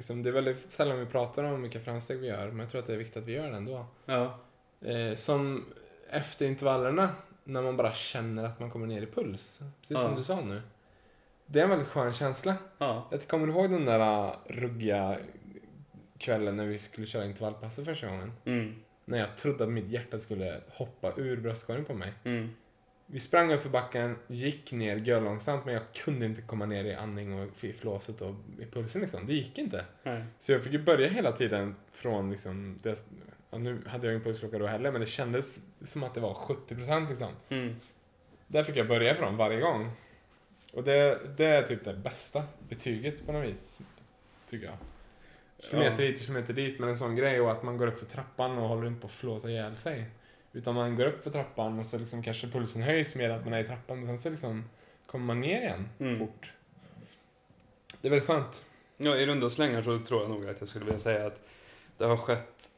Liksom, 0.01 0.23
det 0.23 0.29
är 0.29 0.33
väldigt 0.33 0.71
sällan 0.71 0.99
vi 0.99 1.05
pratar 1.05 1.43
om 1.43 1.61
vilka 1.61 1.79
framsteg 1.79 2.19
vi 2.19 2.27
gör, 2.27 2.47
men 2.47 2.59
jag 2.59 2.69
tror 2.69 2.81
att 2.81 2.87
det 2.87 2.93
är 2.93 2.97
viktigt 2.97 3.17
att 3.17 3.27
vi 3.27 3.31
gör 3.33 3.51
det 3.51 3.57
ändå. 3.57 3.85
Ja. 4.05 4.39
Eh, 4.81 5.15
som 5.15 5.65
efter 6.09 6.45
intervallerna, 6.45 7.09
när 7.43 7.61
man 7.61 7.77
bara 7.77 7.93
känner 7.93 8.43
att 8.43 8.59
man 8.59 8.71
kommer 8.71 8.87
ner 8.87 9.01
i 9.01 9.05
puls. 9.05 9.61
Precis 9.81 9.97
Ja. 9.97 10.03
som 10.03 10.15
du 10.15 10.23
sa 10.23 10.41
nu. 10.41 10.61
Det 11.45 11.59
är 11.59 11.63
en 11.63 11.69
väldigt 11.69 11.87
skön 11.87 12.13
känsla. 12.13 12.55
Ja. 12.77 13.07
Jag 13.11 13.27
kommer 13.27 13.47
ihåg 13.47 13.71
den 13.71 13.85
där 13.85 13.99
uh, 14.27 14.35
ruggiga 14.45 15.17
kvällen 16.17 16.57
när 16.57 16.65
vi 16.65 16.77
skulle 16.77 17.07
köra 17.07 17.25
intervallpasset 17.25 17.85
första 17.85 18.07
gången? 18.07 18.31
Mm. 18.45 18.75
När 19.05 19.17
jag 19.17 19.37
trodde 19.37 19.63
att 19.63 19.69
mitt 19.69 19.91
hjärta 19.91 20.19
skulle 20.19 20.61
hoppa 20.67 21.13
ur 21.15 21.37
bröstkorgen 21.37 21.85
på 21.85 21.93
mig. 21.93 22.13
Mm. 22.23 22.49
Vi 23.13 23.19
sprang 23.19 23.53
upp 23.53 23.61
för 23.61 23.69
backen, 23.69 24.15
gick 24.27 24.71
ner 24.71 24.95
görlångsamt 24.95 25.65
men 25.65 25.73
jag 25.73 25.83
kunde 25.93 26.25
inte 26.25 26.41
komma 26.41 26.65
ner 26.65 26.85
i 26.85 26.93
andning 26.93 27.39
och 27.39 27.63
i 27.63 27.73
flåset 27.73 28.21
och 28.21 28.35
i 28.59 28.65
pulsen 28.65 29.01
liksom. 29.01 29.27
Det 29.27 29.33
gick 29.33 29.57
inte. 29.57 29.85
Nej. 30.03 30.23
Så 30.39 30.51
jag 30.51 30.63
fick 30.63 30.73
ju 30.73 30.83
börja 30.83 31.07
hela 31.07 31.31
tiden 31.31 31.75
från 31.91 32.31
liksom, 32.31 32.79
det, 32.83 33.05
ja, 33.49 33.57
nu 33.57 33.81
hade 33.87 34.07
jag 34.07 34.13
ingen 34.13 34.23
pulsklocka 34.23 34.59
då 34.59 34.67
heller 34.67 34.91
men 34.91 35.01
det 35.01 35.07
kändes 35.07 35.61
som 35.81 36.03
att 36.03 36.13
det 36.13 36.19
var 36.19 36.33
70% 36.33 37.09
liksom. 37.09 37.31
Mm. 37.49 37.75
Där 38.47 38.63
fick 38.63 38.75
jag 38.75 38.87
börja 38.87 39.15
från 39.15 39.37
varje 39.37 39.61
gång. 39.61 39.91
Och 40.73 40.83
det, 40.83 41.19
det 41.37 41.45
är 41.45 41.63
typ 41.63 41.83
det 41.83 41.93
bästa 41.93 42.43
betyget 42.69 43.25
på 43.25 43.31
något 43.31 43.47
vis. 43.49 43.81
Tycker 44.49 44.65
jag. 44.65 44.77
Kilometer 45.59 46.03
Ja. 46.03 46.09
hit 46.09 46.19
och 46.19 46.25
kilometer 46.25 46.53
dit, 46.53 46.79
men 46.79 46.89
en 46.89 46.97
sån 46.97 47.15
grej 47.15 47.41
och 47.41 47.51
att 47.51 47.63
man 47.63 47.77
går 47.77 47.87
upp 47.87 47.99
för 47.99 48.05
trappan 48.05 48.57
och 48.57 48.69
håller 48.69 48.87
inte 48.87 49.01
på 49.01 49.07
att 49.07 49.13
flåsa 49.13 49.49
ihjäl 49.49 49.75
sig. 49.75 50.05
Utan 50.53 50.75
man 50.75 50.95
går 50.95 51.05
upp 51.05 51.23
för 51.23 51.29
trappan 51.29 51.79
och 51.79 51.85
så 51.85 51.97
liksom 51.97 52.23
kanske 52.23 52.47
pulsen 52.47 52.81
höjs 52.81 53.15
medan 53.15 53.43
man 53.43 53.53
är 53.53 53.63
i 53.63 53.67
trappan, 53.67 53.99
men 53.99 54.07
sen 54.07 54.17
så 54.17 54.29
liksom 54.29 54.69
kommer 55.05 55.25
man 55.25 55.41
ner 55.41 55.61
igen 55.61 55.89
Mm. 55.99 56.19
fort. 56.19 56.53
Det 58.01 58.07
är 58.07 58.09
väldigt 58.09 58.27
skönt. 58.27 58.65
Ja, 58.97 59.15
i 59.15 59.25
runda 59.25 59.49
slängar 59.49 59.81
så 59.81 59.99
tror 59.99 60.21
jag 60.21 60.29
nog 60.29 60.49
att 60.49 60.59
jag 60.59 60.67
skulle 60.69 60.85
vilja 60.85 60.99
säga 60.99 61.27
att 61.27 61.41
det 61.97 62.05
har 62.05 62.17
skett 62.17 62.71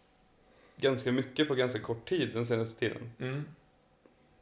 ganska 0.77 1.11
mycket 1.11 1.47
på 1.47 1.55
ganska 1.55 1.79
kort 1.79 2.09
tid 2.09 2.29
den 2.33 2.45
senaste 2.45 2.79
tiden. 2.79 3.11
Mm. 3.19 3.45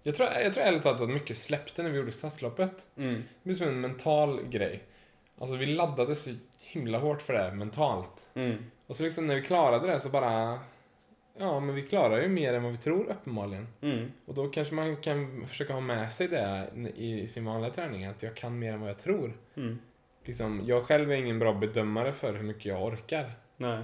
Jag 0.04 0.16
tror, 0.16 0.30
jag 0.30 0.54
tror 0.54 0.64
ärligt 0.64 0.84
talat 0.84 1.02
att 1.02 1.10
mycket 1.10 1.38
släppte 1.38 1.84
när 1.84 1.90
vi 1.90 1.98
gjorde 1.98 2.12
stadsloppet. 2.12 2.88
Mm. 2.98 3.14
Det 3.16 3.24
blir 3.44 3.54
som 3.54 3.68
en 3.68 3.82
mental 3.82 4.44
grej. 4.44 4.84
Alltså 5.38 5.56
vi 5.56 5.66
laddade 5.66 6.16
så 6.16 6.36
himla 6.60 6.98
hårt 6.98 7.22
för 7.22 7.34
det 7.34 7.52
mentalt. 7.52 8.28
Mm. 8.34 8.72
Och 8.88 8.96
så 8.96 9.04
liksom 9.04 9.28
när 9.28 9.36
vi 9.36 9.42
klarade 9.42 9.88
det 9.88 10.00
så 10.00 10.10
bara... 10.10 10.60
Ja, 11.38 11.60
men 11.60 11.76
vi 11.76 11.82
klarar 11.82 12.22
ju 12.22 12.28
mer 12.28 12.54
än 12.54 12.64
vad 12.64 12.72
vi 12.72 12.78
tror 12.78 13.10
uppenbarligen. 13.10 13.68
Mm. 13.82 14.12
Och 14.26 14.34
då 14.34 14.48
kanske 14.48 14.76
man 14.76 14.96
kan 14.96 15.48
försöka 15.48 15.74
ha 15.74 15.82
med 15.82 16.12
sig 16.12 16.28
det 16.28 16.70
i 16.96 17.28
sin 17.28 17.46
vanliga 17.46 17.72
träning, 17.72 18.06
att 18.06 18.24
jag 18.24 18.36
kan 18.36 18.60
mer 18.60 18.74
än 18.74 18.82
vad 18.82 18.90
jag 18.90 19.00
tror. 19.00 19.38
Mm. 19.56 19.80
Liksom, 20.26 20.62
jag 20.66 20.84
själv 20.84 21.12
är 21.12 21.16
ingen 21.16 21.40
bra 21.40 21.54
bedömare 21.54 22.12
för 22.12 22.34
hur 22.34 22.44
mycket 22.44 22.66
jag 22.66 22.84
orkar. 22.84 23.32
Nej. 23.58 23.84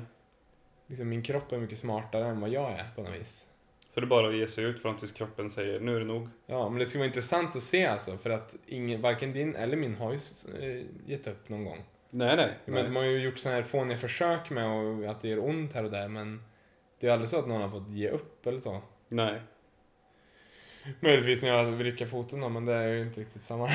Liksom, 0.87 1.09
min 1.09 1.23
kropp 1.23 1.51
är 1.51 1.57
mycket 1.57 1.79
smartare 1.79 2.27
än 2.27 2.39
vad 2.39 2.49
jag 2.49 2.71
är 2.71 2.85
på 2.95 3.01
något 3.01 3.15
vis. 3.19 3.45
Så 3.89 3.99
det 3.99 4.05
är 4.05 4.07
bara 4.07 4.27
att 4.27 4.35
ge 4.35 4.47
sig 4.47 4.63
ut 4.63 4.81
fram 4.81 4.97
tills 4.97 5.11
kroppen 5.11 5.49
säger 5.49 5.79
nu 5.79 5.95
är 5.95 5.99
det 5.99 6.05
nog. 6.05 6.29
Ja, 6.45 6.69
men 6.69 6.79
det 6.79 6.85
ska 6.85 6.99
vara 6.99 7.07
intressant 7.07 7.55
att 7.55 7.63
se 7.63 7.85
alltså, 7.85 8.17
för 8.17 8.29
att 8.29 8.55
ingen, 8.65 9.01
varken 9.01 9.33
din 9.33 9.55
eller 9.55 9.77
min 9.77 9.95
har 9.95 10.11
ju 10.11 10.19
eh, 10.61 10.85
gett 11.05 11.27
upp 11.27 11.49
någon 11.49 11.63
gång. 11.63 11.83
Nej, 12.09 12.35
nej. 12.35 12.49
Men 12.65 12.85
de 12.85 12.95
har 12.95 13.03
ju 13.03 13.17
gjort 13.17 13.37
sådana 13.37 13.55
här 13.55 13.63
fåniga 13.63 13.97
försök 13.97 14.49
med 14.49 14.67
och 14.67 15.11
att 15.11 15.21
det 15.21 15.27
gör 15.27 15.45
ont 15.45 15.73
här 15.73 15.83
och 15.83 15.91
där, 15.91 16.07
men 16.07 16.43
det 16.99 17.07
är 17.07 17.11
aldrig 17.11 17.29
så 17.29 17.39
att 17.39 17.47
någon 17.47 17.61
har 17.61 17.69
fått 17.69 17.89
ge 17.89 18.09
upp 18.09 18.47
eller 18.47 18.59
så. 18.59 18.81
nej. 19.07 19.41
Möjligtvis 20.99 21.41
när 21.41 21.49
jag 21.49 21.71
vrickar 21.71 22.05
foten 22.05 22.39
då, 22.39 22.49
men 22.49 22.65
det 22.65 22.73
är 22.73 22.87
ju 22.87 23.01
inte 23.01 23.21
riktigt 23.21 23.41
samma. 23.41 23.67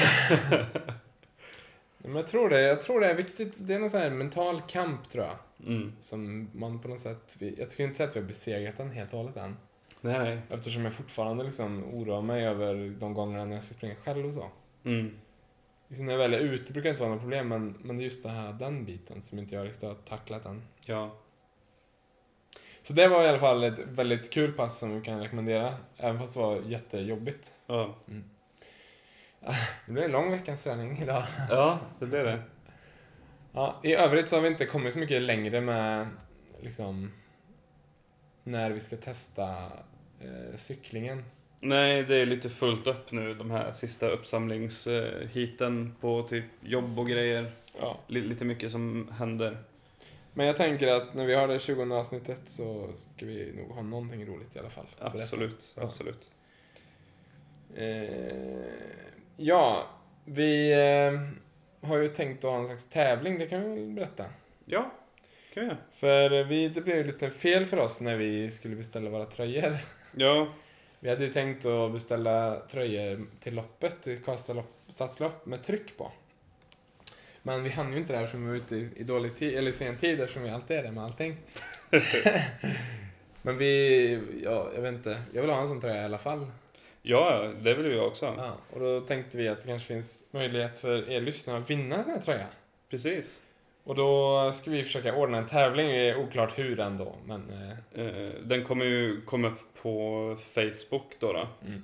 men 1.99 2.15
jag 2.15 2.27
tror 2.27 2.49
det, 2.49 2.61
jag 2.61 2.83
tror 2.83 3.01
det 3.01 3.07
är 3.07 3.15
viktigt. 3.15 3.53
Det 3.57 3.75
är 3.75 3.79
någon 3.79 3.91
sån 3.91 4.01
här 4.01 4.11
mental 4.11 4.63
kamp 4.69 5.11
tror 5.11 5.25
jag. 5.25 5.37
Mm. 5.67 5.93
Som 6.01 6.51
man 6.53 6.79
på 6.79 6.89
något 6.89 7.01
sätt, 7.01 7.37
jag 7.39 7.73
skulle 7.73 7.89
inte 7.89 7.97
säga 7.97 8.09
att 8.09 8.17
vi 8.17 8.21
har 8.21 8.27
besegrat 8.27 8.77
den 8.77 8.91
helt 8.91 9.13
och 9.13 9.19
hållet 9.19 9.37
än. 9.37 9.57
Nej, 10.01 10.19
nej. 10.19 10.39
Eftersom 10.51 10.85
jag 10.85 10.93
fortfarande 10.93 11.45
liksom 11.45 11.85
oroar 11.85 12.23
mig 12.23 12.47
över 12.47 12.95
de 12.99 13.15
gångerna 13.15 13.45
när 13.45 13.55
jag 13.55 13.65
ska 13.65 13.75
springa 13.75 13.95
själv 13.95 14.27
och 14.27 14.35
så. 14.35 14.51
Mm. 14.85 15.11
Liksom 15.89 16.07
när 16.07 16.13
jag 16.13 16.19
väl 16.19 16.35
är 16.35 16.39
ute 16.39 16.73
brukar 16.73 16.89
det 16.89 16.91
inte 16.91 17.03
vara 17.03 17.13
något 17.13 17.23
problem, 17.23 17.49
men, 17.49 17.77
men 17.83 17.97
det 17.97 18.03
är 18.03 18.05
just 18.05 18.23
det 18.23 18.29
här, 18.29 18.53
den 18.53 18.85
biten 18.85 19.23
som 19.23 19.39
inte 19.39 19.55
jag 19.55 19.67
riktigt 19.67 19.83
har 19.83 19.95
tacklat 19.95 20.47
än. 20.47 20.63
Ja. 20.87 21.17
Så 22.83 22.93
det 22.93 23.09
var 23.09 23.25
i 23.25 23.29
alla 23.29 23.39
fall 23.39 23.65
ett 23.65 23.79
väldigt 23.79 24.31
kul 24.31 24.53
pass 24.53 24.79
som 24.79 24.95
vi 24.95 25.01
kan 25.05 25.21
rekommendera, 25.21 25.75
även 25.97 26.19
fast 26.21 26.35
det 26.35 26.41
var 26.41 26.61
jättejobbigt. 26.67 27.53
Ja. 27.67 27.95
Det 29.87 29.93
blev 29.93 30.05
en 30.05 30.13
lång 30.13 30.31
veckans 30.31 30.65
träning 30.65 30.99
idag. 31.03 31.25
Ja, 31.51 31.79
det 31.99 32.07
blir 32.07 32.25
det. 32.25 32.43
Ja, 33.53 33.81
I 33.83 33.95
övrigt 33.95 34.29
så 34.29 34.37
har 34.37 34.41
vi 34.43 34.49
inte 34.49 34.67
kommit 34.67 34.93
så 34.93 34.99
mycket 34.99 35.23
längre 35.23 35.61
med 35.61 36.07
liksom 36.61 37.13
när 38.45 38.71
vi 38.71 38.81
ska 38.81 38.97
testa 38.97 39.49
eh, 40.21 40.57
cyklingen. 40.57 41.25
Nej, 41.61 42.03
det 42.03 42.17
är 42.17 42.27
lite 42.27 42.51
fullt 42.51 42.87
upp 42.87 43.13
nu 43.13 43.35
de 43.35 43.51
här 43.51 43.71
sista 43.73 44.09
uppsamlingshiten 44.09 45.95
på 46.01 46.23
typ 46.23 46.45
jobb 46.63 46.99
och 46.99 47.09
grejer. 47.09 47.51
Ja. 47.81 47.99
Li- 48.07 48.23
Lite 48.29 48.45
mycket 48.45 48.71
som 48.71 49.09
händer. 49.19 49.59
Men 50.35 50.47
jag 50.47 50.57
tänker 50.57 50.89
att 50.89 51.15
när 51.15 51.27
vi 51.27 51.35
har 51.35 51.49
det 51.49 51.59
20 51.59 51.95
avsnittet 51.95 52.41
så 52.47 52.89
ska 52.97 53.27
vi 53.27 53.53
nog 53.53 53.71
ha 53.71 53.83
någonting 53.83 54.27
roligt 54.27 54.57
i 54.57 54.59
alla 54.59 54.71
fall. 54.71 54.87
Absolut, 54.99 55.75
Ja. 55.77 55.83
absolut. 55.83 56.33
Eh, 57.75 58.65
ja, 59.37 59.87
vi 60.25 60.73
eh, 60.73 61.89
har 61.89 61.97
ju 61.97 62.09
tänkt 62.09 62.45
att 62.45 62.51
ha 62.51 62.59
en 62.59 62.67
slags 62.67 62.89
tävling, 62.89 63.39
det 63.39 63.47
kan 63.47 63.63
vi 63.75 63.81
väl 63.81 63.91
berätta. 63.91 64.25
Ja, 64.65 64.93
kan 65.55 65.63
vi 65.63 65.67
göra. 65.69 65.79
För 65.93 66.45
vi, 66.45 66.69
det 66.69 66.81
blev 66.81 66.97
ju 66.97 67.05
lite 67.05 67.31
fel 67.31 67.67
för 67.67 67.77
oss 67.77 68.01
när 68.01 68.17
vi 68.17 68.51
skulle 68.51 68.77
beställa 68.77 69.11
våra 69.11 69.27
tröjor. 69.27 69.73
Ja, 70.17 70.49
Vi 71.01 71.09
hade 71.11 71.25
ju 71.25 71.33
tänkt 71.33 71.67
att 71.67 71.93
beställa 71.93 72.61
tröjor 72.71 73.27
till 73.41 73.55
loppet, 73.55 74.03
till 74.03 74.23
Karlstad 74.23 74.53
lopp- 74.53 74.83
stadslopp, 74.89 75.47
med 75.47 75.63
tryck 75.63 75.97
på. 75.97 76.13
Men 77.43 77.63
vi 77.63 77.71
hann 77.71 77.93
ju 77.93 77.99
inte 77.99 78.13
det 78.13 78.19
här 78.19 78.27
som 78.27 78.43
vi 78.45 78.49
var 78.49 78.57
ute 78.57 78.77
i, 78.77 78.91
i 78.97 79.03
dålig 79.03 79.37
tid, 79.37 79.59
eller 79.59 79.73
sen 79.73 79.97
tid 79.97 80.21
eftersom 80.21 80.43
vi 80.43 80.51
alltid 80.51 80.77
är 80.77 80.83
det 80.83 80.91
med 80.93 81.05
allting. 81.05 81.37
Men 83.43 83.57
vi, 83.57 84.21
ja, 84.45 84.71
jag 84.75 84.83
vet 84.83 84.93
inte, 84.95 85.23
jag 85.33 85.43
vill 85.43 85.51
ha 85.51 85.61
en 85.61 85.69
sån 85.69 85.81
tröja 85.81 86.03
i 86.03 86.05
alla 86.05 86.19
fall. 86.19 86.47
ja 87.03 87.53
det 87.63 87.75
vill 87.75 87.93
jag 87.93 88.07
också. 88.07 88.35
Ja, 88.39 88.57
och 88.71 88.81
då 88.81 89.01
tänkte 89.01 89.39
vi 89.39 89.49
att 89.49 89.61
det 89.63 89.67
kanske 89.69 89.89
finns 89.89 90.25
möjlighet 90.31 90.79
för 90.79 91.11
er 91.11 91.21
lyssnare 91.21 91.59
att 91.59 91.71
vinna 91.71 91.97
en 91.97 92.05
sån 92.05 92.13
här 92.13 92.21
tröja. 92.21 92.47
Precis. 92.91 93.43
Och 93.85 93.95
då 93.95 94.51
ska 94.53 94.71
vi 94.71 94.85
försöka 94.85 95.15
ordna 95.15 95.39
en 95.39 95.47
tävling, 95.47 95.89
det 95.89 96.09
är 96.09 96.17
oklart 96.17 96.59
hur 96.59 96.81
ändå, 96.81 97.17
men... 97.27 97.51
Eh, 97.51 97.73
Eh, 97.95 98.31
Den 98.43 98.65
kommer 98.65 98.85
ju 98.85 99.21
komma 99.21 99.49
upp 99.49 99.61
på 99.83 100.37
Facebook 100.55 101.17
då. 101.19 101.33
då. 101.33 101.49
mm. 101.67 101.83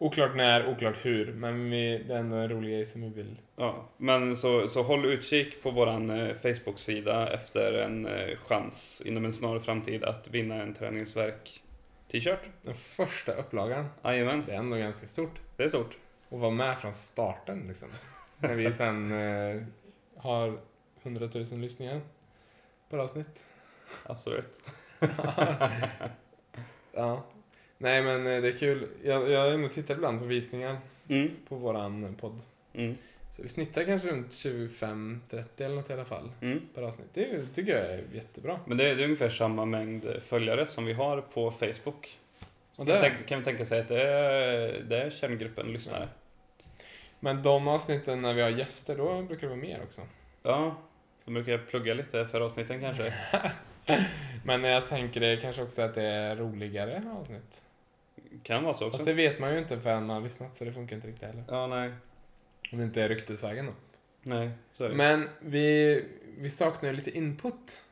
Oklart 0.00 0.36
när, 0.36 0.68
oklart 0.68 0.96
hur, 1.02 1.32
men 1.32 1.70
vi, 1.70 2.04
det 2.08 2.14
är 2.14 2.18
ändå 2.18 2.36
en 2.36 2.48
rolig 2.48 2.70
grej 2.70 2.86
som 2.86 3.02
vi 3.02 3.08
vill... 3.08 3.36
Ja, 3.56 3.88
men 3.96 4.36
så, 4.36 4.68
så 4.68 4.82
håll 4.82 5.04
utkik 5.04 5.62
på 5.62 5.70
våran 5.70 6.10
eh, 6.10 6.34
Facebook-sida 6.34 7.32
efter 7.32 7.72
en 7.72 8.06
eh, 8.06 8.36
chans 8.38 9.02
inom 9.06 9.24
en 9.24 9.32
snar 9.32 9.58
framtid 9.58 10.04
att 10.04 10.28
vinna 10.28 10.62
en 10.62 10.74
träningsverk 10.74 11.62
t-shirt. 12.10 12.38
Den 12.62 12.74
första 12.74 13.32
upplagan, 13.32 13.88
Jajamän, 14.04 14.42
det 14.46 14.52
är 14.52 14.56
ändå 14.56 14.76
ganska 14.76 15.06
stort. 15.06 15.40
det 15.56 15.64
är 15.64 15.68
stort. 15.68 15.96
Och 16.28 16.40
vara 16.40 16.50
med 16.50 16.78
från 16.78 16.94
starten 16.94 17.64
liksom. 17.68 17.88
När 18.38 18.54
vi 18.54 18.72
sen 18.72 19.12
eh, 19.12 19.62
har 20.16 20.58
100 21.02 21.28
000 21.34 21.44
lyssningar 21.60 22.00
per 22.90 22.98
avsnitt. 22.98 23.42
Absolut. 24.04 24.52
Ja. 26.92 27.24
Nej 27.78 28.02
men 28.02 28.26
eh, 28.26 28.42
det 28.42 28.48
är 28.48 28.58
kul. 28.58 28.88
Jag, 29.04 29.30
jag 29.30 29.72
tittat 29.72 29.96
ibland 29.96 30.20
på 30.20 30.26
visningar 30.26 30.78
Mm, 31.08 31.30
på 31.48 31.56
våran 31.56 32.14
podd. 32.20 32.40
mm, 32.72 32.96
Så 33.30 33.42
vi 33.42 33.48
snittar 33.48 33.84
kanske 33.84 34.08
runt 34.08 34.30
25-30 34.30 35.44
eller 35.58 35.74
något 35.74 35.90
i 35.90 35.92
alla 35.92 36.04
fall 36.04 36.30
mm. 36.40 36.60
per 36.74 36.82
avsnitt. 36.82 37.08
Det 37.14 37.46
tycker 37.54 37.76
jag 37.76 37.90
är 37.90 38.02
jättebra. 38.12 38.60
Men 38.66 38.78
det 38.78 38.88
är, 38.90 38.94
det 38.94 39.02
är 39.02 39.04
ungefär 39.04 39.28
samma 39.28 39.64
mängd 39.64 40.06
följare 40.22 40.66
som 40.66 40.84
vi 40.84 40.92
har 40.92 41.20
på 41.20 41.50
Facebook. 41.50 42.18
Och 42.76 42.86
Kan, 42.86 42.96
vi 42.96 43.00
tänka, 43.02 43.22
kan 43.22 43.38
vi 43.38 43.44
tänka 43.44 43.64
sig 43.64 43.80
att 43.80 43.88
det 43.88 44.02
är, 44.02 44.82
det 44.82 45.02
är 45.02 45.10
kärngruppen 45.10 45.66
lyssnare? 45.66 46.08
men 47.20 47.42
de 47.42 47.68
avsnitten 47.68 48.22
när 48.22 48.34
vi 48.34 48.42
har 48.42 48.50
gäster, 48.50 48.96
då 48.96 49.22
brukar 49.22 49.40
det 49.40 49.48
vara 49.48 49.60
mer 49.60 49.80
också. 49.82 50.00
Ja, 50.42 50.76
då 51.24 51.32
brukar 51.32 51.52
jag 51.52 51.68
plugga 51.68 51.94
lite 51.94 52.26
för 52.26 52.40
avsnitten 52.40 52.80
kanske. 52.80 53.14
Men 54.44 54.64
jag 54.64 54.86
tänker 54.86 55.20
det 55.20 55.36
kanske 55.36 55.62
också 55.62 55.82
att 55.82 55.94
det 55.94 56.02
är 56.02 56.36
roligare 56.36 57.02
avsnitt. 57.20 57.62
Kan 58.42 58.64
vara 58.64 58.74
så 58.74 58.86
också. 58.86 58.98
Fast 58.98 59.06
det 59.06 59.12
vet 59.14 59.38
man 59.38 59.52
ju 59.52 59.58
inte 59.58 59.80
förrän 59.80 60.06
man 60.06 60.16
har 60.16 60.22
lyssnat, 60.22 60.56
så 60.56 60.64
det 60.64 60.72
funkar 60.72 60.96
inte 60.96 61.08
riktigt 61.08 61.28
heller. 61.28 61.44
Ja, 61.48 61.66
nej. 61.66 61.92
Om 62.72 62.78
det 62.78 62.84
inte 62.84 63.02
är 63.02 63.08
ryktesvägen 63.08 63.66
då. 63.66 63.72
Nej, 64.22 64.50
så 64.72 64.84
är 64.84 64.88
det. 64.88 64.94
Men 64.94 65.28
vi, 65.40 66.04
vi 66.38 66.50
saknar 66.50 66.90
ju 66.90 66.96
lite 66.96 67.10
input. 67.18 67.82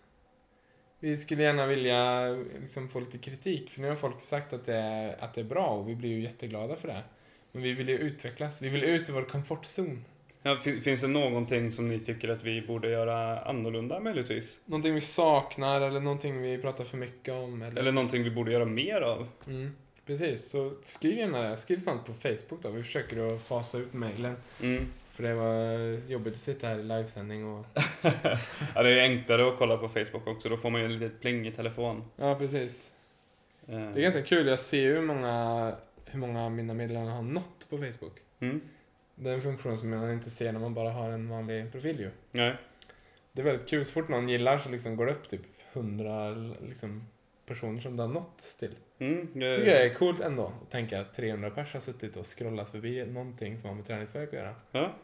Vi 1.01 1.17
skulle 1.17 1.43
gärna 1.43 1.67
vilja 1.67 2.29
liksom 2.61 2.89
få 2.89 3.01
lite 3.01 3.19
kritik, 3.19 3.71
för 3.71 3.81
nu 3.81 3.89
har 3.89 3.97
folk 3.97 4.21
sagt 4.21 4.53
att 4.53 4.67
det, 4.67 4.75
är, 4.77 5.25
att 5.25 5.35
det 5.35 5.41
är 5.41 5.45
bra 5.45 5.67
och 5.67 5.89
vi 5.89 5.95
blir 5.95 6.11
ju 6.11 6.21
jätteglada 6.21 6.77
för 6.77 6.89
det. 6.89 7.03
Men 7.53 7.63
vi 7.63 7.73
vill 7.73 7.89
ju 7.89 7.99
utvecklas, 7.99 8.63
vi 8.63 8.69
vill 8.69 8.85
ut 8.85 9.09
i 9.09 9.13
vår 9.13 9.23
komfortzon. 9.23 10.05
Ja, 10.43 10.57
fin- 10.57 10.81
finns 10.83 11.01
det 11.01 11.09
någonting 11.09 11.71
som 11.71 11.89
ni 11.89 12.01
tycker 12.01 12.29
att 12.29 12.43
vi 12.45 12.63
borde 12.63 12.91
göra 12.91 13.41
annorlunda 13.41 14.01
möjligtvis? 14.01 14.63
Någonting 14.67 14.95
vi 14.95 15.01
saknar 15.01 15.81
eller 15.81 16.01
någonting 16.01 16.43
vi 16.43 16.59
pratar 16.59 16.85
för 16.85 16.97
mycket 16.97 17.35
om. 17.35 17.63
Eller, 17.63 17.81
Eller 17.81 17.93
någonting 17.93 18.23
vi 18.23 18.31
borde 18.31 18.53
göra 18.53 18.65
mer 18.65 19.01
av? 19.01 19.29
Mm, 19.47 19.77
precis, 20.07 20.51
så 20.51 20.73
skriv 20.83 21.19
gärna 21.19 21.43
det. 21.51 21.57
Skriv 21.57 21.79
sånt 21.79 22.07
på 22.07 22.13
Facebook 22.13 22.63
då. 22.63 22.71
Vi 22.71 22.83
försöker 22.83 23.35
att 23.35 23.43
fasa 23.43 23.79
ut 23.79 23.93
mejlen. 23.93 24.37
Mm. 24.63 24.87
För 25.11 25.23
det 25.23 25.35
var 25.35 26.11
jobbigt 26.11 26.35
att 26.35 26.41
sitta 26.41 26.67
här 26.67 26.79
i 26.79 26.83
livesändning 26.83 27.45
och... 27.45 27.67
Ja, 28.75 28.83
det 28.83 29.01
är 29.01 29.03
enklare 29.03 29.49
att 29.49 29.59
kolla 29.59 29.77
på 29.77 29.89
Facebook 29.89 30.27
också. 30.27 30.49
Då 30.49 30.57
får 30.57 30.71
man 30.71 30.81
ju 30.81 30.87
ett 30.95 31.01
litet 31.01 31.21
pling 31.21 31.47
i 31.47 31.53
telefon. 31.53 32.05
Ja, 32.17 32.35
precis. 32.35 32.93
Eh, 33.67 33.75
Det 33.79 34.01
är 34.01 34.03
ganska 34.03 34.23
kul. 34.23 34.47
Jag 34.47 34.59
ser 34.59 34.81
ju 34.81 34.95
hur 34.95 35.03
många, 35.03 35.75
hur 36.07 36.19
många 36.19 36.49
mina 36.49 36.75
medlemmar 36.75 37.11
har 37.11 37.23
nått 37.23 37.67
på 37.71 37.79
Facebook. 37.79 38.19
Mm. 38.41 38.61
Det 39.15 39.31
är 39.31 39.35
en 39.35 39.43
funktion 39.43 39.79
som 39.79 39.91
man 39.91 40.13
inte 40.13 40.31
ser 40.31 40.53
när 40.53 40.61
man 40.61 40.75
bara 40.75 40.91
har 40.91 41.11
en 41.11 41.29
vanlig 41.29 41.73
profil 41.73 42.01
ju. 42.01 42.11
Nej. 42.33 42.57
Det 43.33 43.43
är 43.43 43.45
väldigt 43.45 43.69
kul. 43.69 43.87
Så 43.87 43.93
fort 43.93 44.09
någon 44.09 44.29
gillar 44.29 44.59
så 44.59 44.69
liksom 44.69 44.97
går 44.97 45.07
det 45.07 45.13
upp 45.13 45.29
typ 45.29 45.43
100 45.73 46.31
liksom, 46.69 47.07
personer 47.47 47.81
som 47.81 47.97
det 47.97 48.03
har 48.03 48.11
nått 48.11 48.57
till. 48.59 48.75
Mm. 48.99 49.29
Det 49.33 49.57
tycker 49.57 49.71
jag 49.71 49.87
är 49.87 49.95
coolt 49.95 50.21
ändå. 50.21 50.53
Att 50.63 50.71
tänka 50.71 51.01
att 51.01 51.15
300 51.15 51.51
pers 51.51 51.73
har 51.73 51.81
suttit 51.81 52.17
och 52.17 52.27
scrollat 52.39 52.69
förbi 52.69 53.07
någonting 53.07 53.59
som 53.59 53.69
har 53.69 53.77
med 53.77 53.87
träningsverk 53.87 54.29
att 54.29 54.35
göra. 54.35 54.55
Ja. 54.73 54.95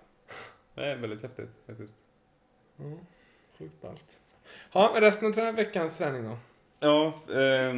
Det 0.75 0.87
är 0.87 0.97
väldigt 0.97 1.23
häftigt 1.23 1.51
faktiskt. 1.67 1.95
Mm. 2.79 2.99
Sjukt 3.59 3.81
ballt. 3.81 4.21
Ja, 4.73 4.97
resten 4.97 5.47
av 5.47 5.55
veckans 5.55 5.99
träning 5.99 6.25
då? 6.25 6.39
Ja, 6.81 7.07
eh, 7.35 7.75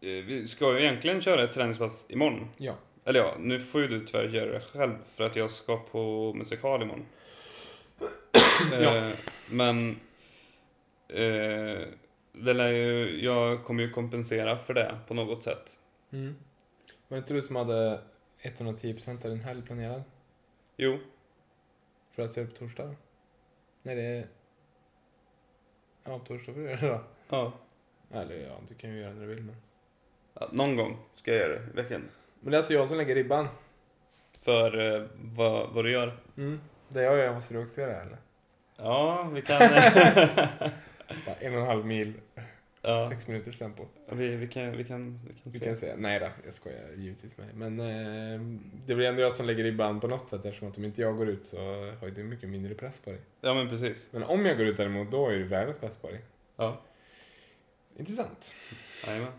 vi 0.00 0.46
ska 0.46 0.72
ju 0.72 0.80
egentligen 0.80 1.20
köra 1.20 1.44
ett 1.44 1.52
träningspass 1.52 2.06
imorgon. 2.08 2.48
Ja. 2.56 2.74
Eller 3.04 3.20
ja, 3.20 3.34
nu 3.38 3.60
får 3.60 3.80
ju 3.80 3.88
du 3.88 4.06
tyvärr 4.06 4.28
göra 4.28 4.52
det 4.52 4.60
själv 4.60 4.94
för 5.06 5.24
att 5.24 5.36
jag 5.36 5.50
ska 5.50 5.76
på 5.76 6.32
musikal 6.34 6.82
imorgon. 6.82 7.06
Ja. 8.72 8.96
Eh, 8.96 9.10
men 9.50 10.00
eh, 11.08 11.78
det 12.34 12.52
lär 12.52 12.68
ju, 12.68 13.20
jag 13.24 13.64
kommer 13.64 13.82
ju 13.82 13.90
kompensera 13.90 14.58
för 14.58 14.74
det 14.74 14.98
på 15.06 15.14
något 15.14 15.42
sätt. 15.42 15.78
Mm. 16.12 16.36
Var 17.08 17.16
det 17.16 17.18
inte 17.18 17.34
du 17.34 17.42
som 17.42 17.56
hade 17.56 18.00
110% 18.42 19.24
av 19.24 19.30
din 19.30 19.42
helg 19.42 19.62
planerad? 19.62 20.02
Jo, 20.76 20.98
För 22.12 22.22
att 22.22 22.30
se 22.30 22.40
det 22.40 22.46
på 22.46 22.56
torsdag? 22.56 22.94
Nej, 23.82 23.96
det 23.96 24.02
är... 24.02 24.26
Ja, 26.04 26.18
torsdag 26.18 26.52
får 26.52 26.60
du 26.60 26.66
göra 26.66 26.80
det 26.80 26.88
då. 26.88 27.00
ja. 27.28 27.52
Eller 28.10 28.36
ja, 28.36 28.60
du 28.68 28.74
kan 28.74 28.90
ju 28.90 29.00
göra 29.00 29.12
när 29.12 29.20
du 29.20 29.34
vill 29.34 29.42
men... 29.44 29.56
ja, 30.34 30.48
någon 30.52 30.76
gång 30.76 30.96
ska 31.14 31.30
jag 31.30 31.40
göra 31.40 31.58
det 31.58 31.70
i 31.72 31.82
veckan. 31.82 32.08
Men 32.40 32.50
det 32.50 32.56
är 32.56 32.58
alltså 32.58 32.74
jag 32.74 32.88
som 32.88 32.96
lägger 32.98 33.14
ribban. 33.14 33.48
För 34.42 34.94
eh, 34.94 35.06
vad, 35.14 35.70
vad 35.70 35.84
du 35.84 35.90
gör. 35.90 36.18
Mm. 36.36 36.60
Det 36.88 37.02
jag 37.02 37.18
gör 37.18 37.34
måste 37.34 37.54
du 37.54 37.62
också 37.62 37.80
göra 37.80 38.02
eller? 38.02 38.18
Ja, 38.76 39.22
vi 39.32 39.42
kan... 39.42 39.62
En 41.40 41.54
och 41.54 41.60
en 41.60 41.66
halv 41.66 41.86
mil, 41.86 42.12
ja, 42.84 43.08
sex 43.10 43.28
minuters 43.28 43.58
tempo. 43.58 43.86
vi, 44.12 44.36
vi 44.36 44.48
kan, 44.48 44.76
vi 44.76 44.84
kan, 44.84 45.20
vi 45.26 45.34
kan 45.34 45.40
Vi 45.52 45.58
se. 45.58 45.64
kan 45.64 45.76
säga, 45.76 45.96
nej 45.96 46.20
då, 46.20 46.28
jag 46.44 46.54
skojar 46.54 46.92
givetvis 46.96 47.36
med. 47.38 47.54
Men 47.54 47.80
eh, 47.80 48.40
det 48.86 48.94
blir 48.94 49.08
ändå 49.08 49.22
jag 49.22 49.32
som 49.32 49.46
lägger 49.46 49.64
ribban 49.64 50.00
på 50.00 50.06
något 50.08 50.30
sätt 50.30 50.44
eftersom 50.44 50.68
att 50.68 50.78
om 50.78 50.84
inte 50.84 51.00
jag 51.02 51.16
går 51.16 51.28
ut 51.28 51.46
så 51.46 51.56
har 52.00 52.10
du 52.14 52.22
mycket 52.24 52.48
mindre 52.48 52.74
press 52.74 52.98
på 52.98 53.10
dig. 53.10 53.20
Ja, 53.40 53.54
men 53.54 53.68
precis. 53.68 54.08
Men 54.12 54.22
om 54.22 54.46
jag 54.46 54.56
går 54.58 54.66
ut 54.66 54.76
däremot, 54.76 55.10
då 55.10 55.28
är 55.28 55.38
det 55.38 55.44
världens 55.44 55.78
press 55.78 55.96
på 55.96 56.10
dig. 56.10 56.20
Ja, 56.56 56.80
Intressant. 57.96 58.54
jajamän. 59.06 59.32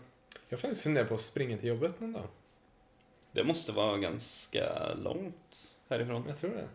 Jag 0.48 0.56
har 0.56 0.60
faktiskt 0.60 0.82
funderat 0.82 1.08
på 1.08 1.14
att 1.14 1.20
springa 1.20 1.58
till 1.58 1.68
jobbet 1.68 2.00
någon 2.00 2.12
dag. 2.12 2.28
Det 3.32 3.44
måste 3.44 3.72
vara 3.72 3.96
ganska 3.98 4.94
långt 4.94 5.76
härifrån. 5.88 6.24
Jag 6.26 6.38
tror 6.38 6.50
det. 6.50 6.68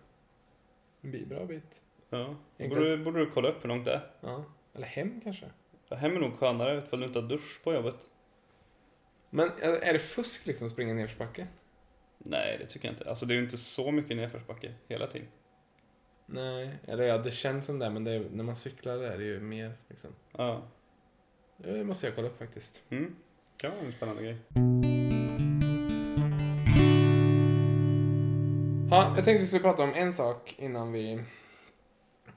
En 1.01 1.27
bra 1.29 1.45
bit. 1.45 1.81
Ja. 2.09 2.35
Borde, 2.57 2.97
borde 2.97 3.19
du 3.19 3.31
kolla 3.31 3.49
upp 3.49 3.63
hur 3.63 3.67
långt 3.69 3.85
det 3.85 3.91
är? 3.93 4.07
Ja. 4.21 4.45
Eller 4.73 4.87
hem 4.87 5.21
kanske. 5.23 5.45
Ja, 5.91 5.97
Hem 5.97 6.15
är 6.15 6.19
nog 6.19 6.33
skönare 6.39 6.77
ifall 6.77 6.99
du 6.99 7.05
inte 7.05 7.19
har 7.19 7.27
dusch 7.27 7.63
på 7.63 7.73
jobbet. 7.73 8.09
Men 9.29 9.49
är 9.61 9.93
det 9.93 9.99
fusk 9.99 10.45
liksom 10.45 10.67
att 10.67 10.73
springa 10.73 10.93
nedförsbacke? 10.93 11.47
Nej, 12.17 12.57
det 12.57 12.65
tycker 12.65 12.87
jag 12.87 12.93
inte. 12.93 13.09
Alltså 13.09 13.25
det 13.25 13.33
är 13.33 13.35
ju 13.35 13.43
inte 13.43 13.57
så 13.57 13.91
mycket 13.91 14.17
nedförsbacke 14.17 14.73
hela 14.87 15.07
tiden. 15.07 15.27
Nej, 16.25 16.77
eller 16.87 17.03
ja, 17.03 17.17
det 17.17 17.31
känns 17.31 17.65
som 17.65 17.79
det, 17.79 17.89
men 17.89 18.03
det 18.03 18.11
är, 18.11 18.25
när 18.31 18.43
man 18.43 18.55
cyklar 18.55 18.97
är 18.97 19.17
det 19.17 19.23
ju 19.23 19.39
mer 19.39 19.73
liksom. 19.89 20.09
Ja. 20.37 20.63
Det 21.57 21.83
måste 21.83 22.07
jag 22.07 22.15
kolla 22.15 22.27
upp 22.27 22.37
faktiskt. 22.37 22.81
Mm. 22.89 23.15
Det 23.61 23.67
var 23.67 23.77
en 23.77 23.91
spännande 23.91 24.23
grej. 24.23 24.37
Ja, 28.89 29.13
jag 29.15 29.25
tänkte 29.25 29.41
vi 29.41 29.47
skulle 29.47 29.61
prata 29.61 29.83
om 29.83 29.93
en 29.93 30.13
sak 30.13 30.55
innan 30.57 30.91
vi 30.91 31.23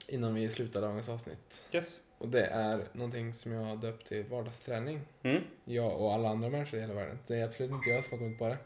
Innan 0.08 0.34
vi 0.34 0.50
slutar 0.50 0.80
dagens 0.82 1.08
avsnitt. 1.08 1.62
Yes. 1.72 2.00
Och 2.18 2.28
det 2.28 2.46
är 2.46 2.84
någonting 2.92 3.32
som 3.32 3.52
jag 3.52 3.64
har 3.64 3.76
döpt 3.76 4.06
till 4.06 4.24
vardagsträning. 4.24 5.00
Mm. 5.22 5.42
Jag 5.64 6.00
och 6.00 6.14
alla 6.14 6.28
andra 6.28 6.48
människor 6.48 6.78
i 6.78 6.80
hela 6.80 6.94
världen. 6.94 7.18
Det 7.26 7.36
är 7.36 7.44
absolut 7.44 7.70
inte 7.70 7.90
jag 7.90 8.04
som 8.04 8.12
har 8.12 8.18
kommit 8.18 8.38
på 8.38 8.48
det. 8.48 8.56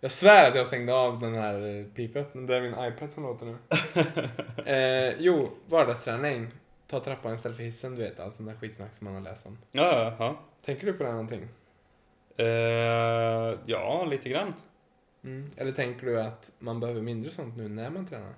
Jag 0.00 0.10
svär 0.10 0.48
att 0.48 0.54
jag 0.54 0.66
stängde 0.66 0.94
av 0.94 1.20
den 1.20 1.34
här 1.34 1.86
pipet, 1.94 2.34
men 2.34 2.46
det 2.46 2.56
är 2.56 2.60
min 2.60 2.74
iPad 2.92 3.12
som 3.12 3.22
låter 3.22 3.46
nu. 3.46 3.56
eh, 4.72 5.14
jo, 5.18 5.50
vardagsträning. 5.66 6.48
Ta 6.86 7.00
trappan 7.00 7.34
istället 7.34 7.56
för 7.56 7.64
hissen, 7.64 7.96
du 7.96 8.02
vet. 8.02 8.20
Allt 8.20 8.34
sånt 8.34 8.48
där 8.48 8.56
skitsnack 8.56 8.94
som 8.94 9.04
man 9.04 9.14
har 9.14 9.20
läst 9.20 9.46
om. 9.46 9.58
Ja, 9.72 10.16
ja. 10.18 10.40
Tänker 10.62 10.86
du 10.86 10.92
på 10.92 11.02
det 11.02 11.08
här 11.08 11.16
någonting? 11.16 11.48
Eh, 12.36 13.58
ja, 13.66 14.04
lite 14.04 14.28
grann. 14.28 14.54
Mm. 15.24 15.50
Eller 15.56 15.72
tänker 15.72 16.06
du 16.06 16.20
att 16.20 16.52
man 16.58 16.80
behöver 16.80 17.00
mindre 17.00 17.30
sånt 17.30 17.56
nu 17.56 17.68
när 17.68 17.90
man 17.90 18.06
tränar? 18.06 18.34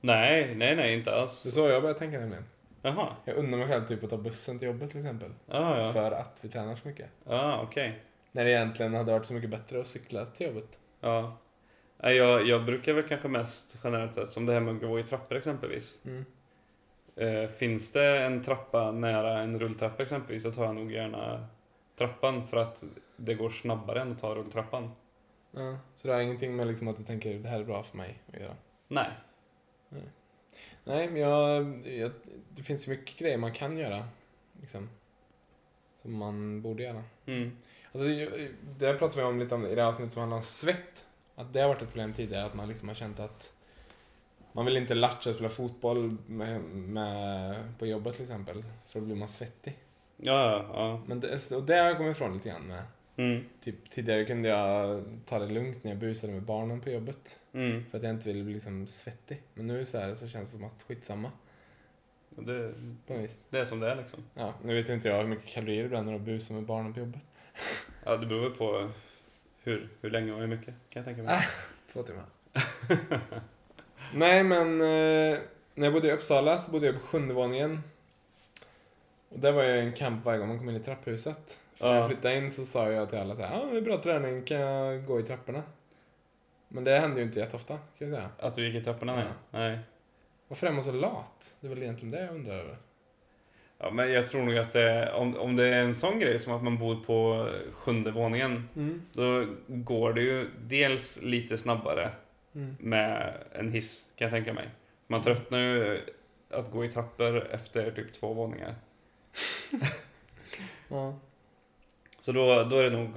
Nej, 0.00 0.54
nej, 0.54 0.76
nej, 0.76 0.94
inte 0.94 1.10
Det 1.10 1.16
är 1.16 1.20
alls. 1.20 1.54
så 1.54 1.68
jag 1.68 1.82
börjar 1.82 1.94
tänka 1.96 2.18
nämligen. 2.18 2.44
Jaha. 2.82 3.16
Jag 3.24 3.36
undrar 3.36 3.58
mig 3.58 3.68
själv 3.68 3.86
typ 3.86 4.04
att 4.04 4.10
ta 4.10 4.16
bussen 4.16 4.58
till 4.58 4.68
jobbet 4.68 4.90
till 4.90 5.00
exempel. 5.00 5.30
Ja, 5.46 5.80
ja. 5.80 5.92
För 5.92 6.10
att 6.12 6.38
vi 6.40 6.48
tränar 6.48 6.76
så 6.76 6.88
mycket. 6.88 7.10
Ja, 7.28 7.60
okej. 7.62 8.02
När 8.32 8.44
det 8.44 8.50
egentligen 8.50 8.94
hade 8.94 9.12
varit 9.12 9.26
så 9.26 9.32
mycket 9.34 9.50
bättre 9.50 9.80
att 9.80 9.86
cykla 9.86 10.24
till 10.26 10.46
jobbet. 10.46 10.78
Ja. 11.00 11.36
Nej, 12.02 12.16
Jag, 12.16 12.46
jag 12.46 12.64
brukar 12.64 12.92
väl 12.92 13.08
kanske 13.08 13.28
mest 13.28 13.80
generellt 13.84 14.14
sett, 14.14 14.30
som 14.30 14.46
det 14.46 14.52
här 14.52 14.60
med 14.60 14.74
att 14.74 14.80
gå 14.80 14.98
i 14.98 15.02
trappor 15.02 15.36
exempelvis. 15.38 15.98
Mm. 16.04 16.24
Eh, 17.16 17.48
finns 17.50 17.92
det 17.92 18.18
en 18.22 18.42
trappa 18.42 18.90
nära 18.92 19.38
en 19.38 19.60
rulltrappa 19.60 20.02
exempelvis 20.02 20.42
så 20.42 20.52
tar 20.52 20.64
jag 20.64 20.74
nog 20.74 20.92
gärna 20.92 21.46
trappan 21.98 22.46
för 22.46 22.56
att 22.56 22.84
det 23.16 23.34
går 23.34 23.50
snabbare 23.50 24.00
än 24.00 24.12
att 24.12 24.18
ta 24.18 24.34
rulltrappan. 24.34 24.90
Ja. 25.50 25.76
Så 25.96 26.08
det 26.08 26.14
har 26.14 26.20
ingenting 26.20 26.56
med 26.56 26.66
liksom 26.66 26.88
att 26.88 26.96
du 26.96 27.02
tänker 27.02 27.34
det 27.34 27.48
här 27.48 27.60
är 27.60 27.64
bra 27.64 27.82
för 27.82 27.96
mig 27.96 28.22
att 28.32 28.40
göra? 28.40 28.54
Nej. 28.88 29.10
Nej, 30.84 31.08
men 31.08 31.16
jag, 31.16 31.64
jag, 31.88 32.10
det 32.54 32.62
finns 32.62 32.88
ju 32.88 32.90
mycket 32.90 33.18
grejer 33.18 33.38
man 33.38 33.52
kan 33.52 33.78
göra. 33.78 34.08
Liksom, 34.60 34.88
som 36.02 36.16
man 36.16 36.62
borde 36.62 36.82
göra. 36.82 37.04
Mm. 37.26 37.56
Alltså, 37.92 38.08
det 38.78 38.94
pratade 38.94 39.22
vi 39.22 39.28
om 39.28 39.38
lite 39.38 39.54
om 39.54 39.66
i 39.66 39.74
det 39.74 39.82
här 39.82 39.88
avsnittet 39.88 40.12
som 40.12 40.20
handlar 40.20 40.36
om 40.36 40.42
svett. 40.42 41.04
Att 41.34 41.52
det 41.52 41.60
har 41.60 41.68
varit 41.68 41.82
ett 41.82 41.88
problem 41.88 42.12
tidigare, 42.12 42.44
att 42.44 42.54
man 42.54 42.68
liksom 42.68 42.88
har 42.88 42.94
känt 42.94 43.20
att 43.20 43.52
man 44.52 44.64
vill 44.64 44.76
inte 44.76 44.94
latcha 44.94 45.30
och 45.30 45.34
spela 45.34 45.50
fotboll 45.50 46.16
med, 46.26 46.60
med, 46.62 47.78
på 47.78 47.86
jobbet 47.86 48.14
till 48.14 48.22
exempel, 48.22 48.64
för 48.88 49.00
då 49.00 49.06
blir 49.06 49.16
man 49.16 49.28
svettig. 49.28 49.78
Ja, 50.16 50.50
ja, 50.52 50.66
ja. 50.72 51.02
Men 51.06 51.20
det, 51.20 51.52
och 51.52 51.62
det 51.62 51.76
har 51.76 51.86
jag 51.86 51.96
kommit 51.96 52.16
ifrån 52.16 52.34
lite 52.34 52.48
grann 52.48 52.66
med. 52.66 52.82
Mm. 53.18 53.44
Typ, 53.64 53.90
tidigare 53.90 54.24
kunde 54.24 54.48
jag 54.48 55.02
ta 55.26 55.38
det 55.38 55.46
lugnt 55.46 55.84
när 55.84 55.90
jag 55.90 55.98
busade 55.98 56.32
med 56.32 56.42
barnen 56.42 56.80
på 56.80 56.90
jobbet. 56.90 57.40
Mm. 57.52 57.84
För 57.90 57.98
att 57.98 58.04
jag 58.04 58.14
inte 58.14 58.28
ville 58.28 58.44
bli 58.44 58.54
liksom 58.54 58.86
svettig. 58.86 59.42
Men 59.54 59.66
nu 59.66 59.84
så, 59.84 59.98
här, 59.98 60.14
så 60.14 60.28
känns 60.28 60.50
det 60.52 60.56
som 60.56 60.66
att 60.66 60.82
skitsamma 60.88 61.32
Det, 62.30 62.72
på 63.06 63.12
något 63.12 63.22
vis. 63.24 63.46
det 63.50 63.58
är 63.58 63.64
som 63.64 63.80
det 63.80 63.90
är 63.90 63.96
liksom. 63.96 64.20
Ja, 64.34 64.54
nu 64.64 64.74
vet 64.74 64.90
ju 64.90 64.94
inte 64.94 65.08
jag 65.08 65.20
hur 65.22 65.28
mycket 65.28 65.46
kalorier 65.50 65.82
det 65.82 65.88
bränner 65.88 66.14
att 66.14 66.20
busa 66.20 66.54
med 66.54 66.62
barnen 66.62 66.94
på 66.94 67.00
jobbet. 67.00 67.22
Ja, 68.04 68.16
det 68.16 68.26
beror 68.26 68.40
väl 68.40 68.50
på 68.58 68.90
hur, 69.62 69.88
hur 70.00 70.10
länge 70.10 70.32
och 70.32 70.40
hur 70.40 70.46
mycket, 70.46 70.74
kan 70.88 71.00
jag 71.00 71.04
tänka 71.04 71.22
mig. 71.22 71.34
Ah. 71.34 71.42
Två 71.92 72.02
timmar. 72.02 72.24
Nej, 74.14 74.44
men 74.44 74.80
eh, 74.80 75.38
när 75.74 75.86
jag 75.86 75.92
bodde 75.92 76.08
i 76.08 76.12
Uppsala 76.12 76.58
så 76.58 76.70
bodde 76.70 76.86
jag 76.86 76.94
på 76.94 77.00
sjunde 77.00 77.34
våningen. 77.34 77.82
Och 79.28 79.38
där 79.38 79.52
var 79.52 79.62
jag 79.62 79.78
en 79.78 79.92
kamp 79.92 80.24
varje 80.24 80.38
gång 80.38 80.48
man 80.48 80.58
kom 80.58 80.68
in 80.68 80.76
i 80.76 80.80
trapphuset. 80.80 81.60
För 81.78 81.86
när 81.86 81.94
Ja. 81.94 82.00
jag 82.00 82.06
flyttade 82.10 82.36
in 82.36 82.50
så 82.50 82.64
sa 82.64 82.90
jag 82.92 83.10
till 83.10 83.18
alla 83.18 83.34
ja 83.38 83.50
ah, 83.52 83.66
det 83.72 83.76
är 83.76 83.80
bra 83.80 84.02
träning, 84.02 84.42
kan 84.44 84.56
jag 84.60 85.06
gå 85.06 85.20
i 85.20 85.22
trapporna? 85.22 85.62
Men 86.68 86.84
det 86.84 86.98
hände 86.98 87.20
ju 87.20 87.26
inte 87.26 87.38
jätteofta, 87.40 87.78
kan 87.98 88.08
jag 88.08 88.16
säga. 88.16 88.30
Att 88.38 88.54
du 88.54 88.66
gick 88.66 88.74
i 88.74 88.84
trapporna? 88.84 89.14
Nej. 89.16 89.24
Nej. 89.50 89.78
Varför 90.48 90.66
är 90.66 90.72
man 90.72 90.82
så 90.82 90.92
lat? 90.92 91.54
Det 91.60 91.66
är 91.66 91.68
väl 91.68 91.82
egentligen 91.82 92.10
det 92.10 92.20
jag 92.24 92.34
undrar 92.34 92.54
över. 92.54 92.76
Ja, 93.78 93.90
men 93.90 94.12
jag 94.12 94.26
tror 94.26 94.42
nog 94.42 94.56
att 94.58 94.72
det, 94.72 95.12
om, 95.12 95.36
om 95.36 95.56
det 95.56 95.66
är 95.66 95.82
en 95.82 95.94
sån 95.94 96.18
grej 96.18 96.38
som 96.38 96.52
att 96.54 96.62
man 96.62 96.78
bor 96.78 96.96
på 96.96 97.48
sjunde 97.72 98.10
våningen, 98.10 98.68
Mm. 98.76 99.02
då 99.12 99.46
går 99.66 100.12
det 100.12 100.20
ju 100.22 100.50
dels 100.60 101.22
lite 101.22 101.58
snabbare 101.58 102.10
Mm. 102.54 102.76
med 102.80 103.34
en 103.52 103.72
hiss, 103.72 104.10
kan 104.16 104.24
jag 104.24 104.32
tänka 104.32 104.52
mig. 104.52 104.68
Man 105.06 105.22
tröttnar 105.22 105.58
ju 105.58 106.00
att 106.50 106.70
gå 106.70 106.84
i 106.84 106.88
trappor 106.88 107.46
efter 107.50 107.90
typ 107.90 108.12
två 108.12 108.32
våningar. 108.34 108.74
Ja. 110.88 111.14
Så 112.28 112.32
då, 112.32 112.64
då 112.64 112.76
är 112.76 112.90
det 112.90 112.96
nog 112.96 113.08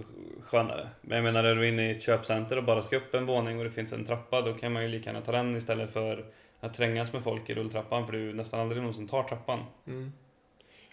skönare. 0.41 0.89
Men 1.01 1.15
jag 1.15 1.23
menar, 1.23 1.43
är 1.43 1.55
du 1.55 1.67
inne 1.67 1.87
i 1.87 1.91
ett 1.95 2.01
köpcenter 2.01 2.57
och 2.57 2.63
bara 2.63 2.81
ska 2.81 2.97
upp 2.97 3.13
en 3.13 3.25
våning 3.25 3.57
och 3.57 3.63
det 3.63 3.71
finns 3.71 3.93
en 3.93 4.05
trappa, 4.05 4.41
då 4.41 4.53
kan 4.53 4.73
man 4.73 4.83
ju 4.83 4.87
lika 4.87 5.09
gärna 5.09 5.25
ta 5.25 5.31
den 5.31 5.55
istället 5.55 5.91
för 5.91 6.25
att 6.59 6.73
trängas 6.73 7.13
med 7.13 7.23
folk 7.23 7.49
i 7.49 7.53
rulltrappan, 7.53 8.05
för 8.05 8.13
det 8.13 8.19
är 8.19 8.21
ju 8.21 8.33
nästan 8.33 8.59
aldrig 8.59 8.83
någon 8.83 8.93
som 8.93 9.07
tar 9.07 9.23
trappan. 9.23 9.59
Mm. 9.87 10.11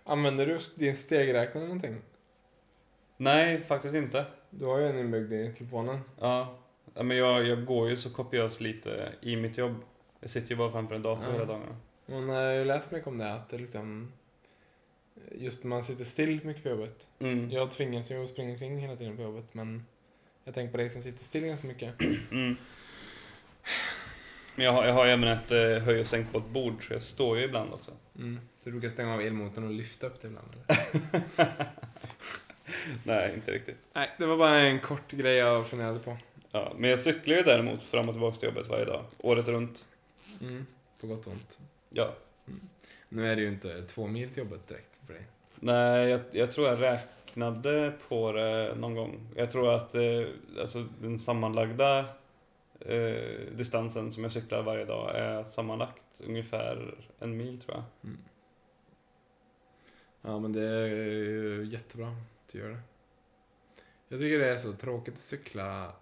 Använder 0.05 0.47
du 0.47 0.59
din 0.77 0.97
stegräknare 0.97 1.64
någonting? 1.64 1.97
Nej, 3.16 3.61
faktiskt 3.61 3.95
inte. 3.95 4.25
Du 4.51 4.64
har 4.64 4.79
ju 4.79 4.87
en 4.87 4.99
inbyggd 4.99 5.33
i 5.33 5.53
telefonen. 5.59 6.01
Ja, 6.21 6.57
men 6.95 7.16
jag, 7.16 7.47
jag 7.47 7.64
går 7.64 7.89
ju 7.89 7.97
så 7.97 8.11
kopiöst 8.11 8.61
lite 8.61 9.12
i 9.21 9.37
mitt 9.37 9.59
jobb. 9.59 9.75
Jag 10.21 10.31
sitter 10.31 10.51
ju 10.51 10.57
bara 10.57 10.71
framför 10.71 10.95
en 10.95 11.03
dator 11.03 11.25
Ja. 11.27 11.33
hela 11.33 11.45
dagarna. 11.45 11.77
Man 12.07 12.29
har 12.29 12.53
ju 12.53 12.64
läst 12.64 12.91
mycket 12.91 13.09
om 13.09 13.19
det, 13.19 13.33
att 13.33 13.51
det 13.51 13.59
liksom... 13.59 14.12
Just 15.33 15.64
när 15.64 15.69
man 15.69 15.85
sitter 15.85 16.05
still 16.05 16.45
mycket 16.45 16.62
på 16.62 16.69
jobbet. 16.69 17.09
Mm. 17.19 17.51
Jag 17.51 17.71
tvingas 17.71 18.11
ju 18.11 18.25
att 18.25 18.31
springa 18.31 18.59
kring 18.59 18.79
hela 18.79 18.97
tiden 18.97 19.16
på 19.16 19.23
jobbet, 19.23 19.55
men 19.55 19.87
jag 20.45 20.55
tänker 20.55 20.73
på 20.73 20.77
dig 20.77 20.91
som 20.91 21.03
sitter 21.03 21.25
still 21.25 21.45
ganska 21.45 21.66
mycket. 21.66 21.95
Mm. 22.31 22.57
Men 24.55 24.64
jag 24.64 24.73
har, 24.73 24.87
jag 24.87 24.95
har 24.95 25.07
även 25.07 25.29
ett 25.29 25.51
eh, 25.51 25.59
höj 25.59 26.01
och 26.01 26.07
sänkbart 26.07 26.49
bord, 26.49 26.87
så 26.87 26.93
jag 26.93 27.03
står 27.03 27.39
ju 27.39 27.45
ibland 27.45 27.73
också. 27.73 27.91
Mm. 28.16 28.41
Du 28.64 28.71
brukar 28.71 28.89
stänga 28.89 29.14
av 29.14 29.21
elmotorn 29.21 29.64
och 29.64 29.71
lyfta 29.71 30.07
upp 30.07 30.23
det 30.23 30.29
ibland, 30.29 30.49
eller? 30.53 30.79
Nej, 33.05 33.35
inte 33.35 33.53
riktigt. 33.53 33.77
Nej, 33.93 34.11
det 34.19 34.27
var 34.27 34.37
bara 34.37 34.59
en 34.61 34.81
kort 34.81 35.12
grej 35.12 35.35
jag 35.35 35.66
funderade 35.66 35.99
på. 35.99 36.19
Ja, 36.53 36.73
men 36.79 36.91
jag 36.91 36.99
cyklar 36.99 37.37
ju 37.37 37.43
däremot 37.43 37.83
fram 37.83 38.09
och 38.09 38.14
tillbaka 38.14 38.37
till 38.37 38.49
jobbet 38.49 38.69
varje 38.69 38.85
dag, 38.85 39.05
året 39.19 39.49
runt. 39.49 39.87
Mm. 40.41 40.66
På 41.01 41.07
gott 41.07 41.27
och 41.27 41.33
ont. 41.33 41.59
Ja. 41.91 42.14
Nu 43.09 43.27
är 43.33 43.37
det 43.37 43.43
ju 43.43 43.49
inte 43.49 43.83
två 43.83 44.07
mil 44.07 44.29
till 44.29 44.39
jobbet 44.39 44.69
direkt 44.69 44.97
för 45.09 45.15
dig. 45.15 45.27
Nej, 45.55 46.09
jag, 46.09 46.21
jag 46.31 46.53
tror 46.53 46.69
jag 46.69 46.83
räknade 46.83 47.93
på 48.09 48.33
det 48.33 48.75
någon 48.75 48.95
gång. 48.95 49.21
Jag 49.37 49.51
tror 49.51 49.75
att 49.75 49.95
eh, 49.95 50.27
alltså, 50.61 50.87
den 51.01 51.19
sammanlagda 51.19 51.99
eh, 52.81 53.53
distansen 53.53 54.11
som 54.11 54.23
jag 54.23 54.33
cyklar 54.33 54.63
varje 54.63 54.85
dag 54.85 55.17
är 55.17 55.45
sammanlagt 55.45 56.21
ungefär 56.27 56.95
en 57.19 57.37
mil 57.37 57.61
tror 57.61 57.77
jag. 57.77 57.85
Mm. 58.05 58.19
Ja, 60.23 60.39
men 60.39 60.53
det 60.53 60.63
är 60.63 60.87
ju 60.87 61.69
jättebra 61.73 62.09
att 62.09 62.53
du 62.53 62.59
gör 62.59 62.69
det. 62.69 62.81
Jag 64.09 64.21
tycker 64.21 64.39
det 64.39 64.49
är 64.49 64.57
så 64.57 64.73
tråkigt 64.73 65.15
att 65.15 65.21
cykla 65.21 65.93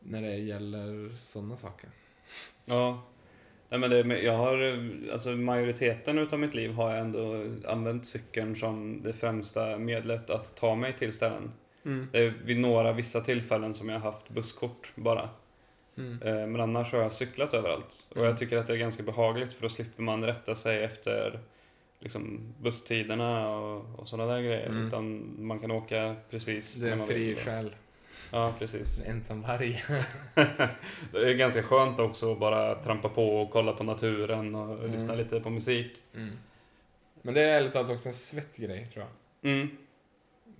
när 0.00 0.22
det 0.22 0.36
gäller 0.36 1.10
sådana 1.12 1.56
saker. 1.56 1.90
Ja. 2.64 3.02
Nej, 3.68 3.80
men 3.80 3.90
det, 3.90 4.18
jag 4.22 4.32
har, 4.36 4.78
alltså 5.12 5.28
majoriteten 5.30 6.18
utav 6.18 6.38
mitt 6.38 6.54
liv 6.54 6.72
har 6.72 6.90
jag 6.90 6.98
ändå 7.00 7.44
använt 7.68 8.06
cykeln 8.06 8.56
som 8.56 9.00
det 9.02 9.12
främsta 9.12 9.78
medlet 9.78 10.30
att 10.30 10.56
ta 10.56 10.74
mig 10.74 10.92
till 10.98 11.12
ställen. 11.12 11.52
Mm. 11.84 12.08
Det 12.12 12.18
är 12.18 12.34
vid 12.44 12.58
några 12.60 12.92
vissa 12.92 13.20
tillfällen 13.20 13.74
som 13.74 13.88
jag 13.88 13.98
har 13.98 14.12
haft 14.12 14.28
busskort 14.30 14.92
bara. 14.94 15.28
Mm. 15.98 16.22
Eh, 16.22 16.46
Men 16.46 16.60
annars 16.60 16.92
har 16.92 17.00
jag 17.00 17.12
cyklat 17.12 17.54
överallt. 17.54 18.08
Och 18.10 18.16
Mm. 18.16 18.28
jag 18.28 18.38
tycker 18.38 18.58
att 18.58 18.66
det 18.66 18.72
är 18.72 18.76
ganska 18.76 19.02
behagligt 19.02 19.52
för 19.54 19.62
då 19.62 19.68
slipper 19.68 20.02
man 20.02 20.24
rätta 20.24 20.54
sig 20.54 20.84
efter 20.84 21.38
liksom, 22.00 22.40
busstiderna 22.62 23.48
och, 23.56 23.84
och 24.00 24.08
sådana 24.08 24.32
där 24.34 24.42
grejer. 24.42 24.66
Mm. 24.66 24.86
Utan 24.86 25.34
man 25.46 25.58
kan 25.58 25.70
åka 25.70 26.16
precis 26.30 26.74
Det 26.74 26.86
är 26.86 26.86
när 26.86 26.92
en 26.92 26.98
man 26.98 27.06
fri 27.08 27.24
vill. 27.24 27.36
själ. 27.36 27.70
Ja, 28.32 28.54
precis. 28.58 29.00
En 29.04 29.10
ensam 29.16 29.42
varg. 29.42 29.84
Så 31.12 31.18
det 31.18 31.30
är 31.30 31.34
ganska 31.34 31.62
skönt 31.62 32.00
också 32.00 32.32
att 32.32 32.38
bara 32.40 32.74
trampa 32.74 33.08
på 33.08 33.40
och 33.42 33.50
kolla 33.50 33.72
på 33.72 33.84
naturen 33.84 34.54
och 34.54 34.78
Mm. 34.78 34.92
lyssna 34.92 35.14
lite 35.14 35.40
på 35.40 35.50
musik. 35.50 36.02
Mm. 36.14 36.32
Men 37.22 37.34
det 37.34 37.40
är 37.40 37.58
ärligt 37.58 37.72
talat 37.72 37.90
också 37.90 38.08
en 38.08 38.14
svettgrej, 38.14 38.86
tror 38.92 39.04
jag. 39.42 39.52
Mm. 39.52 39.68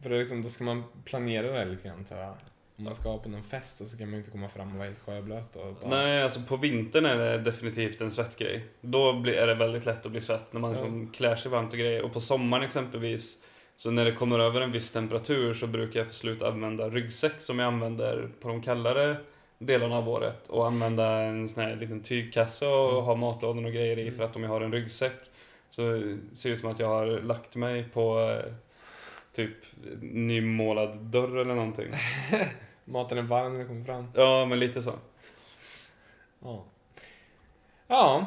För 0.02 0.10
det 0.10 0.16
är 0.16 0.18
liksom, 0.18 0.42
då 0.42 0.48
ska 0.48 0.64
man 0.64 0.84
planera 1.04 1.64
det 1.64 1.64
lite 1.70 1.88
grann. 1.88 2.06
Så 2.06 2.14
här, 2.14 2.34
om 2.76 2.84
man 2.84 2.94
ska 2.94 3.18
på 3.18 3.28
någon 3.28 3.44
fest 3.44 3.80
och 3.80 3.86
så 3.88 3.98
kan 3.98 4.06
man 4.06 4.12
ju 4.12 4.18
inte 4.18 4.30
komma 4.30 4.48
fram 4.48 4.68
och 4.70 4.74
vara 4.76 4.84
helt 4.88 4.98
sjöblöt. 4.98 5.56
Och 5.56 5.74
bara, 5.74 5.88
Nej, 5.90 6.22
alltså 6.22 6.40
på 6.40 6.56
vintern 6.56 7.06
är 7.06 7.16
det 7.16 7.38
definitivt 7.38 8.00
en 8.00 8.10
svettgrej. 8.10 8.64
Då 8.80 9.10
är 9.26 9.46
det 9.46 9.54
väldigt 9.54 9.86
lätt 9.86 10.06
att 10.06 10.12
bli 10.12 10.20
svett 10.20 10.52
när 10.52 10.60
man 10.60 10.70
Ja. 10.70 10.76
liksom 10.76 11.10
klär 11.12 11.36
sig 11.36 11.50
varmt 11.50 11.72
och 11.72 11.78
grejer. 11.78 12.02
Och 12.02 12.12
på 12.12 12.20
sommaren 12.20 12.62
exempelvis, 12.64 13.42
så 13.76 13.90
när 13.90 14.04
det 14.04 14.12
kommer 14.12 14.38
över 14.38 14.60
en 14.60 14.72
viss 14.72 14.92
temperatur 14.92 15.54
så 15.54 15.66
brukar 15.66 16.00
jag 16.00 16.06
få 16.06 16.12
sluta 16.12 16.48
använda 16.48 16.88
ryggsäck 16.90 17.40
som 17.40 17.58
jag 17.58 17.66
använder 17.66 18.28
på 18.40 18.48
de 18.48 18.62
kallare 18.62 19.16
delarna 19.58 19.96
av 19.96 20.08
året. 20.08 20.48
Och 20.48 20.66
använda 20.66 21.18
en 21.18 21.48
sån 21.48 21.62
här 21.62 21.76
liten 21.76 22.02
tygkasse 22.02 22.66
och 22.66 22.92
Mm. 22.92 23.04
ha 23.04 23.14
matlådor 23.14 23.66
och 23.66 23.72
grejer 23.72 23.98
i. 23.98 24.02
Mm. 24.02 24.14
För 24.16 24.24
att 24.24 24.36
om 24.36 24.42
jag 24.42 24.50
har 24.50 24.60
en 24.60 24.72
ryggsäck 24.72 25.12
så 25.68 25.82
ser 26.32 26.48
det 26.48 26.54
ut 26.54 26.60
som 26.60 26.70
att 26.70 26.78
jag 26.78 26.88
har 26.88 27.06
lagt 27.06 27.56
mig 27.56 27.84
på 27.84 28.20
eh, 28.20 28.52
typ 29.36 29.56
nymålad 30.00 30.96
dörr 30.96 31.36
eller 31.36 31.54
någonting. 31.54 31.88
Maten 32.84 33.18
är 33.18 33.22
varm 33.22 33.52
när 33.52 33.58
det 33.60 33.66
kommer 33.66 33.84
fram. 33.84 34.08
Ja, 34.14 34.46
men 34.46 34.58
lite 34.60 34.82
så. 34.82 34.92
Ja. 36.42 36.64
Ja, 37.86 38.26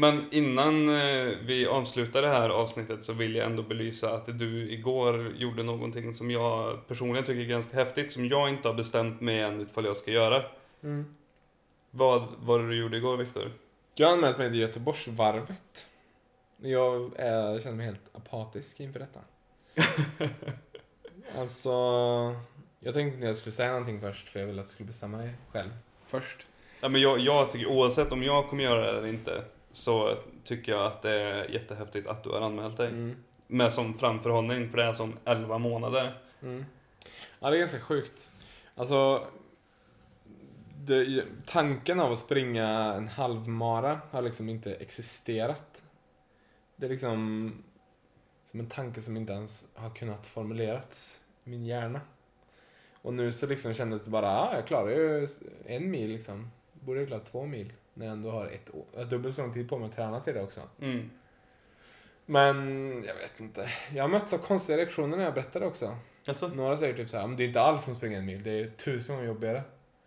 Men 0.00 0.24
innan 0.30 0.88
eh, 0.88 1.28
vi 1.42 1.66
avslutar 1.66 2.22
det 2.22 2.28
här 2.28 2.50
avsnittet 2.50 3.04
så 3.04 3.12
vill 3.12 3.34
jag 3.34 3.46
ändå 3.46 3.62
belysa 3.62 4.14
att 4.14 4.38
du 4.38 4.72
igår 4.72 5.32
gjorde 5.36 5.62
någonting 5.62 6.14
som 6.14 6.30
jag 6.30 6.86
personligen 6.88 7.24
tycker 7.24 7.40
är 7.40 7.44
ganska 7.44 7.76
häftigt, 7.76 8.12
som 8.12 8.26
jag 8.26 8.48
inte 8.48 8.68
har 8.68 8.74
bestämt 8.74 9.20
mig 9.20 9.40
än 9.40 9.60
ifall 9.60 9.84
jag 9.84 9.96
ska 9.96 10.10
göra. 10.10 10.42
mm. 10.82 11.14
Vad 11.90 12.24
var 12.38 12.58
det 12.58 12.68
du 12.68 12.76
gjorde 12.76 12.96
igår, 12.96 13.16
Viktor? 13.16 13.52
jag 13.94 14.06
har 14.06 14.12
anmält 14.14 14.38
mig 14.38 14.50
till 14.50 14.60
Göteborgsvarvet. 14.60 15.86
Jag 16.56 17.12
är, 17.16 17.60
känner 17.60 17.76
mig 17.76 17.86
helt 17.86 18.16
apatisk 18.16 18.80
inför 18.80 19.00
detta. 19.00 19.20
alltså, 21.38 21.70
jag 22.80 22.94
tänkte 22.94 23.14
inte 23.14 23.26
jag 23.26 23.36
skulle 23.36 23.52
säga 23.52 23.70
någonting 23.70 24.00
först 24.00 24.28
för 24.28 24.40
jag 24.40 24.46
ville 24.46 24.60
att 24.60 24.66
du 24.66 24.72
skulle 24.72 24.86
bestämma 24.86 25.18
dig 25.18 25.30
själv 25.52 25.70
först. 26.06 26.46
Ja, 26.80 26.88
men 26.88 27.00
jag, 27.00 27.18
jag 27.18 27.50
tycker 27.50 27.66
oavsett 27.66 28.12
om 28.12 28.22
jag 28.22 28.48
kommer 28.48 28.64
göra 28.64 28.92
det 28.92 28.98
eller 28.98 29.08
inte 29.08 29.44
så 29.72 30.16
tycker 30.44 30.72
jag 30.72 30.86
att 30.86 31.02
det 31.02 31.10
är 31.10 31.50
jättehäftigt 31.50 32.08
att 32.08 32.24
du 32.24 32.30
har 32.30 32.40
anmält 32.40 32.76
dig. 32.76 32.88
Mm. 32.88 33.16
Med 33.46 33.72
som 33.72 33.94
framförhållning, 33.94 34.70
för 34.70 34.76
det 34.76 34.84
är 34.84 34.92
som 34.92 35.18
11 35.24 35.58
månader. 35.58 36.18
Mm. 36.42 36.64
Ja, 37.40 37.50
det 37.50 37.56
är 37.56 37.58
ganska 37.58 37.80
sjukt. 37.80 38.28
Alltså, 38.74 39.26
det, 40.84 41.24
tanken 41.46 42.00
av 42.00 42.12
att 42.12 42.18
springa 42.18 42.68
en 42.94 43.08
halvmara 43.08 44.00
har 44.10 44.22
liksom 44.22 44.48
inte 44.48 44.74
existerat. 44.74 45.82
Det 46.76 46.86
är 46.86 46.90
liksom 46.90 47.52
som 48.44 48.60
en 48.60 48.68
tanke 48.68 49.02
som 49.02 49.16
inte 49.16 49.32
ens 49.32 49.66
har 49.74 49.90
kunnat 49.90 50.26
formulerats 50.26 51.20
i 51.44 51.50
min 51.50 51.66
hjärna. 51.66 52.00
Och 52.92 53.14
nu 53.14 53.32
så 53.32 53.46
liksom 53.46 53.74
kändes 53.74 54.04
det 54.04 54.10
bara, 54.10 54.40
ah, 54.40 54.54
jag 54.54 54.66
klarar 54.66 54.90
ju 54.90 55.28
en 55.66 55.90
mil 55.90 56.10
liksom. 56.10 56.50
Borde 56.72 57.00
jag 57.00 57.08
klara 57.08 57.20
två 57.20 57.46
mil. 57.46 57.72
När 57.98 58.06
jag 58.06 58.12
ändå 58.12 58.30
har 58.30 58.46
ett 58.46 58.74
år, 58.74 58.84
jag 58.92 59.00
har 59.00 59.10
dubbelt 59.10 59.34
så 59.34 59.42
lång 59.42 59.52
tid 59.52 59.68
på 59.68 59.78
mig 59.78 59.88
att 59.88 59.96
träna 59.96 60.20
till 60.20 60.34
det 60.34 60.42
också. 60.42 60.60
Mm. 60.80 61.10
Men 62.26 62.56
jag 63.06 63.14
vet 63.14 63.40
inte. 63.40 63.68
Jag 63.94 64.04
har 64.04 64.08
mötts 64.08 64.32
av 64.32 64.38
konstiga 64.38 64.78
reaktioner 64.78 65.16
när 65.16 65.24
jag 65.24 65.34
berättar 65.34 65.60
det 65.60 65.66
också. 65.66 65.96
Alltså? 66.26 66.48
Några 66.48 66.76
säger 66.76 66.94
typ 66.94 67.08
såhär, 67.08 67.26
men 67.26 67.36
det 67.36 67.42
är 67.42 67.46
inte 67.48 67.60
alls 67.60 67.82
som 67.82 67.92
att 67.92 67.96
springa 67.98 68.18
en 68.18 68.26
mil, 68.26 68.42
det 68.42 68.50
är 68.50 68.70
tusen 68.70 69.14
gånger 69.16 69.28
jobbigare. 69.28 69.62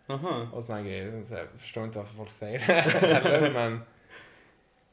Aha. 0.06 0.48
Och 0.52 0.64
såna 0.64 0.82
grejer. 0.82 1.22
Så 1.22 1.34
jag 1.34 1.46
förstår 1.56 1.84
inte 1.84 1.98
varför 1.98 2.14
folk 2.14 2.32
säger 2.32 2.58
det 2.58 2.72
heller, 3.06 3.52
men... 3.52 3.80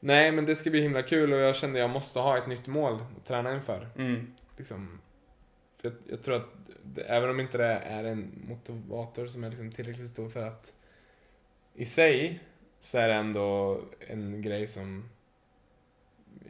Nej, 0.00 0.32
men 0.32 0.46
det 0.46 0.56
ska 0.56 0.70
bli 0.70 0.80
himla 0.80 1.02
kul 1.02 1.32
och 1.32 1.38
jag 1.38 1.56
kände 1.56 1.78
att 1.78 1.80
jag 1.80 1.90
måste 1.90 2.18
ha 2.18 2.38
ett 2.38 2.46
nytt 2.46 2.66
mål 2.66 2.98
att 3.16 3.26
träna 3.26 3.54
inför. 3.54 3.88
Mm. 3.96 4.34
Liksom, 4.56 5.00
jag, 5.82 5.92
jag 6.06 6.22
tror 6.22 6.36
att 6.36 6.46
det, 6.82 7.02
även 7.02 7.30
om 7.30 7.40
inte 7.40 7.58
det 7.58 7.64
är 7.66 8.04
en 8.04 8.44
motivator 8.48 9.26
som 9.26 9.44
är 9.44 9.50
liksom 9.50 9.72
tillräckligt 9.72 10.10
stor 10.10 10.28
för 10.28 10.46
att 10.46 10.74
i 11.74 11.84
sig 11.84 12.40
så 12.80 12.98
är 12.98 13.08
det 13.08 13.14
ändå 13.14 13.80
en 14.08 14.42
grej 14.42 14.66
som 14.66 15.08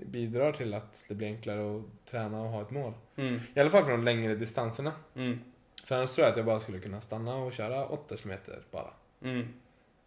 bidrar 0.07 0.53
till 0.53 0.75
att 0.75 1.05
det 1.09 1.15
blir 1.15 1.29
enklare 1.29 1.77
att 1.77 2.11
träna 2.11 2.43
och 2.43 2.49
ha 2.49 2.63
ett 2.63 2.71
mål. 2.71 2.93
Mm. 3.17 3.41
I 3.55 3.61
alla 3.61 3.71
fall 3.71 3.85
för 3.85 3.93
de 3.93 4.05
längre 4.05 4.35
distanserna. 4.35 4.93
Mm. 5.15 5.39
För 5.85 5.97
annars 5.97 6.13
tror 6.13 6.25
jag 6.25 6.31
att 6.31 6.37
jag 6.37 6.47
bara 6.47 6.61
skulle 6.61 6.79
kunna 6.79 7.01
stanna 7.01 7.37
och 7.37 7.53
köra 7.53 7.87
8 7.87 8.17
km 8.17 8.39
bara. 8.71 8.91
Mm. 9.23 9.49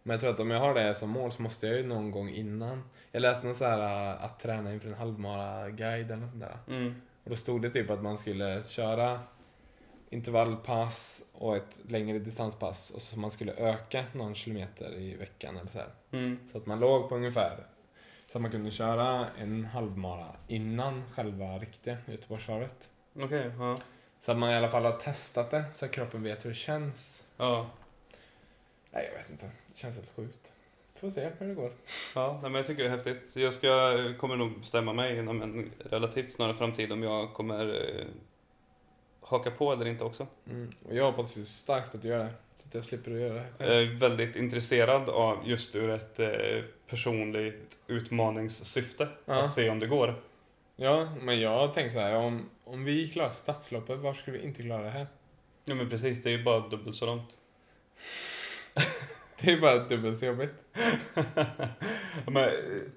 Men 0.02 0.14
jag 0.14 0.20
tror 0.20 0.30
att 0.30 0.40
om 0.40 0.50
jag 0.50 0.60
har 0.60 0.74
det 0.74 0.94
som 0.94 1.10
mål 1.10 1.32
så 1.32 1.42
måste 1.42 1.66
jag 1.66 1.76
ju 1.76 1.86
någon 1.86 2.10
gång 2.10 2.28
innan. 2.28 2.82
Jag 3.12 3.20
läste 3.20 3.46
någon 3.46 3.54
så 3.54 3.64
här 3.64 4.12
äh, 4.12 4.24
att 4.24 4.40
träna 4.40 4.74
inför 4.74 4.88
en 4.88 4.94
halvmara-guide 4.94 6.10
eller 6.10 6.16
något 6.16 6.30
sånt 6.30 6.42
där. 6.42 6.76
Mm. 6.76 6.94
Och 7.24 7.30
då 7.30 7.36
stod 7.36 7.62
det 7.62 7.70
typ 7.70 7.90
att 7.90 8.02
man 8.02 8.18
skulle 8.18 8.62
köra 8.64 9.20
intervallpass 10.14 11.24
och 11.32 11.56
ett 11.56 11.80
längre 11.88 12.18
distanspass 12.18 12.90
och 12.90 13.02
så 13.02 13.18
man 13.18 13.30
skulle 13.30 13.52
öka 13.52 14.04
någon 14.12 14.34
kilometer 14.34 14.94
i 14.94 15.16
veckan 15.16 15.56
eller 15.56 15.70
så 15.70 15.78
här. 15.78 15.88
Mm. 16.12 16.38
Så 16.46 16.58
att 16.58 16.66
man 16.66 16.80
låg 16.80 17.08
på 17.08 17.16
ungefär 17.16 17.66
så 18.26 18.38
att 18.38 18.42
man 18.42 18.50
kunde 18.50 18.70
köra 18.70 19.26
en 19.38 19.64
halvmara 19.64 20.36
innan 20.48 21.02
själva 21.10 21.58
riktiga 21.58 21.96
Göteborgsvarvet. 22.06 22.90
Okej, 23.20 23.50
ja. 23.58 23.76
Så 24.20 24.32
att 24.32 24.38
man 24.38 24.50
i 24.50 24.54
alla 24.54 24.68
fall 24.68 24.84
har 24.84 24.92
testat 24.92 25.50
det 25.50 25.64
så 25.72 25.84
att 25.84 25.90
kroppen 25.90 26.22
vet 26.22 26.44
hur 26.44 26.50
det 26.50 26.56
känns. 26.56 27.26
Ja. 27.36 27.66
Nej, 28.90 29.10
jag 29.12 29.18
vet 29.18 29.30
inte. 29.30 29.46
Det 29.46 29.78
känns 29.78 29.96
helt 29.96 30.10
sjukt. 30.16 30.52
Får 30.94 31.10
se 31.10 31.30
hur 31.38 31.48
det 31.48 31.54
går. 31.54 31.72
Ja, 32.14 32.38
men 32.42 32.54
jag 32.54 32.66
tycker 32.66 32.82
det 32.82 32.88
är 32.88 32.96
häftigt. 32.96 33.36
Jag 33.36 33.52
ska, 33.52 33.68
kommer 34.18 34.36
nog 34.36 34.58
bestämma 34.58 34.92
mig 34.92 35.18
inom 35.18 35.42
en 35.42 35.70
relativt 35.78 36.30
snar 36.30 36.52
framtid 36.52 36.92
om 36.92 37.02
jag 37.02 37.32
kommer 37.32 37.98
eh, 37.98 38.06
haka 39.24 39.50
på 39.50 39.72
eller 39.72 39.86
inte 39.86 40.04
också. 40.04 40.26
Mm. 40.50 40.72
Och 40.84 40.94
jag 40.94 41.04
hoppas 41.04 41.36
ju 41.36 41.44
starkt 41.44 41.94
att 41.94 42.02
du 42.02 42.08
gör 42.08 42.18
det. 42.18 42.32
Så 42.54 42.68
att 42.68 42.74
jag 42.74 42.84
slipper 42.84 43.10
att 43.10 43.20
göra 43.20 43.34
det 43.34 43.46
Jag 43.58 43.82
är 43.82 43.98
väldigt 43.98 44.36
intresserad 44.36 45.08
av 45.08 45.48
just 45.48 45.76
ur 45.76 45.90
ett 45.90 46.18
eh, 46.18 46.28
personligt 46.86 47.78
utmaningssyfte. 47.86 49.08
Ja. 49.24 49.42
Att 49.42 49.52
se 49.52 49.70
om 49.70 49.78
det 49.80 49.86
går. 49.86 50.14
Ja, 50.76 51.08
men 51.20 51.40
jag 51.40 51.74
tänker 51.74 51.90
så 51.90 51.98
här. 52.00 52.14
Om, 52.14 52.50
om 52.64 52.84
vi 52.84 53.08
klarar 53.08 53.30
stadsloppet, 53.30 53.98
varför 53.98 54.22
skulle 54.22 54.38
vi 54.38 54.44
inte 54.44 54.62
klara 54.62 54.82
det 54.82 54.90
här? 54.90 55.06
Ja 55.64 55.74
men 55.74 55.90
precis, 55.90 56.22
det 56.22 56.30
är 56.30 56.38
ju 56.38 56.44
bara 56.44 56.68
dubbelt 56.68 56.96
så 56.96 57.06
långt. 57.06 57.38
Det 59.40 59.52
är 59.52 59.60
bara 59.60 59.78
dubbelt 59.78 60.18
så 60.18 60.26
jobbigt. 60.26 60.54
men, 62.26 62.50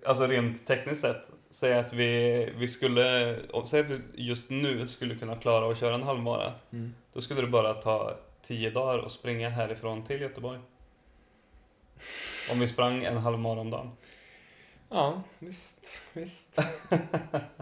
alltså 0.05 0.28
rent 0.28 0.67
tekniskt 0.67 1.01
sett, 1.01 1.30
säg 1.49 1.73
att 1.73 1.93
vi, 1.93 2.53
vi 2.57 2.67
skulle, 2.67 3.35
säg 3.65 3.79
att 3.79 3.85
vi 3.89 3.99
just 4.13 4.49
nu 4.49 4.87
skulle 4.87 5.15
kunna 5.15 5.35
klara 5.35 5.71
att 5.71 5.79
köra 5.79 5.95
en 5.95 6.03
halvmara. 6.03 6.53
Mm. 6.71 6.93
Då 7.13 7.21
skulle 7.21 7.41
det 7.41 7.47
bara 7.47 7.73
ta 7.73 8.17
10 8.41 8.69
dagar 8.69 9.05
att 9.05 9.11
springa 9.11 9.49
härifrån 9.49 10.03
till 10.03 10.21
Göteborg. 10.21 10.59
Om 12.51 12.59
vi 12.59 12.67
sprang 12.67 13.03
en 13.03 13.17
halvmara 13.17 13.59
om 13.59 13.69
dagen. 13.69 13.91
Ja, 14.89 15.21
visst, 15.39 15.97
visst. 16.13 16.61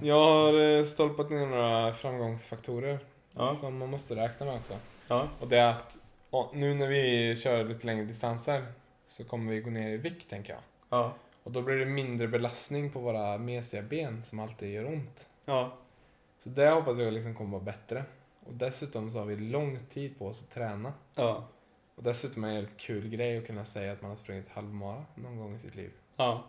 jag 0.01 0.19
har 0.19 0.59
eh, 0.77 0.83
stolpat 0.83 1.29
ner 1.29 1.45
några 1.45 1.93
framgångsfaktorer 1.93 2.99
Ja, 3.35 3.55
som 3.55 3.77
man 3.77 3.89
måste 3.89 4.15
räkna 4.15 4.45
med 4.45 4.55
också. 4.55 4.73
ja, 5.07 5.27
Och 5.39 5.47
det 5.47 5.57
är 5.57 5.69
att 5.69 5.97
nu 6.53 6.73
när 6.73 6.87
vi 6.87 7.35
kör 7.35 7.63
lite 7.63 7.85
längre 7.85 8.05
distanser 8.05 8.65
så 9.07 9.23
kommer 9.23 9.51
vi 9.51 9.59
gå 9.61 9.69
ner 9.69 9.89
i 9.89 9.97
vikt, 9.97 10.29
tänker 10.29 10.53
jag. 10.53 10.61
ja, 10.89 11.13
Och 11.45 11.51
då 11.51 11.61
blir 11.61 11.75
det 11.75 11.85
mindre 11.85 12.27
belastning 12.27 12.91
på 12.91 12.99
våra 12.99 13.37
mesiga 13.37 13.81
ben 13.81 14.23
som 14.23 14.39
alltid 14.39 14.73
gör 14.73 14.85
ont. 14.85 15.27
ja. 15.45 15.77
Så 16.37 16.49
det 16.49 16.69
hoppas 16.69 16.97
jag 16.97 17.13
liksom 17.13 17.35
kommer 17.35 17.51
vara 17.51 17.63
bättre. 17.63 18.03
Och 18.45 18.53
dessutom 18.53 19.09
så 19.09 19.19
har 19.19 19.25
vi 19.25 19.35
lång 19.35 19.79
tid 19.89 20.19
på 20.19 20.27
oss 20.27 20.43
att 20.43 20.51
träna. 20.55 20.93
ja. 21.15 21.47
Och 21.95 22.03
dessutom 22.03 22.43
är 22.43 22.47
det 22.47 22.53
en 22.53 22.59
helt 22.61 22.77
kul 22.77 23.09
grej 23.09 23.37
att 23.37 23.47
kunna 23.47 23.65
säga 23.65 23.93
att 23.93 24.01
man 24.01 24.11
har 24.11 24.15
sprungit 24.15 24.49
halvmara 24.49 25.05
någon 25.15 25.37
gång 25.37 25.55
i 25.55 25.59
sitt 25.59 25.75
liv. 25.75 25.91
ja. 26.15 26.43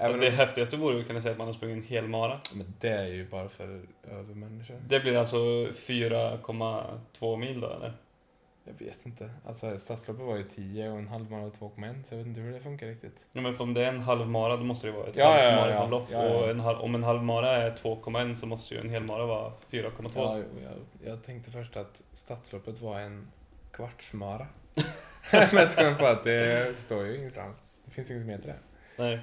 Även 0.00 0.20
det 0.20 0.28
om, 0.28 0.34
häftigaste 0.34 0.76
vore 0.76 1.00
att 1.00 1.06
kunna 1.06 1.20
säga 1.20 1.32
att 1.32 1.38
man 1.38 1.46
har 1.46 1.54
sprungit 1.54 1.76
en 1.76 1.82
hel 1.88 2.08
mara. 2.08 2.40
men 2.52 2.74
det 2.80 2.88
är 2.88 3.06
ju 3.06 3.28
bara 3.28 3.48
för 3.48 3.82
övermänniskor. 4.10 4.80
Det 4.88 5.00
blir 5.00 5.16
alltså 5.16 5.36
4,2 5.36 7.36
mil 7.36 7.60
då 7.60 7.70
eller? 7.70 7.92
Jag 8.68 8.86
vet 8.86 9.06
inte. 9.06 9.30
Alltså 9.46 9.78
stadsloppet 9.78 10.24
var 10.26 10.36
ju 10.36 10.42
10 10.42 10.90
och 10.90 10.98
en 10.98 11.08
halvmara 11.08 11.42
var 11.42 11.50
2,1 11.50 12.02
så 12.02 12.14
jag 12.14 12.18
vet 12.18 12.26
inte 12.26 12.40
hur 12.40 12.52
det 12.52 12.60
funkar 12.60 12.86
riktigt. 12.86 13.26
Ja, 13.32 13.40
men 13.40 13.56
om 13.60 13.74
det 13.74 13.84
är 13.84 13.88
en 13.88 14.00
halvmara 14.00 14.56
då 14.56 14.64
måste 14.64 14.86
det 14.86 14.92
vara 14.92 15.06
ett 15.06 15.16
Ja, 15.16 15.32
halvmaratonlopp. 15.32 16.08
ja, 16.10 16.24
ja. 16.24 16.34
Och 16.34 16.50
en 16.50 16.60
halv, 16.60 16.78
om 16.80 16.94
en 16.94 17.02
halvmara 17.02 17.50
är 17.50 17.70
2,1 17.70 18.34
så 18.34 18.46
måste 18.46 18.74
ju 18.74 18.80
en 18.80 18.88
helmara 18.90 19.26
vara 19.26 19.52
4,2. 19.70 20.10
Ja, 20.14 20.38
jag, 20.38 21.12
jag 21.12 21.22
tänkte 21.22 21.50
först 21.50 21.76
att 21.76 22.02
stadsloppet 22.12 22.80
var 22.80 23.00
en 23.00 23.28
kvartsmara. 23.72 24.46
men 25.52 25.68
så 25.68 25.76
kom 25.76 25.86
jag 25.86 25.98
på 25.98 26.06
att 26.06 26.24
det 26.24 26.78
står 26.78 27.06
ju 27.06 27.18
ingenstans. 27.18 27.82
Det 27.84 27.90
finns 27.90 28.10
inget 28.10 28.22
som 28.22 28.30
heter 28.30 28.46
det. 28.46 28.58
Nej. 29.02 29.20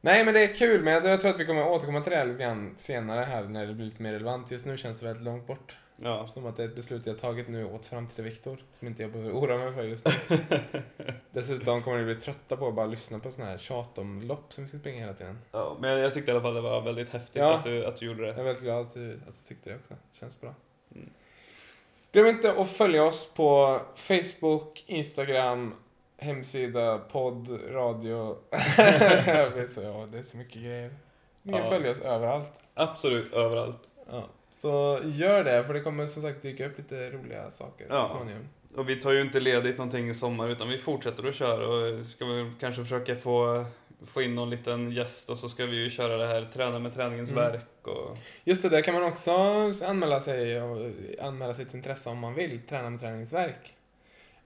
Nej 0.00 0.24
men 0.24 0.34
det 0.34 0.44
är 0.44 0.54
kul, 0.54 0.82
men 0.82 0.92
jag 0.92 1.20
tror 1.20 1.30
att 1.30 1.40
vi 1.40 1.46
kommer 1.46 1.68
återkomma 1.68 2.00
till 2.00 2.10
det 2.12 2.18
här 2.18 2.26
lite 2.26 2.42
grann 2.42 2.74
senare 2.76 3.24
här 3.24 3.42
när 3.42 3.66
det 3.66 3.74
blir 3.74 3.86
lite 3.86 4.02
mer 4.02 4.12
relevant. 4.12 4.50
Just 4.50 4.66
nu 4.66 4.76
känns 4.76 5.00
det 5.00 5.06
väldigt 5.06 5.24
långt 5.24 5.46
bort. 5.46 5.76
Ja. 5.96 6.28
Som 6.28 6.46
att 6.46 6.56
det 6.56 6.62
är 6.64 6.68
ett 6.68 6.74
beslut 6.76 7.06
jag 7.06 7.20
tagit 7.20 7.48
nu 7.48 7.64
åt 7.64 7.86
fram 7.86 8.06
till 8.08 8.24
Viktor, 8.24 8.58
som 8.78 8.88
inte 8.88 9.02
jag 9.02 9.12
behöver 9.12 9.32
oroa 9.32 9.58
mig 9.58 9.74
för 9.74 9.82
just 9.82 10.06
nu. 10.30 10.38
Dessutom 11.30 11.82
kommer 11.82 11.98
ni 11.98 12.04
bli 12.04 12.14
trötta 12.16 12.56
på 12.56 12.68
att 12.68 12.74
bara 12.74 12.86
lyssna 12.86 13.18
på 13.18 13.30
sådana 13.30 13.50
här 13.50 13.58
tjat 13.58 13.98
om 13.98 14.22
lopp 14.22 14.52
som 14.52 14.64
vi 14.64 14.68
ska 14.68 14.78
springa 14.78 15.00
hela 15.00 15.14
tiden. 15.14 15.38
ja. 15.52 15.76
Men 15.80 15.98
jag 15.98 16.14
tyckte 16.14 16.32
i 16.32 16.34
alla 16.34 16.42
fall 16.42 16.54
det 16.54 16.60
var 16.60 16.80
väldigt 16.80 17.08
häftigt 17.08 17.36
Ja. 17.36 17.54
att, 17.54 17.64
du, 17.64 17.84
att 17.86 17.96
du 17.96 18.06
gjorde 18.06 18.26
Jag 18.26 18.36
det. 18.36 18.40
är 18.40 18.44
väldigt 18.44 18.62
glad 18.64 18.86
att 18.86 18.94
du, 18.94 19.12
att 19.28 19.34
du 19.42 19.48
tyckte 19.48 19.70
det 19.70 19.76
också. 19.76 19.94
Känns 20.12 20.40
bra. 20.40 20.54
Mm. 20.94 21.10
Glöm 22.12 22.26
inte 22.26 22.52
att 22.52 22.68
följa 22.70 23.04
oss 23.04 23.34
på 23.34 23.80
Facebook, 23.96 24.84
Instagram, 24.86 25.74
hemsida, 26.18 26.98
podd, 26.98 27.60
radio. 27.70 28.36
Jag 29.26 29.50
vet 29.50 29.70
så, 29.72 29.82
ja, 29.82 30.08
det 30.12 30.18
är 30.18 30.22
så 30.22 30.36
mycket 30.36 30.62
grejer. 30.62 30.94
Ni 31.42 31.52
Ja. 31.52 31.64
följa 31.64 31.90
oss 31.90 32.00
överallt. 32.00 32.52
Absolut 32.74 33.32
överallt. 33.32 33.88
Ja. 34.10 34.28
Så 34.52 35.00
gör 35.04 35.44
det, 35.44 35.64
för 35.64 35.74
det 35.74 35.80
kommer 35.80 36.06
som 36.06 36.22
sagt 36.22 36.42
dyka 36.42 36.66
upp 36.66 36.78
lite 36.78 37.10
roliga 37.10 37.50
saker 37.50 37.86
Ja. 37.90 38.08
så 38.08 38.16
småningom. 38.16 38.48
Och 38.76 38.88
vi 38.88 38.96
tar 38.96 39.12
ju 39.12 39.20
inte 39.20 39.40
ledigt 39.40 39.78
någonting 39.78 40.08
i 40.08 40.14
sommar 40.14 40.48
utan 40.48 40.68
vi 40.68 40.78
fortsätter 40.78 41.28
att 41.28 41.34
köra 41.34 41.68
och 41.68 42.06
ska 42.06 42.24
väl 42.26 42.50
kanske 42.60 42.82
försöka 42.82 43.14
få, 43.16 43.64
få 44.06 44.22
in 44.22 44.34
någon 44.34 44.50
liten 44.50 44.90
gäst 44.92 45.30
och 45.30 45.38
så 45.38 45.48
ska 45.48 45.66
vi 45.66 45.76
ju 45.76 45.90
köra 45.90 46.16
det 46.16 46.26
här 46.26 46.48
träna 46.52 46.78
med 46.78 46.94
träningens 46.94 47.30
Mm. 47.30 47.44
verk 47.44 47.86
och 47.86 48.18
Just 48.44 48.62
det, 48.62 48.68
där 48.68 48.82
kan 48.82 48.94
man 48.94 49.02
också 49.02 49.32
anmäla 49.84 50.20
sig 50.20 50.62
och 50.62 50.90
anmäla 51.22 51.54
sitt 51.54 51.74
intresse 51.74 52.10
om 52.10 52.18
man 52.18 52.34
vill 52.34 52.60
träna 52.68 52.90
med 52.90 53.00
träningsverk. 53.00 53.74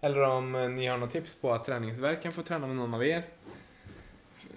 Eller 0.00 0.22
om 0.22 0.52
ni 0.76 0.86
har 0.86 0.98
något 0.98 1.10
tips 1.10 1.36
på 1.40 1.52
att 1.52 1.64
träningsverken 1.64 2.32
får 2.32 2.42
träna 2.42 2.66
med 2.66 2.76
någon 2.76 2.94
av 2.94 3.04
er. 3.04 3.22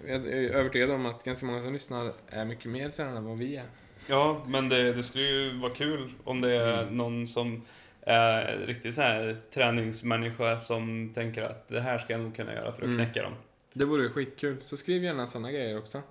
jag 0.08 0.16
är 0.26 0.56
övertygad 0.56 0.92
om 0.92 1.06
att 1.06 1.24
ganska 1.24 1.46
många 1.46 1.62
som 1.62 1.74
lyssnar 1.74 2.14
är 2.28 2.46
mycket 2.46 2.66
mer 2.66 2.90
tränade 2.90 3.18
än 3.18 3.26
vad 3.26 3.38
vi 3.38 3.56
är. 3.56 3.66
Ja, 4.10 4.42
men 4.48 4.70
det, 4.70 4.94
det 4.94 5.04
skulle 5.04 5.24
ju 5.26 5.58
vara 5.60 5.74
kul 5.74 6.14
om 6.24 6.42
det 6.42 6.54
är 6.54 6.82
Mm. 6.84 6.98
någon 6.98 7.28
som 7.28 7.62
är 8.02 8.58
riktigt 8.58 8.96
så 8.96 9.02
här 9.02 9.38
träningsmänniska 9.54 10.60
som 10.60 11.12
tänker 11.16 11.44
att 11.44 11.68
det 11.68 11.82
här 11.82 11.98
ska 11.98 12.14
jag 12.14 12.22
nog 12.22 12.36
kunna 12.36 12.54
göra 12.54 12.72
för 12.72 12.82
att 12.82 12.84
Mm. 12.90 12.96
knäcka 12.98 13.24
dem. 13.24 13.34
Det 13.74 13.86
vore 13.86 14.10
skitkul, 14.10 14.62
så 14.62 14.78
skriv 14.78 15.04
gärna 15.04 15.28
sådana 15.28 15.52
grejer 15.52 15.78
också. 15.78 16.02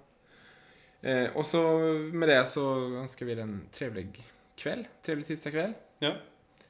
Eh, 1.00 1.24
och 1.36 1.46
så 1.46 1.78
med 2.12 2.28
det 2.28 2.46
så 2.46 2.74
önskar 2.96 3.26
vi 3.26 3.32
er 3.32 3.38
en 3.38 3.60
trevlig 3.72 4.24
kväll, 4.56 4.86
trevlig 5.02 5.26
tisdagkväll. 5.26 5.72
Ja. 5.98 6.12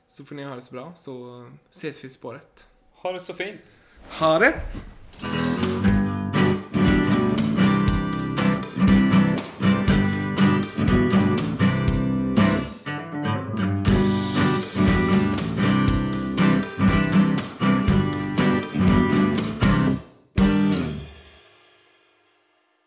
Så 0.09 0.25
får 0.25 0.35
ni 0.35 0.45
ha 0.45 0.55
det 0.55 0.63
så 0.63 0.73
bra, 0.75 0.93
så 0.97 1.47
ses 1.71 2.05
vi 2.05 2.07
i 2.07 2.11
spåret. 2.11 2.67
Ha 2.93 3.13
det 3.13 3.21
så 3.21 3.35
fint! 3.35 3.79
Ha 4.21 4.39
det! 4.39 4.55